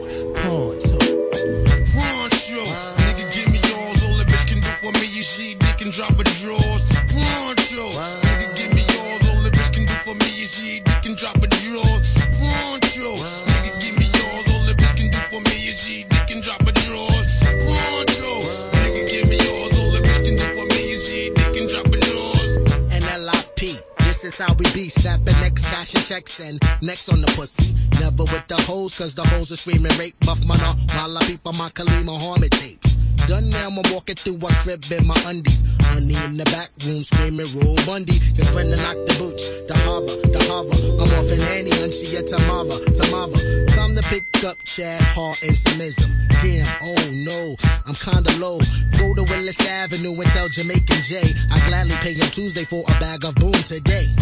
This 24.23 24.35
is 24.35 24.39
how 24.39 24.53
we 24.53 24.63
be 24.71 24.87
snapping 24.87 25.35
next 25.41 25.65
and 25.65 26.05
checks 26.05 26.39
and 26.39 26.57
next 26.81 27.09
on 27.09 27.19
the 27.19 27.27
pussy. 27.35 27.75
Never 27.99 28.23
with 28.23 28.47
the 28.47 28.55
hoes, 28.55 28.97
cause 28.97 29.15
the 29.15 29.23
hoes 29.23 29.51
are 29.51 29.57
screaming 29.57 29.91
rape 29.97 30.17
buff 30.21 30.41
mana 30.45 30.77
while 30.93 31.17
I 31.17 31.25
peep 31.25 31.45
on 31.45 31.57
my 31.57 31.67
Kalima 31.67 32.05
Muhammad 32.05 32.51
tapes. 32.51 32.92
Done 33.27 33.49
now, 33.49 33.67
I'm 33.67 33.93
walking 33.93 34.15
through 34.15 34.37
a 34.37 34.51
crib 34.61 34.83
in 34.91 35.07
my 35.07 35.17
undies. 35.25 35.63
Honey 35.81 36.15
in 36.25 36.37
the 36.37 36.45
back 36.45 36.69
room 36.85 37.03
screaming 37.03 37.47
roll 37.55 37.77
Bundy. 37.85 38.19
Cause 38.35 38.51
when 38.53 38.73
I 38.73 38.77
knock 38.77 38.97
the 39.07 39.15
boots, 39.17 39.47
the 39.67 39.75
hover, 39.85 40.15
the 40.27 40.41
hover. 40.49 40.75
I'm 41.01 41.11
off 41.17 41.31
in 41.31 41.39
Annie 41.39 41.71
and 41.83 41.93
she 41.93 42.15
a 42.15 42.23
Tamava, 42.23 42.77
Tamava. 42.97 43.75
Time 43.75 43.95
to 43.95 44.01
pick 44.03 44.43
up 44.43 44.57
Chad 44.65 45.01
Hart 45.01 45.41
and 45.43 45.55
some 45.55 45.79
ism. 45.79 46.11
Damn, 46.41 46.67
oh 46.81 47.09
no, 47.11 47.55
I'm 47.85 47.95
kinda 47.95 48.31
low. 48.39 48.59
Go 48.97 49.13
to 49.15 49.23
Willis 49.23 49.59
Avenue 49.67 50.13
and 50.19 50.29
tell 50.31 50.49
Jamaican 50.49 51.01
J. 51.03 51.21
I 51.51 51.67
gladly 51.67 51.95
pay 51.97 52.13
him 52.13 52.27
Tuesday 52.31 52.65
for 52.65 52.83
a 52.87 52.99
bag 52.99 53.23
of 53.23 53.35
boom 53.35 53.53
today. 53.53 54.13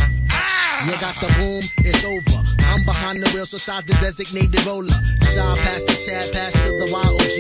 You 0.86 0.94
got 1.00 1.14
the 1.22 1.28
boom, 1.38 1.62
it's 1.86 2.04
over. 2.06 2.42
I'm 2.74 2.84
behind 2.86 3.22
the 3.22 3.30
wheel, 3.32 3.46
so 3.46 3.58
size 3.58 3.86
the 3.86 3.94
designated 4.02 4.66
roller. 4.66 4.90
Shine 5.34 5.58
past 5.58 5.86
the 5.86 5.94
Chad, 6.06 6.32
past 6.34 6.56
to 6.58 6.72
the 6.80 6.88
YOG. 6.90 7.31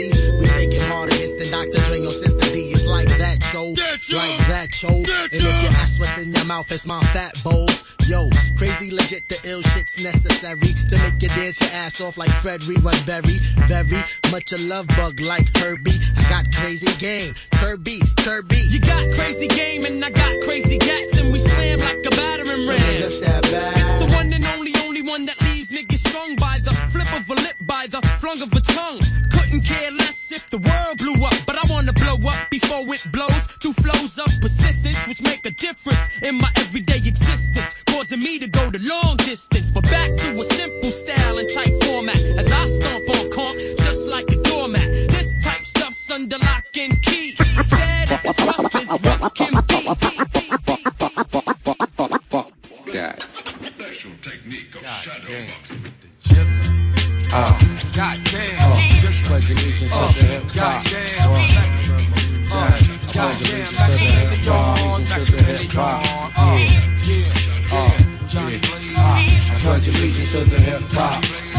Show. 4.11 4.17
Like 4.17 4.47
that, 4.47 4.73
show. 4.73 4.87
And 4.87 5.05
if 5.05 5.63
you 5.63 5.69
ask 5.79 5.99
what's 5.99 6.17
in 6.17 6.31
your 6.31 6.45
mouth, 6.45 6.71
it's 6.71 6.85
my 6.85 6.99
fat 7.13 7.33
bowls. 7.43 7.83
Yo, 8.07 8.29
crazy 8.57 8.91
legit, 8.91 9.27
the 9.29 9.39
ill 9.45 9.61
shit's 9.61 10.03
necessary 10.03 10.73
to 10.89 10.97
make 10.97 11.21
you 11.21 11.29
dance 11.29 11.61
your 11.61 11.69
ass 11.71 12.01
off 12.01 12.17
like 12.17 12.29
Fred 12.41 12.61
Rerun 12.61 13.05
Berry. 13.05 13.39
Very 13.67 14.03
much 14.31 14.51
a 14.51 14.57
love 14.57 14.87
bug 14.89 15.19
like 15.21 15.55
Herbie. 15.57 15.99
I 16.17 16.29
got 16.29 16.51
crazy 16.53 16.91
game. 16.97 17.33
Kirby, 17.53 18.01
Kirby. 18.17 18.57
You 18.57 18.79
got 18.79 19.13
crazy 19.13 19.47
game 19.47 19.85
and 19.85 20.03
I 20.03 20.09
got 20.09 20.41
crazy 20.41 20.77
gats 20.77 21.17
and 21.19 21.31
we 21.31 21.39
slam 21.39 21.79
like 21.79 22.05
a 22.05 22.09
battering 22.09 22.67
ram. 22.67 23.03
It's 23.03 23.19
the 23.19 24.11
one 24.13 24.33
and 24.33 24.45
only, 24.45 24.73
only 24.83 25.01
one 25.03 25.25
that 25.25 25.39
leaves 25.41 25.71
niggas 25.71 26.07
strung 26.09 26.35
by 26.35 26.59
the 26.63 26.73
flip 26.91 27.13
of 27.13 27.29
a 27.29 27.33
lip, 27.35 27.55
by 27.61 27.87
the 27.87 28.01
flung 28.19 28.41
of 28.41 28.51
a 28.53 28.61
tongue. 28.61 28.99
Couldn't 29.31 29.61
care 29.61 29.91
less 29.91 30.10
if 30.31 30.49
the 30.49 30.57
world 30.57 30.97
blew 30.97 31.25
up, 31.25 31.33
but 31.45 31.55
I 31.55 31.61
wanna 31.69 31.93
blow 31.93 32.17
up 32.29 32.49
before 32.49 32.81
it 32.93 33.11
blows 33.11 33.45
through 33.61 33.73
flows 33.73 34.17
of 34.17 34.29
persistence, 34.41 35.07
which 35.07 35.21
make 35.21 35.45
a 35.45 35.51
difference 35.51 36.07
in 36.21 36.35
my 36.35 36.51
everyday 36.57 36.97
existence, 36.97 37.75
causing 37.87 38.19
me 38.19 38.39
to 38.39 38.47
go 38.47 38.69
the 38.69 38.79
long 38.79 39.17
distance. 39.17 39.71
But 39.71 39.83
back 39.83 40.15
to 40.17 40.39
a 40.39 40.43
simple 40.43 40.91
style 40.91 41.37
and 41.37 41.49
type 41.49 41.83
format 41.83 42.17
as 42.17 42.51
I 42.51 42.65
stomp 42.67 43.09
on 43.09 43.29
conk 43.31 43.57
just 43.79 44.07
like 44.07 44.29
a 44.31 44.37
doormat. 44.37 44.87
This 45.09 45.35
type 45.43 45.65
stuff's 45.65 46.11
under 46.11 46.37
lock 46.37 46.65
and 46.77 47.01
key. 47.01 47.35
Dead 47.69 48.11
as 48.11 48.25
rough 48.45 48.75
as 48.75 48.89
rough 49.03 49.33
can 49.33 49.53
be. 49.67 49.81
God. 54.81 55.07
Oh. 57.33 57.81
God 57.93 58.19
damn. 58.25 58.70
Pledge 60.61 60.93
allegiance 60.93 61.87
to 61.87 61.95
the 62.51 62.61
hip 62.61 62.91
hop. 62.91 63.07
Pledge 63.11 63.41
allegiance 63.41 63.77
to 63.77 64.51
hop. 64.51 64.77
Allegiance 64.77 65.31
to 65.31 65.43
hip 65.43 65.71
hop. 65.73 66.05
Yeah. 66.37 66.91
Oh, 67.73 67.97
yeah. 68.37 68.59
I 69.49 69.59
pledge 69.59 69.87
allegiance 69.87 70.31
to 70.33 70.43
the 70.43 70.59
hip 70.59 70.83
hop. 70.91 71.50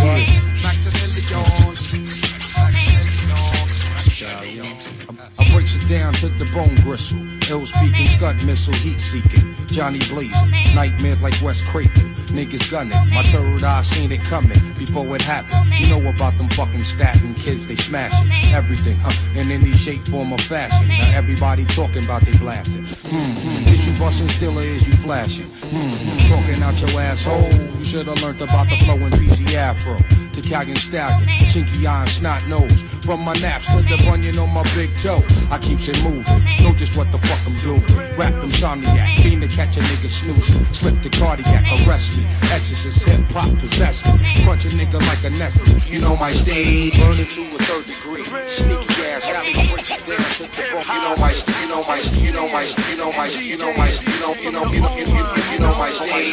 Down 5.93 6.15
to 6.15 6.31
the 6.31 6.51
bone 6.55 6.75
gristle. 6.77 7.21
Ill 7.51 7.67
speaking, 7.67 8.07
scud 8.07 8.43
missile, 8.47 8.73
heat 8.73 8.99
seeking. 8.99 9.55
Johnny 9.67 9.99
blazing, 10.09 10.51
nightmares 10.75 11.23
like 11.23 11.35
Wes 11.43 11.61
Craven. 11.61 12.15
Niggas 12.33 12.71
gunning, 12.71 12.97
my 13.13 13.23
third 13.25 13.63
eye 13.63 13.83
seen 13.83 14.11
it 14.11 14.23
coming 14.23 14.57
before 14.79 15.15
it 15.15 15.21
happened. 15.21 15.67
You 15.75 15.89
know 15.89 16.09
about 16.09 16.39
them 16.39 16.49
fucking 16.49 16.85
statin 16.85 17.35
kids, 17.35 17.67
they 17.67 17.77
smashing 17.77 18.33
everything, 18.55 18.97
huh? 19.03 19.39
In 19.39 19.51
any 19.51 19.73
shape, 19.73 20.09
form, 20.09 20.33
or 20.33 20.39
fashion. 20.39 20.89
Now 20.89 21.11
everybody 21.13 21.67
talking 21.67 22.05
about 22.05 22.23
they 22.23 22.39
blasting. 22.39 22.85
Hmm, 22.85 23.33
hmm. 23.33 23.69
Is 23.69 23.87
you 23.87 23.93
busting 23.99 24.31
still 24.31 24.59
or 24.59 24.63
is 24.63 24.87
you 24.87 24.95
flashing? 24.95 25.49
Hmm, 25.49 25.77
hmm. 25.77 26.29
Talking 26.33 26.63
out 26.63 26.81
your 26.81 27.03
asshole. 27.03 27.53
You 27.77 27.85
should've 27.85 28.23
learned 28.23 28.41
about 28.41 28.71
the 28.71 28.79
flow 28.79 28.97
in 28.97 29.11
PZ 29.11 29.55
Afro. 29.57 30.01
Italian 30.39 30.77
stallion, 30.77 31.29
chinky 31.53 31.87
eye 31.87 32.03
and 32.03 32.11
snot 32.11 32.47
nose. 32.49 32.83
From 33.05 33.21
my 33.21 33.35
naps 33.35 33.67
to 33.67 33.83
the 33.83 34.03
bunion 34.05 34.39
on 34.39 34.51
my 34.51 34.63
big 34.75 34.91
toe. 34.99 35.23
I 35.51 35.59
keeps 35.83 35.99
it 35.99 36.05
moving. 36.05 36.43
Know 36.63 36.75
just 36.75 36.97
what 36.97 37.11
the 37.13 37.19
fuck 37.19 37.43
I'm 37.47 37.57
doing. 37.59 37.83
Rap 38.17 38.33
insomniac, 38.45 39.23
fiend 39.23 39.43
to 39.43 39.49
catch 39.49 39.77
a 39.77 39.81
nigga 39.81 40.09
snoozing. 40.09 40.65
Slip 40.73 41.03
the 41.03 41.11
cardiac, 41.11 41.65
arrest 41.87 42.19
me. 42.19 42.25
Exorcist, 42.53 43.03
hip 43.09 43.21
hop, 43.31 43.51
possess 43.59 44.05
me. 44.07 44.45
Crunch 44.45 44.65
a 44.65 44.69
nigga 44.69 45.01
like 45.09 45.25
a 45.25 45.31
Nestle. 45.31 45.93
You 45.93 46.01
know 46.01 46.17
my 46.17 46.33
stage, 46.33 46.99
burn 46.99 47.19
it 47.19 47.29
to 47.35 47.43
a 47.43 47.59
third 47.67 47.87
degree. 47.87 48.25
Sneaky 48.47 49.03
ass, 49.11 49.29
alley 49.29 49.53
breaks 49.71 49.91
it 49.91 50.07
down 50.07 50.19
to 50.19 50.43
the 50.43 50.69
bone. 50.71 50.85
You 50.87 51.01
know 51.03 51.17
my, 51.19 51.33
you 51.61 51.69
know 51.69 51.83
my, 51.83 51.99
you 52.23 52.33
know 52.33 52.49
my, 52.53 52.63
you 52.63 52.97
know 52.97 53.13
my, 53.13 53.27
you 53.27 53.57
know 53.57 53.73
my, 53.75 53.89
you 53.91 54.21
know, 54.21 54.35
you 54.35 54.51
know, 54.53 54.65
you 54.71 54.81
know, 54.81 54.97
you 54.97 55.07
know, 55.07 55.35
you 55.53 55.59
know 55.59 55.79
my 55.79 55.91
stage. 55.91 56.33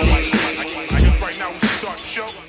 Right 1.21 1.37
now 1.37 1.51
we 1.51 1.67
start 1.67 1.97
the 1.97 2.05
show. 2.05 2.48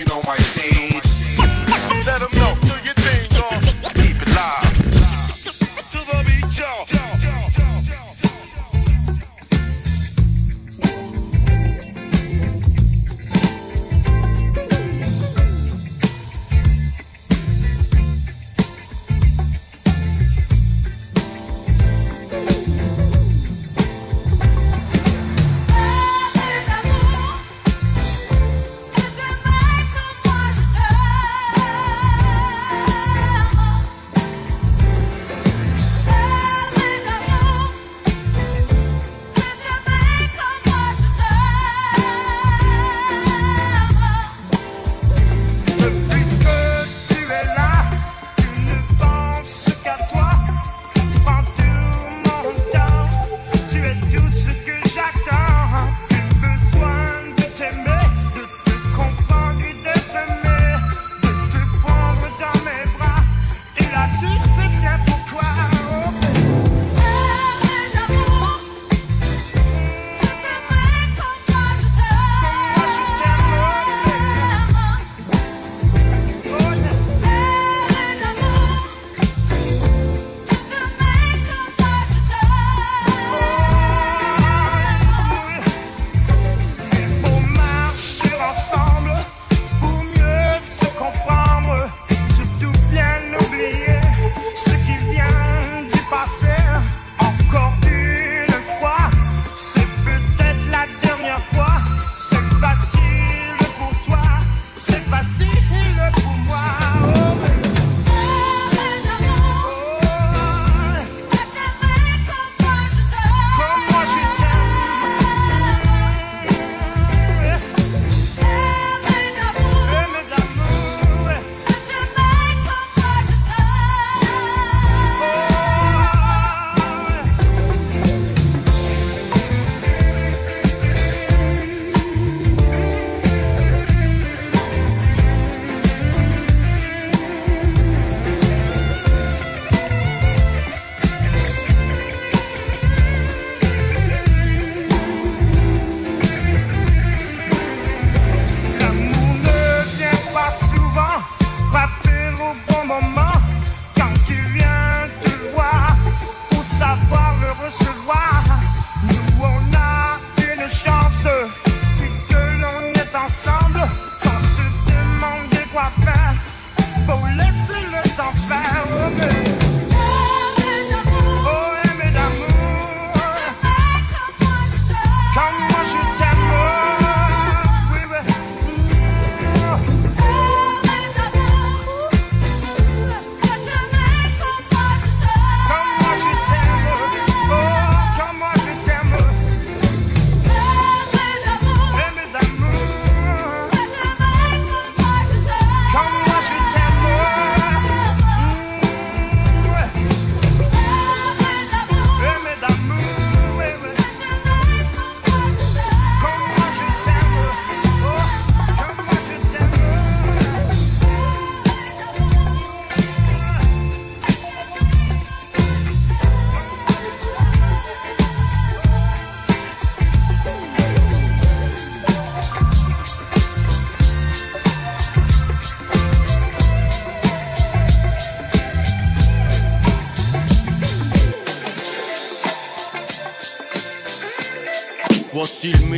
You 0.00 0.06
know 0.06 0.22
my 0.24 0.34
stage. 0.38 1.04
Let 2.06 2.20
them 2.20 2.30
know. 2.32 2.59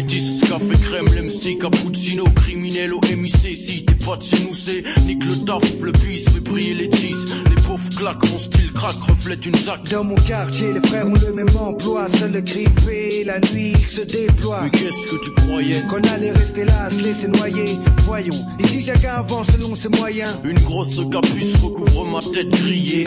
Métis, 0.03 0.41
café 0.49 0.75
crème, 0.83 1.07
l'MC, 1.07 1.59
cappuccino, 1.59 2.25
criminel 2.37 2.93
au 2.93 3.01
MIC. 3.01 3.57
Si 3.57 3.85
t'es 3.85 3.95
pas 3.95 4.17
de 4.17 4.23
chez 4.23 4.45
nous, 4.45 4.55
c'est 4.55 4.85
nique 5.07 5.25
le 5.25 5.37
taf, 5.45 5.63
le 5.81 5.93
bis, 5.93 6.25
fait 6.29 6.41
briller 6.41 6.75
les 6.75 6.91
cheese. 6.91 7.27
Les 7.49 7.63
pauvres 7.63 7.89
claquent, 7.97 8.31
mon 8.31 8.39
style 8.39 8.73
craque, 8.73 9.03
reflète 9.09 9.47
une 9.47 9.55
zac. 9.55 9.81
Dans 9.91 10.05
mon 10.05 10.17
quartier, 10.17 10.73
les 10.73 10.89
frères 10.89 11.07
ont 11.07 11.15
le 11.15 11.33
même 11.33 11.57
emploi. 11.57 12.09
Seul 12.09 12.33
le 12.33 12.41
grippé, 12.41 13.25
la 13.25 13.39
nuit, 13.53 13.75
il 13.79 13.87
se 13.87 14.03
déploie. 14.03 14.61
Mais 14.65 14.71
qu'est-ce 14.71 15.07
que 15.09 15.25
tu 15.25 15.31
croyais? 15.33 15.83
Qu'on 15.89 16.03
allait 16.15 16.33
rester 16.33 16.65
là, 16.65 16.91
se 16.91 17.03
laisser 17.03 17.29
noyer. 17.29 17.79
Voyons, 18.05 18.45
ici 18.61 18.83
chacun 18.83 19.15
avance 19.15 19.49
selon 19.53 19.75
ses 19.75 19.89
moyens. 19.89 20.33
Une 20.45 20.59
grosse 20.61 21.01
capuce 21.11 21.57
recouvre 21.57 22.05
ma 22.05 22.21
tête 22.21 22.49
grillée. 22.49 23.05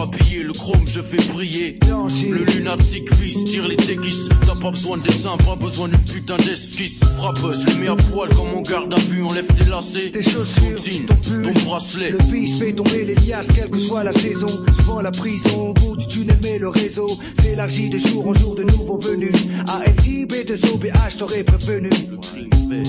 Le 0.00 0.52
chrome 0.52 0.86
je 0.86 1.02
fais 1.02 1.16
briller. 1.32 1.80
Le 1.82 2.44
lunatique 2.44 3.12
fils 3.16 3.44
tire 3.46 3.66
les 3.66 3.74
déguises. 3.74 4.28
T'as 4.46 4.54
pas 4.54 4.70
besoin 4.70 4.96
de 4.96 5.02
dessin, 5.02 5.36
pas 5.38 5.56
besoin 5.56 5.88
d'une 5.88 5.98
putain 5.98 6.36
d'esquisse. 6.36 7.00
Frappeuse, 7.16 7.64
je 7.66 7.74
les 7.74 7.80
mets 7.80 7.88
à 7.88 7.96
poil 7.96 8.28
comme 8.30 8.54
on 8.54 8.62
garde 8.62 8.94
à 8.94 9.00
vue, 9.00 9.24
enlève 9.24 9.48
tes 9.54 9.64
lacets. 9.64 10.12
Tes 10.12 10.22
chaussures, 10.22 10.76
ton, 11.08 11.16
jean, 11.20 11.42
ton 11.42 11.52
bracelet. 11.64 12.10
Le 12.12 12.18
bis 12.30 12.60
fait 12.60 12.72
tomber 12.74 13.06
les 13.06 13.16
liasses, 13.16 13.48
quelle 13.48 13.70
que 13.70 13.78
soit 13.78 14.04
la 14.04 14.12
saison. 14.12 14.64
Souvent 14.76 15.00
la 15.00 15.10
prison, 15.10 15.70
au 15.70 15.74
bout 15.74 15.96
du 15.96 16.06
tunnel, 16.06 16.38
mais 16.44 16.60
le 16.60 16.68
réseau 16.68 17.18
s'élargit 17.42 17.90
de 17.90 17.98
jour 17.98 18.28
en 18.28 18.34
jour 18.34 18.54
de 18.54 18.62
nouveaux 18.62 19.00
venus. 19.00 19.34
A-L-I-B, 19.66 20.32
2 20.46 20.54
O-B-H, 20.74 21.18
t'aurais 21.18 21.42
prévenu. 21.42 21.90
Le 21.90 22.18
crime 22.18 22.68
paie. 22.68 22.82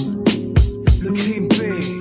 Le 1.02 1.11
crime 1.11 1.48
paie, 1.48 1.99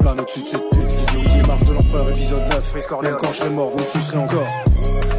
plane 0.00 0.20
au-dessus 0.20 0.42
de 0.42 0.48
cette 0.48 0.70
pute 0.70 1.46
marre 1.46 1.64
de 1.64 1.72
l'empereur 1.72 2.10
épisode 2.10 2.42
9 2.50 3.02
Même 3.02 3.16
quand 3.20 3.32
je 3.32 3.38
serai 3.38 3.50
mort 3.50 3.70
vous 3.70 3.78
me 3.78 3.84
sucerez 3.84 4.18
encore. 4.18 4.46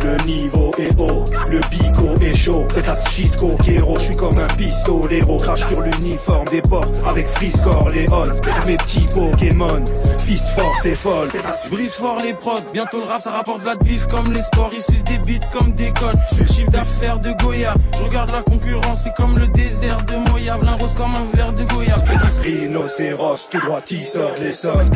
Le 0.04 0.26
niveau 0.26 0.72
est 0.80 0.98
haut, 0.98 1.24
le 1.50 1.60
bico 1.70 2.16
est 2.22 2.34
chaud, 2.34 2.66
pétasse 2.74 3.08
shit 3.12 3.36
coquero, 3.38 3.96
je 4.00 4.06
suis 4.06 4.16
comme 4.16 4.38
un 4.40 4.48
pistolero, 4.56 5.38
crache 5.38 5.64
sur 5.68 5.82
l'uniforme 5.82 6.46
des 6.46 6.62
porcs 6.62 6.88
avec 7.06 7.28
Friscore 7.28 7.90
Léon, 7.90 8.24
mes 8.66 8.78
petits 8.78 9.08
Pokémon, 9.14 9.84
fist 10.32 10.48
force 10.50 10.86
et 10.86 10.96
folle, 10.96 11.30
Je 11.64 11.70
brise 11.70 11.94
fort 11.94 12.18
les 12.24 12.34
prods, 12.34 12.62
bientôt 12.74 13.00
le 13.00 13.06
rap 13.06 13.22
ça 13.22 13.32
rapporte 13.32 13.62
de 13.62 13.66
la 13.66 13.76
bif 13.76 14.08
comme 14.08 14.32
les 14.32 14.42
sports, 14.42 14.72
ils 14.74 14.82
sucent 14.82 15.04
des 15.04 15.18
beats 15.20 15.46
comme 15.52 15.74
des 15.74 15.92
codes. 15.92 16.20
Sur 16.32 16.48
chiffre 16.48 16.72
d'affaires 16.72 17.20
de 17.20 17.32
Goya, 17.44 17.74
je 17.98 18.04
regarde 18.04 18.32
la 18.32 18.42
concurrence, 18.42 19.00
c'est 19.04 19.14
comme 19.16 19.38
le 19.38 19.48
désert 19.48 20.02
de 20.04 20.30
Moyave, 20.30 20.64
l'un 20.64 20.78
rose 20.78 20.94
comme 20.96 21.16
un 21.16 21.36
verre 21.36 21.54
de 21.54 21.64
Goya. 21.66 21.98
Rhinocéros, 22.42 23.50
tout 23.50 23.60
droit 23.60 23.82
sort 24.06 24.36
les 24.40 24.54
sols, 24.54 24.90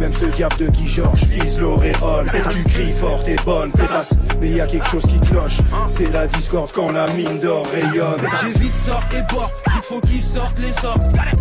même 0.00 0.12
ce 0.12 0.24
diable 0.26 0.56
de 0.56 0.66
Guy 0.68 0.88
Georges 0.88 1.24
vise 1.24 1.60
l'auréole, 1.60 2.28
tu 2.50 2.64
cries 2.64 2.92
fort 2.92 3.22
et 3.26 3.36
bonne, 3.44 3.70
pétasse, 3.70 4.14
mais 4.40 4.50
y 4.50 4.60
a 4.60 4.66
quelque 4.66 4.88
chose 4.88 5.04
qui 5.04 5.20
cloche, 5.20 5.58
c'est 5.86 6.12
la 6.12 6.26
discorde 6.26 6.72
quand 6.72 6.90
la 6.90 7.06
mine 7.12 7.38
d'or 7.38 7.66
rayonne. 7.72 8.20
J'ai 8.42 8.60
vite 8.60 8.74
sort 8.74 9.04
et 9.16 9.32
bord, 9.32 9.50
vite 9.74 9.84
faut 9.84 10.00
qu'ils 10.00 10.22
sortent 10.22 10.58
les 10.60 10.72
sorts. 10.72 10.98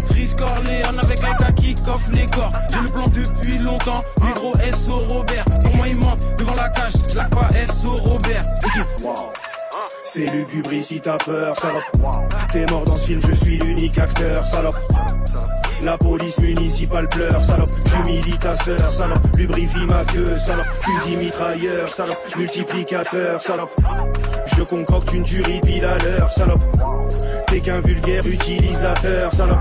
Freeze 0.10 0.36
Corleone 0.36 1.00
avec 1.02 1.24
un 1.24 1.36
gars 1.36 1.52
qui 1.54 1.76
coffre 1.76 2.12
les 2.14 2.26
corps. 2.28 2.52
J'ai 2.70 2.82
le 2.82 2.92
plan 2.92 3.08
depuis 3.32 3.58
longtemps, 3.60 4.03
gros 4.36 4.53
SO 4.56 4.99
Robert. 5.10 5.45
Pour 5.64 5.76
moi 5.76 5.88
il 5.88 5.98
monte 5.98 6.26
devant 6.38 6.56
la 6.56 6.70
cage, 6.70 6.94
je 7.10 7.16
la 7.16 7.26
pas 7.26 7.48
SO 7.68 7.95
Robert. 7.95 8.44
C'est 10.03 10.26
lugubre 10.26 10.70
si 10.82 10.99
t'as 10.99 11.18
peur, 11.18 11.58
salope. 11.58 11.84
T'es 12.52 12.66
mort 12.70 12.84
dans 12.84 12.95
ce 12.95 13.06
film, 13.08 13.22
je 13.28 13.34
suis 13.34 13.58
l'unique 13.58 13.98
acteur, 13.98 14.45
salope. 14.45 14.78
La 15.84 15.98
police 15.98 16.38
municipale 16.40 17.10
pleure, 17.10 17.41
salope. 17.41 17.70
J'humilie 17.86 18.38
ta 18.38 18.53
sœur, 18.56 18.90
salope. 18.91 19.20
Lubrifie 19.36 19.86
ma 19.88 20.03
queue, 20.06 20.38
salope. 20.38 20.68
Fusil 20.82 21.18
mitrailleur, 21.18 21.91
salope. 21.91 22.20
Multiplicateur, 22.38 23.41
salope. 23.41 23.74
Je 24.58 24.62
concocte 24.64 25.12
une 25.14 25.24
tuerie 25.24 25.60
pile 25.62 25.86
à 25.86 25.98
l'heure, 25.98 26.32
salope. 26.32 26.62
T'es 27.48 27.62
qu'un 27.62 27.80
vulgaire 27.80 28.26
utilisateur, 28.28 29.34
salope. 29.34 29.60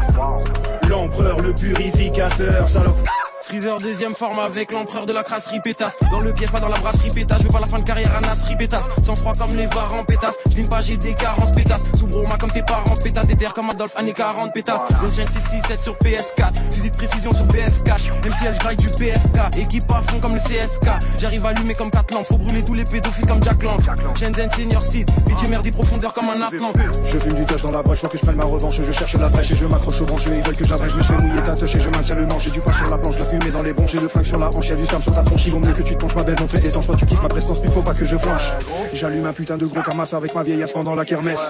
L'empereur, 0.88 1.40
le 1.40 1.54
purificateur, 1.54 2.68
salope. 2.68 3.08
Freezer 3.50 3.78
deuxième 3.78 4.14
forme 4.14 4.38
avec 4.38 4.72
l'empereur 4.72 5.06
de 5.06 5.12
la 5.12 5.24
crasserie 5.24 5.58
pétasse 5.58 5.98
Dans 6.12 6.20
le 6.20 6.32
pied 6.32 6.46
pas 6.46 6.60
dans 6.60 6.68
la 6.68 6.78
brasserie 6.78 7.10
pétasse 7.10 7.38
Je 7.38 7.42
veux 7.42 7.52
pas 7.52 7.58
la 7.58 7.66
fin 7.66 7.80
de 7.80 7.84
carrière 7.84 8.16
à 8.16 8.20
Nasri 8.20 8.54
pétasse 8.54 8.84
Sans 9.04 9.16
froid 9.16 9.32
comme 9.36 9.56
les 9.56 9.66
varans 9.66 10.04
pétasse. 10.04 10.36
Je 10.56 10.68
pas 10.68 10.80
j'ai 10.80 10.96
des 10.96 11.14
carences 11.14 11.50
pétasse. 11.50 11.82
Sous 11.98 12.06
broma 12.06 12.36
comme 12.36 12.52
tes 12.52 12.62
parents 12.62 12.94
pétasse. 13.02 13.26
Des 13.26 13.34
terres 13.34 13.52
comme 13.52 13.70
Adolphe 13.70 13.96
années 13.96 14.12
40 14.12 14.52
pétasse. 14.52 14.82
667 15.00 15.80
sur 15.80 15.94
PS4 15.96 16.52
Fusil 16.70 16.90
de 16.92 16.96
précision 16.96 17.32
sur 17.32 17.46
BF 17.46 17.82
cash 17.82 18.02
elle 18.46 18.58
graille 18.58 18.76
du 18.76 18.88
PFK 18.88 19.58
Équipe 19.58 19.90
à 19.90 19.98
fond 19.98 20.20
comme 20.20 20.34
le 20.34 20.40
CSK 20.40 20.88
J'arrive 21.18 21.44
allumé 21.44 21.74
comme 21.74 21.90
4 21.90 22.14
lampes 22.14 22.26
Faut 22.26 22.38
brûler 22.38 22.64
tous 22.64 22.74
les 22.74 22.84
pédophiles 22.84 23.26
comme 23.26 23.42
Jack 23.42 23.62
Lang. 23.64 23.80
Shenzhen 24.16 24.50
senior 24.52 24.82
site 24.82 25.08
Métier 25.28 25.48
mer 25.48 25.62
des 25.62 25.72
profondeurs 25.72 26.14
comme 26.14 26.28
un 26.28 26.40
Atlant 26.40 26.72
Je 27.04 27.18
fume 27.18 27.34
du 27.34 27.44
touch 27.46 27.62
dans 27.62 27.72
la 27.72 27.82
brèche, 27.82 27.98
faut 27.98 28.08
que 28.08 28.16
je 28.16 28.22
prenne 28.22 28.36
ma 28.36 28.44
revanche. 28.44 28.76
Je 28.76 28.92
cherche 28.92 29.14
la 29.14 29.28
brèche 29.28 29.50
et 29.50 29.56
je 29.56 29.64
m'accroche 29.64 30.00
au 30.02 30.04
branché. 30.04 30.30
Ils 30.30 30.42
veulent 30.42 30.56
que 30.56 30.64
j'abrège, 30.64 30.92
je 30.92 30.96
me 30.96 31.02
fais 31.02 31.16
mouiller 31.24 31.40
et 31.40 31.80
je 31.80 31.90
maintiens 31.90 32.14
le 32.14 32.26
manche. 32.26 32.44
J'ai 32.44 32.50
du 32.52 32.60
pain 32.60 32.72
sur 32.72 32.88
la 32.88 32.98
planche, 32.98 33.18
la 33.18 33.39
fumée 33.40 33.52
dans 33.52 33.62
les 33.62 33.72
bons. 33.72 33.86
J'ai 33.86 34.00
le 34.00 34.08
flingue 34.08 34.24
sur 34.24 34.38
la 34.38 34.48
hanche, 34.54 34.68
y'a 34.68 34.76
du 34.76 34.84
sperme 34.84 35.02
sur 35.02 35.14
ta 35.14 35.22
tronche. 35.22 35.42
Il 35.46 35.52
vaut 35.52 35.60
mieux 35.60 35.72
que 35.72 35.82
tu 35.82 35.94
te 35.94 35.98
penches, 35.98 36.14
ma 36.14 36.22
belle, 36.22 36.36
trait 36.36 36.66
étanche. 36.66 36.86
Toi, 36.86 36.96
tu 36.96 37.06
kiffes 37.06 37.22
ma 37.22 37.28
prestance, 37.28 37.58
mais 37.62 37.70
faut 37.70 37.82
pas 37.82 37.94
que 37.94 38.04
je 38.04 38.16
flanche. 38.16 38.50
J'allume 38.92 39.26
un 39.26 39.32
putain 39.32 39.56
de 39.56 39.66
gros 39.66 39.82
camas 39.82 40.12
avec 40.12 40.34
ma 40.34 40.42
vieille 40.42 40.64
pendant 40.72 40.94
la 40.94 41.04
kermesse. 41.04 41.40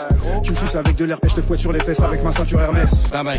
Tu 0.43 0.53
me 0.53 0.57
suces 0.57 0.77
avec 0.77 0.97
de 0.97 1.05
l'air, 1.05 1.19
je 1.23 1.35
te 1.35 1.43
fouette 1.43 1.61
sur 1.61 1.73
les 1.73 1.81
fesses 1.81 2.01
avec 2.01 2.23
ma 2.23 2.33
ceinture 2.33 2.61
Hermès. 2.61 2.91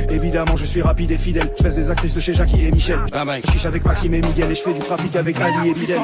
Évidemment, 0.10 0.56
je 0.56 0.66
suis 0.66 0.82
rapide 0.82 1.12
et 1.12 1.18
fidèle. 1.18 1.52
Je 1.58 1.64
fais 1.64 1.76
des 1.76 1.90
actrices 1.90 2.14
de 2.14 2.20
chez 2.20 2.34
Jackie 2.34 2.66
et 2.66 2.72
Michel. 2.72 3.00
Je 3.12 3.52
chiche 3.52 3.66
avec 3.66 3.86
Maxime 3.86 4.14
et 4.14 4.22
Miguel 4.22 4.52
et 4.52 4.56
je 4.56 4.62
fais 4.62 4.74
du 4.74 4.80
trafic 4.80 5.16
avec 5.16 5.40
Ali 5.40 5.70
et 5.70 5.74
Bidel. 5.74 6.00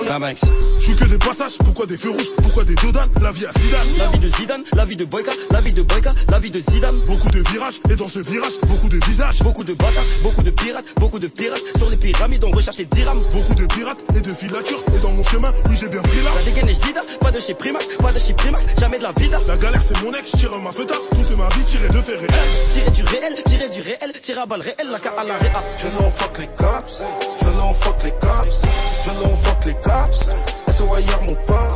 Je 0.80 0.84
suis 0.84 0.96
que 0.96 1.06
des 1.06 1.18
passages, 1.18 1.58
pourquoi 1.64 1.86
des 1.86 1.98
feux 1.98 2.12
rouges, 2.12 2.32
pourquoi 2.42 2.64
des 2.64 2.76
Dodan, 2.76 3.08
la 3.22 3.32
vie 3.32 3.46
à 3.46 3.52
Zidane. 3.52 3.88
La 3.98 4.08
vie 4.12 4.20
de 4.20 4.28
Zidane, 4.28 4.64
la 4.74 4.86
vie 4.86 4.96
de 4.96 5.06
Boyka, 5.06 5.32
la 5.52 5.62
vie 5.62 5.74
de 5.74 5.82
Boyka, 5.82 6.12
la 6.30 6.40
vie 6.40 6.52
de 6.52 6.60
Zidane. 6.60 7.02
Beaucoup 7.08 7.30
de 7.30 7.40
virages, 7.52 7.80
et 7.90 7.96
dans 7.96 8.08
ce 8.08 8.20
virage, 8.20 8.54
beaucoup 8.68 8.90
de 8.90 9.00
visages. 9.06 9.40
Beaucoup 9.40 9.64
de 9.64 9.74
bâtards, 9.74 10.04
beaucoup 10.24 10.44
de 10.44 10.52
pirates, 10.52 10.86
beaucoup 10.98 11.20
de 11.20 11.28
pirates. 11.28 11.62
Sur 11.78 11.90
les 11.90 11.98
pyramides, 11.98 12.37
on 12.44 12.52
recherche 12.52 12.78
les 12.78 12.86
dirhams. 12.86 13.24
Beaucoup 13.32 13.56
de 13.56 13.66
pirates 13.66 14.00
et 14.16 14.22
de 14.22 14.34
filatures, 14.34 14.84
et 14.96 15.00
dans 15.00 15.12
mon 15.12 15.24
chemin, 15.24 15.52
oui 15.70 15.78
j'ai 15.80 15.90
bien 15.90 16.02
pris 16.02 16.22
là. 16.24 16.32
La 16.36 16.44
dégaine 16.44 16.70
est 16.70 16.86
Jida, 16.86 17.02
pas 17.20 17.32
de 17.32 17.40
chez 17.40 17.54
Primac, 17.54 17.84
pas 18.00 18.12
de 18.12 18.20
chez 18.20 18.34
Primac, 18.34 18.64
jamais 18.80 18.98
de 18.98 19.04
la 19.04 19.12
vida. 19.14 19.40
La 19.48 19.58
galère 19.58 19.82
c'est 19.82 20.02
mon 20.04 20.12
ex, 20.14 20.32
tire 20.32 20.58
ma 20.60 20.72
feta, 20.72 20.96
toute 21.12 21.38
ma 21.38 21.50
vie 21.50 21.64
tirée 21.66 21.88
de 21.88 22.02
fait 22.02 22.16
réel. 22.16 22.32
Tirer 22.74 22.92
du 22.92 23.04
réel, 23.04 23.44
tirer 23.46 23.70
du 23.70 23.82
réel, 23.82 24.14
tirer 24.22 24.42
à 24.42 24.46
balle 24.46 24.62
réel, 24.62 24.88
la 24.90 24.98
à 24.98 25.24
la 25.24 25.38
réa. 25.38 25.60
Je 25.78 25.88
l'en 25.88 26.12
fuck 26.12 26.38
les 26.40 26.48
cops, 26.48 27.06
je 27.42 27.58
l'en 27.58 27.74
fuck 27.74 28.04
les 28.04 28.12
cops, 28.12 28.62
je 29.06 29.10
l'en 29.22 29.36
fuck 29.38 29.66
les 29.66 29.74
cops. 29.76 30.32
SOIR 30.78 31.22
mon 31.28 31.36
pote, 31.48 31.76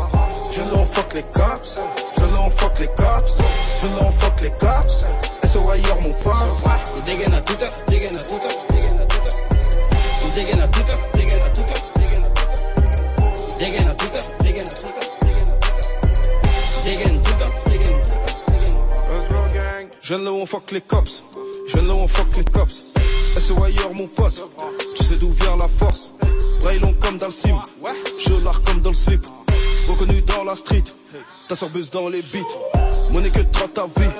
je 0.51 0.61
l'en 0.61 0.85
fuck 0.85 1.13
les 1.15 1.23
cops, 1.23 1.81
je 2.17 2.35
l'en 2.35 2.49
fuck 2.49 2.79
les 2.79 2.87
cops, 2.87 3.37
je 3.81 3.87
l'en 3.99 4.11
fuck 4.11 4.41
les 4.41 4.51
cops. 4.51 5.07
SOIR 5.43 6.01
mon 6.01 6.13
pote. 6.23 7.05
Dégaine 7.05 7.33
à 7.33 7.41
toute 7.41 7.61
heure, 7.63 7.73
dégaine 7.87 8.15
à 8.15 8.21
toute 8.21 8.70
Je 20.11 20.17
viens 20.17 20.25
là 20.25 20.33
où 20.33 20.41
on 20.41 20.45
fuck 20.45 20.71
les 20.71 20.81
cops, 20.81 21.23
je 21.69 21.73
viens 21.77 21.87
là 21.87 21.93
on 21.95 22.05
fuck 22.05 22.35
les 22.35 22.43
cops. 22.43 22.93
SOIR 23.37 23.93
mon 23.97 24.07
pote, 24.07 24.45
tu 24.93 25.05
sais 25.05 25.15
d'où 25.15 25.31
vient 25.31 25.55
la 25.55 25.69
force. 25.69 26.11
Braille 26.59 26.81
comme 26.99 27.17
dans 27.17 27.27
le 27.27 27.31
sim, 27.31 27.57
je 28.19 28.33
l'art 28.43 28.61
comme 28.63 28.81
dans 28.81 28.89
le 28.89 28.95
slip. 28.95 29.25
Reconnu 29.87 30.21
dans 30.23 30.43
la 30.43 30.57
street, 30.57 30.83
ta 31.47 31.55
sorbeuse 31.55 31.91
dans 31.91 32.09
les 32.09 32.23
beats. 32.23 33.09
Monnaie 33.13 33.29
que 33.29 33.39
trop 33.53 33.67
ta 33.67 33.85
vie. 33.85 34.11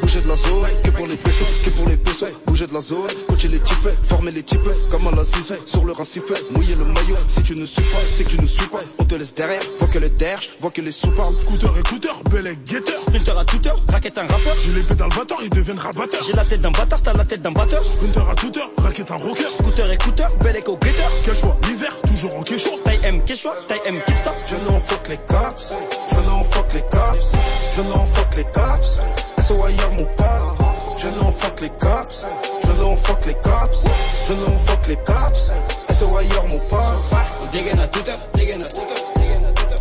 Bouger 0.00 0.20
de 0.20 0.28
la 0.28 0.36
zone, 0.36 0.68
que 0.84 0.90
pour 0.90 1.06
les 1.06 1.16
pesos, 1.16 1.64
que 1.64 1.70
pour 1.70 1.86
les 1.88 1.96
pesos. 1.96 2.32
Bouger 2.46 2.66
de 2.66 2.74
la 2.74 2.80
zone, 2.80 3.10
coacher 3.28 3.48
les 3.48 3.60
types, 3.60 3.88
former 4.08 4.30
les 4.30 4.42
types, 4.42 4.60
comme 4.90 5.06
à 5.08 5.10
la 5.10 5.24
sur 5.66 5.84
le 5.84 5.92
racifé, 5.92 6.34
mouiller 6.54 6.74
le 6.74 6.84
maillot. 6.84 7.16
Si 7.28 7.42
tu 7.42 7.54
ne 7.54 7.66
suis 7.66 7.82
pas, 7.82 8.00
c'est 8.00 8.24
que 8.24 8.30
tu 8.30 8.40
ne 8.40 8.46
suis 8.46 8.66
pas. 8.66 8.78
On 8.98 9.04
te 9.04 9.14
laisse 9.14 9.34
derrière, 9.34 9.60
vois 9.78 9.88
que 9.88 9.98
les 9.98 10.08
derges, 10.08 10.50
vois 10.60 10.70
que 10.70 10.80
les 10.80 10.92
sous-parles. 10.92 11.34
Scooter 11.40 11.70
écouteur, 11.78 12.22
bel 12.30 12.46
et 12.46 12.56
guetteur. 12.56 12.98
Sprinter 13.00 13.38
à 13.38 13.44
toute 13.44 13.66
heure, 13.66 13.82
raquette 13.90 14.18
un 14.18 14.26
rappeur. 14.26 14.54
J'ai 14.64 14.72
l'épée 14.72 14.94
dans 14.94 15.08
le 15.08 15.16
batteur, 15.16 15.38
ils 15.42 15.50
deviennent 15.50 15.78
rabatteur. 15.78 16.22
J'ai 16.26 16.32
la 16.32 16.44
tête 16.44 16.60
d'un 16.60 16.70
bâtard, 16.70 17.02
t'as 17.02 17.12
la 17.12 17.24
tête 17.24 17.42
d'un 17.42 17.52
batteur. 17.52 17.84
Sprinter 17.94 18.30
à 18.30 18.34
toute 18.34 18.56
heure, 18.56 18.70
raquette 18.78 19.10
un 19.10 19.16
rocker. 19.16 19.50
Scooter 19.58 19.90
écouteur, 19.90 20.36
bel 20.38 20.56
écho 20.56 20.78
guetteur. 20.78 21.10
Quel 21.24 21.36
choix, 21.36 21.56
l'hiver, 21.68 21.92
toujours 22.08 22.36
en 22.36 22.42
quechua. 22.42 22.72
Taille 22.84 23.00
M 23.02 23.22
quechua, 23.24 23.54
taille 23.68 23.80
M 23.86 24.00
kipsta. 24.06 24.34
Je 24.46 24.56
l'en 24.66 24.80
fuck 24.80 25.08
les 25.08 25.18
cops, 25.28 25.74
je 26.10 26.16
l'en 26.28 26.44
fuck 26.44 26.72
les 26.74 26.82
cops, 26.90 27.32
je 27.76 27.82
l'en 27.82 28.06
fuck 28.06 28.36
les 28.36 28.44
cops. 28.44 29.02
SOIR 29.46 29.90
mon 29.92 30.06
pote. 30.16 30.98
Je 30.98 31.06
l'en 31.20 31.30
fuck 31.30 31.60
les 31.60 31.70
cops. 31.78 32.26
Je 32.64 32.72
l'en 32.82 32.96
fuck 32.96 33.24
les 33.26 33.34
cops. 33.34 33.86
Je 34.26 34.32
l'en 34.32 34.58
fuck 34.66 34.86
les 34.88 34.96
cops. 34.96 35.54
SOIR 35.88 36.42
mon 36.48 36.58
pote. 36.68 37.14
I'm 37.40 37.48
digging 37.52 37.78
a 37.78 37.86
tuta, 37.86 38.12
digging 38.32 38.60
a 38.60 38.66
tuta, 38.66 38.94
digging 39.14 39.44
a 39.44 39.52
tuta. 39.52 39.76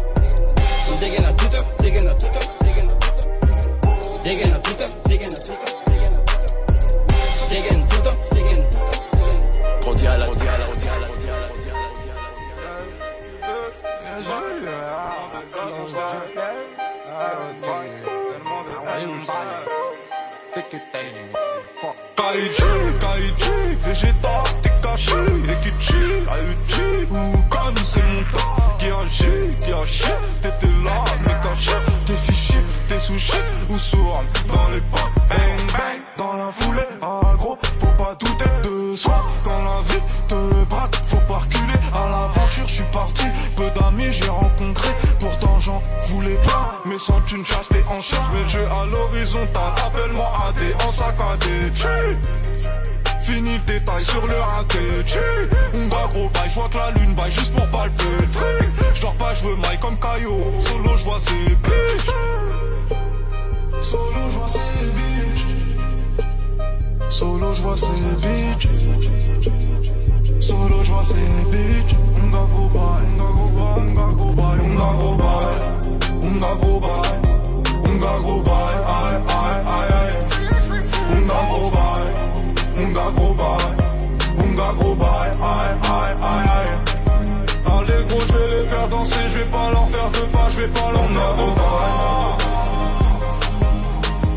I'm 0.85 0.99
digging 0.99 1.25
a 1.25 1.33
tuta, 1.33 1.65
digging 1.79 2.07
a 2.07 2.13
tuta, 2.13 2.39
digging 2.61 2.89
a 2.89 2.95
tuta. 3.01 3.21
Digging 4.21 4.53
a 4.53 4.59
tuta, 4.59 4.85
digging 5.09 5.33
a 5.33 5.39
tuta, 5.39 5.65
digging 5.89 6.13
a 6.13 6.21
tuta. 6.21 6.49
Digging 7.49 7.87
tuta, 7.87 8.11
digging 8.35 8.63
Rodiala, 9.83 10.25
Rodiala, 10.27 10.65
Rodiala, 10.67 11.07
Rodiala, 11.07 11.47
Rodiala, 17.57 18.14
Kaiji, 22.15 22.99
Kaiji, 22.99 23.75
Vegeta, 23.83 24.43
Tekashi, 24.61 25.19
Ekichi, 25.53 26.01
Aichi, 26.33 27.05
Ukami, 27.09 27.83
c'est 27.83 28.01
mon 28.01 28.23
tas 28.31 28.77
Qui 28.79 28.87
agit, 28.87 29.55
qui 29.61 29.71
t'étais 30.41 30.73
là, 30.83 31.03
mais 31.21 31.35
caché 31.43 31.71
T'es 32.05 32.13
fiché, 32.13 32.57
t'es 32.89 32.99
sushi, 32.99 33.37
ou 33.69 33.77
sourd 33.77 34.21
dans 34.47 34.69
les 34.73 34.81
pas 34.81 35.09
Bang, 35.29 35.71
bang, 35.73 36.01
dans 36.17 36.33
la 36.33 36.51
foulée, 36.51 36.81
gros, 37.37 37.57
faut 37.79 37.87
pas 37.97 38.15
douter 38.19 38.45
de 38.63 38.95
soi. 38.95 39.25
Quand 39.43 39.63
la 39.63 39.81
vie 39.91 40.01
te 40.27 40.65
braque, 40.65 40.95
faut 41.07 41.17
pas 41.27 41.39
reculer 41.39 41.74
à 42.25 42.27
l'aventure, 42.27 42.67
je 42.67 42.73
suis 42.73 42.83
parti. 42.91 43.25
Peu 43.55 43.69
d'amis 43.71 44.11
j'ai 44.11 44.29
rencontré, 44.29 44.89
pourtant 45.19 45.59
j'en 45.59 45.81
voulais 46.05 46.35
pas 46.43 46.81
Mais 46.85 46.97
sans 46.97 47.21
une 47.27 47.45
chasse 47.45 47.69
en 47.89 48.01
charge, 48.01 48.27
mais 48.33 48.41
le 48.41 48.47
jeu 48.47 48.65
à 48.65 48.85
l'horizontale 48.85 49.73
Appelle-moi 49.85 50.31
AD 50.47 50.83
en 50.85 50.91
saccadé, 50.91 51.71
Fini 53.21 53.53
le 53.53 53.59
détail 53.59 54.03
sur 54.03 54.27
le 54.27 54.35
raté, 54.35 54.77
Tchou 55.05 55.17
Unga 55.73 56.07
gros 56.11 56.29
bail, 56.29 56.49
j'vois 56.49 56.69
que 56.69 56.77
la 56.77 56.91
lune 56.91 57.15
baille 57.15 57.31
juste 57.31 57.53
pour 57.55 57.67
palper 57.69 58.03
le 58.19 58.27
fric 58.27 58.69
J'dors 58.95 59.15
pas, 59.15 59.33
j'veux 59.33 59.55
maille 59.55 59.79
comme 59.79 59.97
Caillot, 59.97 60.39
solo 60.59 60.97
j'vois 60.97 61.19
ces 61.19 61.55
bitches. 61.55 62.11
Solo 63.81 64.29
j'vois 64.31 64.47
ces 64.47 64.59
bitches. 64.95 65.45
Solo 67.09 67.53
j'vois 67.53 67.77
ces 67.77 68.27
bitches 68.27 69.64
Solo 70.39 70.83
j'vois 70.83 71.03
ces 71.03 71.15
bitches 71.51 71.95
Unga 72.21 72.43
gros 72.51 72.69
bail, 72.69 73.05
unga 73.11 73.27
gros 73.35 73.51
bail, 73.57 73.79
unga 73.85 74.07
gros 74.17 74.33
bail, 74.35 74.59
unga 74.67 74.89
gros 74.97 75.15
bail 75.15 75.75
Unga 76.23 76.51
gros 76.61 76.79
bail, 76.79 77.19
unga 77.85 78.13
gros 78.23 78.41
bail, 78.41 78.77
aïe 78.97 79.17
aïe 79.39 79.59
aïe 79.75 79.91
aïe. 79.99 80.15
Unga 81.15 81.39
gros 81.49 81.69
bail, 81.75 82.07
unga 82.83 83.05
gros 83.15 83.33
bail, 83.35 83.71
unga 84.43 84.67
gros 84.77 84.95
bail, 84.95 85.31
aïe 85.41 85.73
aïe 85.95 86.15
aïe 86.31 86.47
aïe. 86.57 86.71
Allez 87.65 88.01
gros 88.09 88.23
je 88.27 88.33
vais 88.33 88.49
les 88.55 88.65
faire 88.67 88.87
danser, 88.89 89.25
je 89.29 89.37
vais 89.37 89.45
pas 89.45 89.67
leur 89.71 89.87
faire 89.89 90.09
de 90.11 90.23
pas, 90.33 90.47
je 90.49 90.57
vais 90.61 90.67
pas 90.67 90.89
leur 90.91 91.07
faire 91.15 91.33
de 91.39 91.47
pas. 91.55 92.37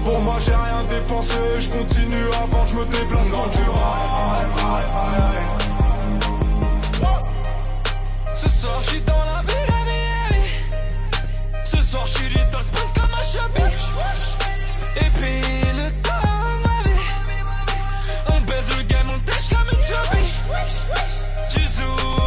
Pour 0.04 0.18
moi 0.20 0.36
j'ai 0.40 0.52
rien 0.52 0.82
dépensé, 0.88 1.36
je 1.58 1.68
continue 1.68 2.28
avant 2.42 2.64
que 2.64 2.70
je 2.70 2.76
me 2.76 2.84
déplace 2.84 3.28
dans 3.30 3.48
du 3.56 3.64
rail 3.70 4.08
Ce 8.40 8.48
soir, 8.48 8.80
je 8.84 8.90
suis 8.90 9.00
dans 9.00 9.18
la 9.18 9.42
ville, 9.42 9.74
allez. 9.82 10.46
Ce 11.64 11.82
soir, 11.82 12.06
je 12.06 12.12
suis 12.18 12.34
dans 12.52 12.58
le 12.58 12.64
sprint 12.64 12.94
comme 12.94 13.12
un 13.12 13.24
chabit. 13.24 13.74
Et 14.96 15.10
puis, 15.18 15.40
le 15.76 15.90
temps. 16.02 16.12
On 18.28 18.40
baise 18.42 18.68
le 18.76 18.84
game, 18.84 19.10
on 19.12 19.18
tèche 19.18 19.48
comme 19.48 19.68
une 19.72 19.82
chubby. 19.82 20.24
Tu 21.50 21.60
joues 21.62 22.17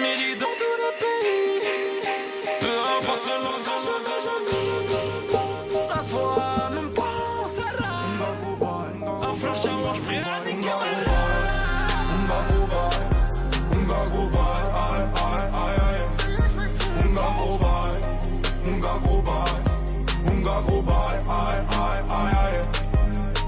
milliers 0.00 0.36
dans 0.36 0.54
tout 0.60 0.76
le 0.84 0.90
pays. 1.02 1.60
Peu 2.60 2.74
importe 2.96 3.24
le 3.30 3.36
nom 3.44 3.56
que 3.66 3.74
je 3.84 3.94
que 4.06 4.16
je 4.26 4.34
que 4.48 4.56
je 4.66 4.76
que 4.88 4.98
je 5.06 5.78
La 5.88 6.00
foi 6.10 6.70
non 6.74 6.88
pensera. 7.00 7.92
Un 9.28 9.34
flash 9.34 9.66
à 9.66 9.72
moi, 9.72 9.92
je 9.94 10.00
prie 10.00 10.20
la 10.20 10.40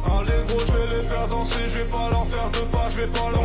Allez 0.05 0.43
gros, 0.47 0.63
je 0.67 0.73
vais 0.73 0.89
les 0.95 1.09
faire 1.09 1.29
danser, 1.29 1.65
je 1.69 1.79
vais 1.79 1.85
pas 1.85 2.11
leur 2.11 2.27
faire 2.27 2.51
de 2.51 2.59
pas, 2.73 2.89
je 2.91 2.97
vais 3.01 3.07
pas 3.07 3.31
leur 3.31 3.42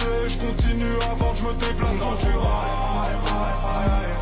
avancer 0.00 0.28
je 0.28 0.38
continue 0.38 0.96
avant 1.10 1.32
que 1.32 1.38
je 1.38 1.44
me 1.44 1.52
déplace 1.54 1.98
dans 1.98 2.14
du 2.14 2.36
rail. 2.36 4.13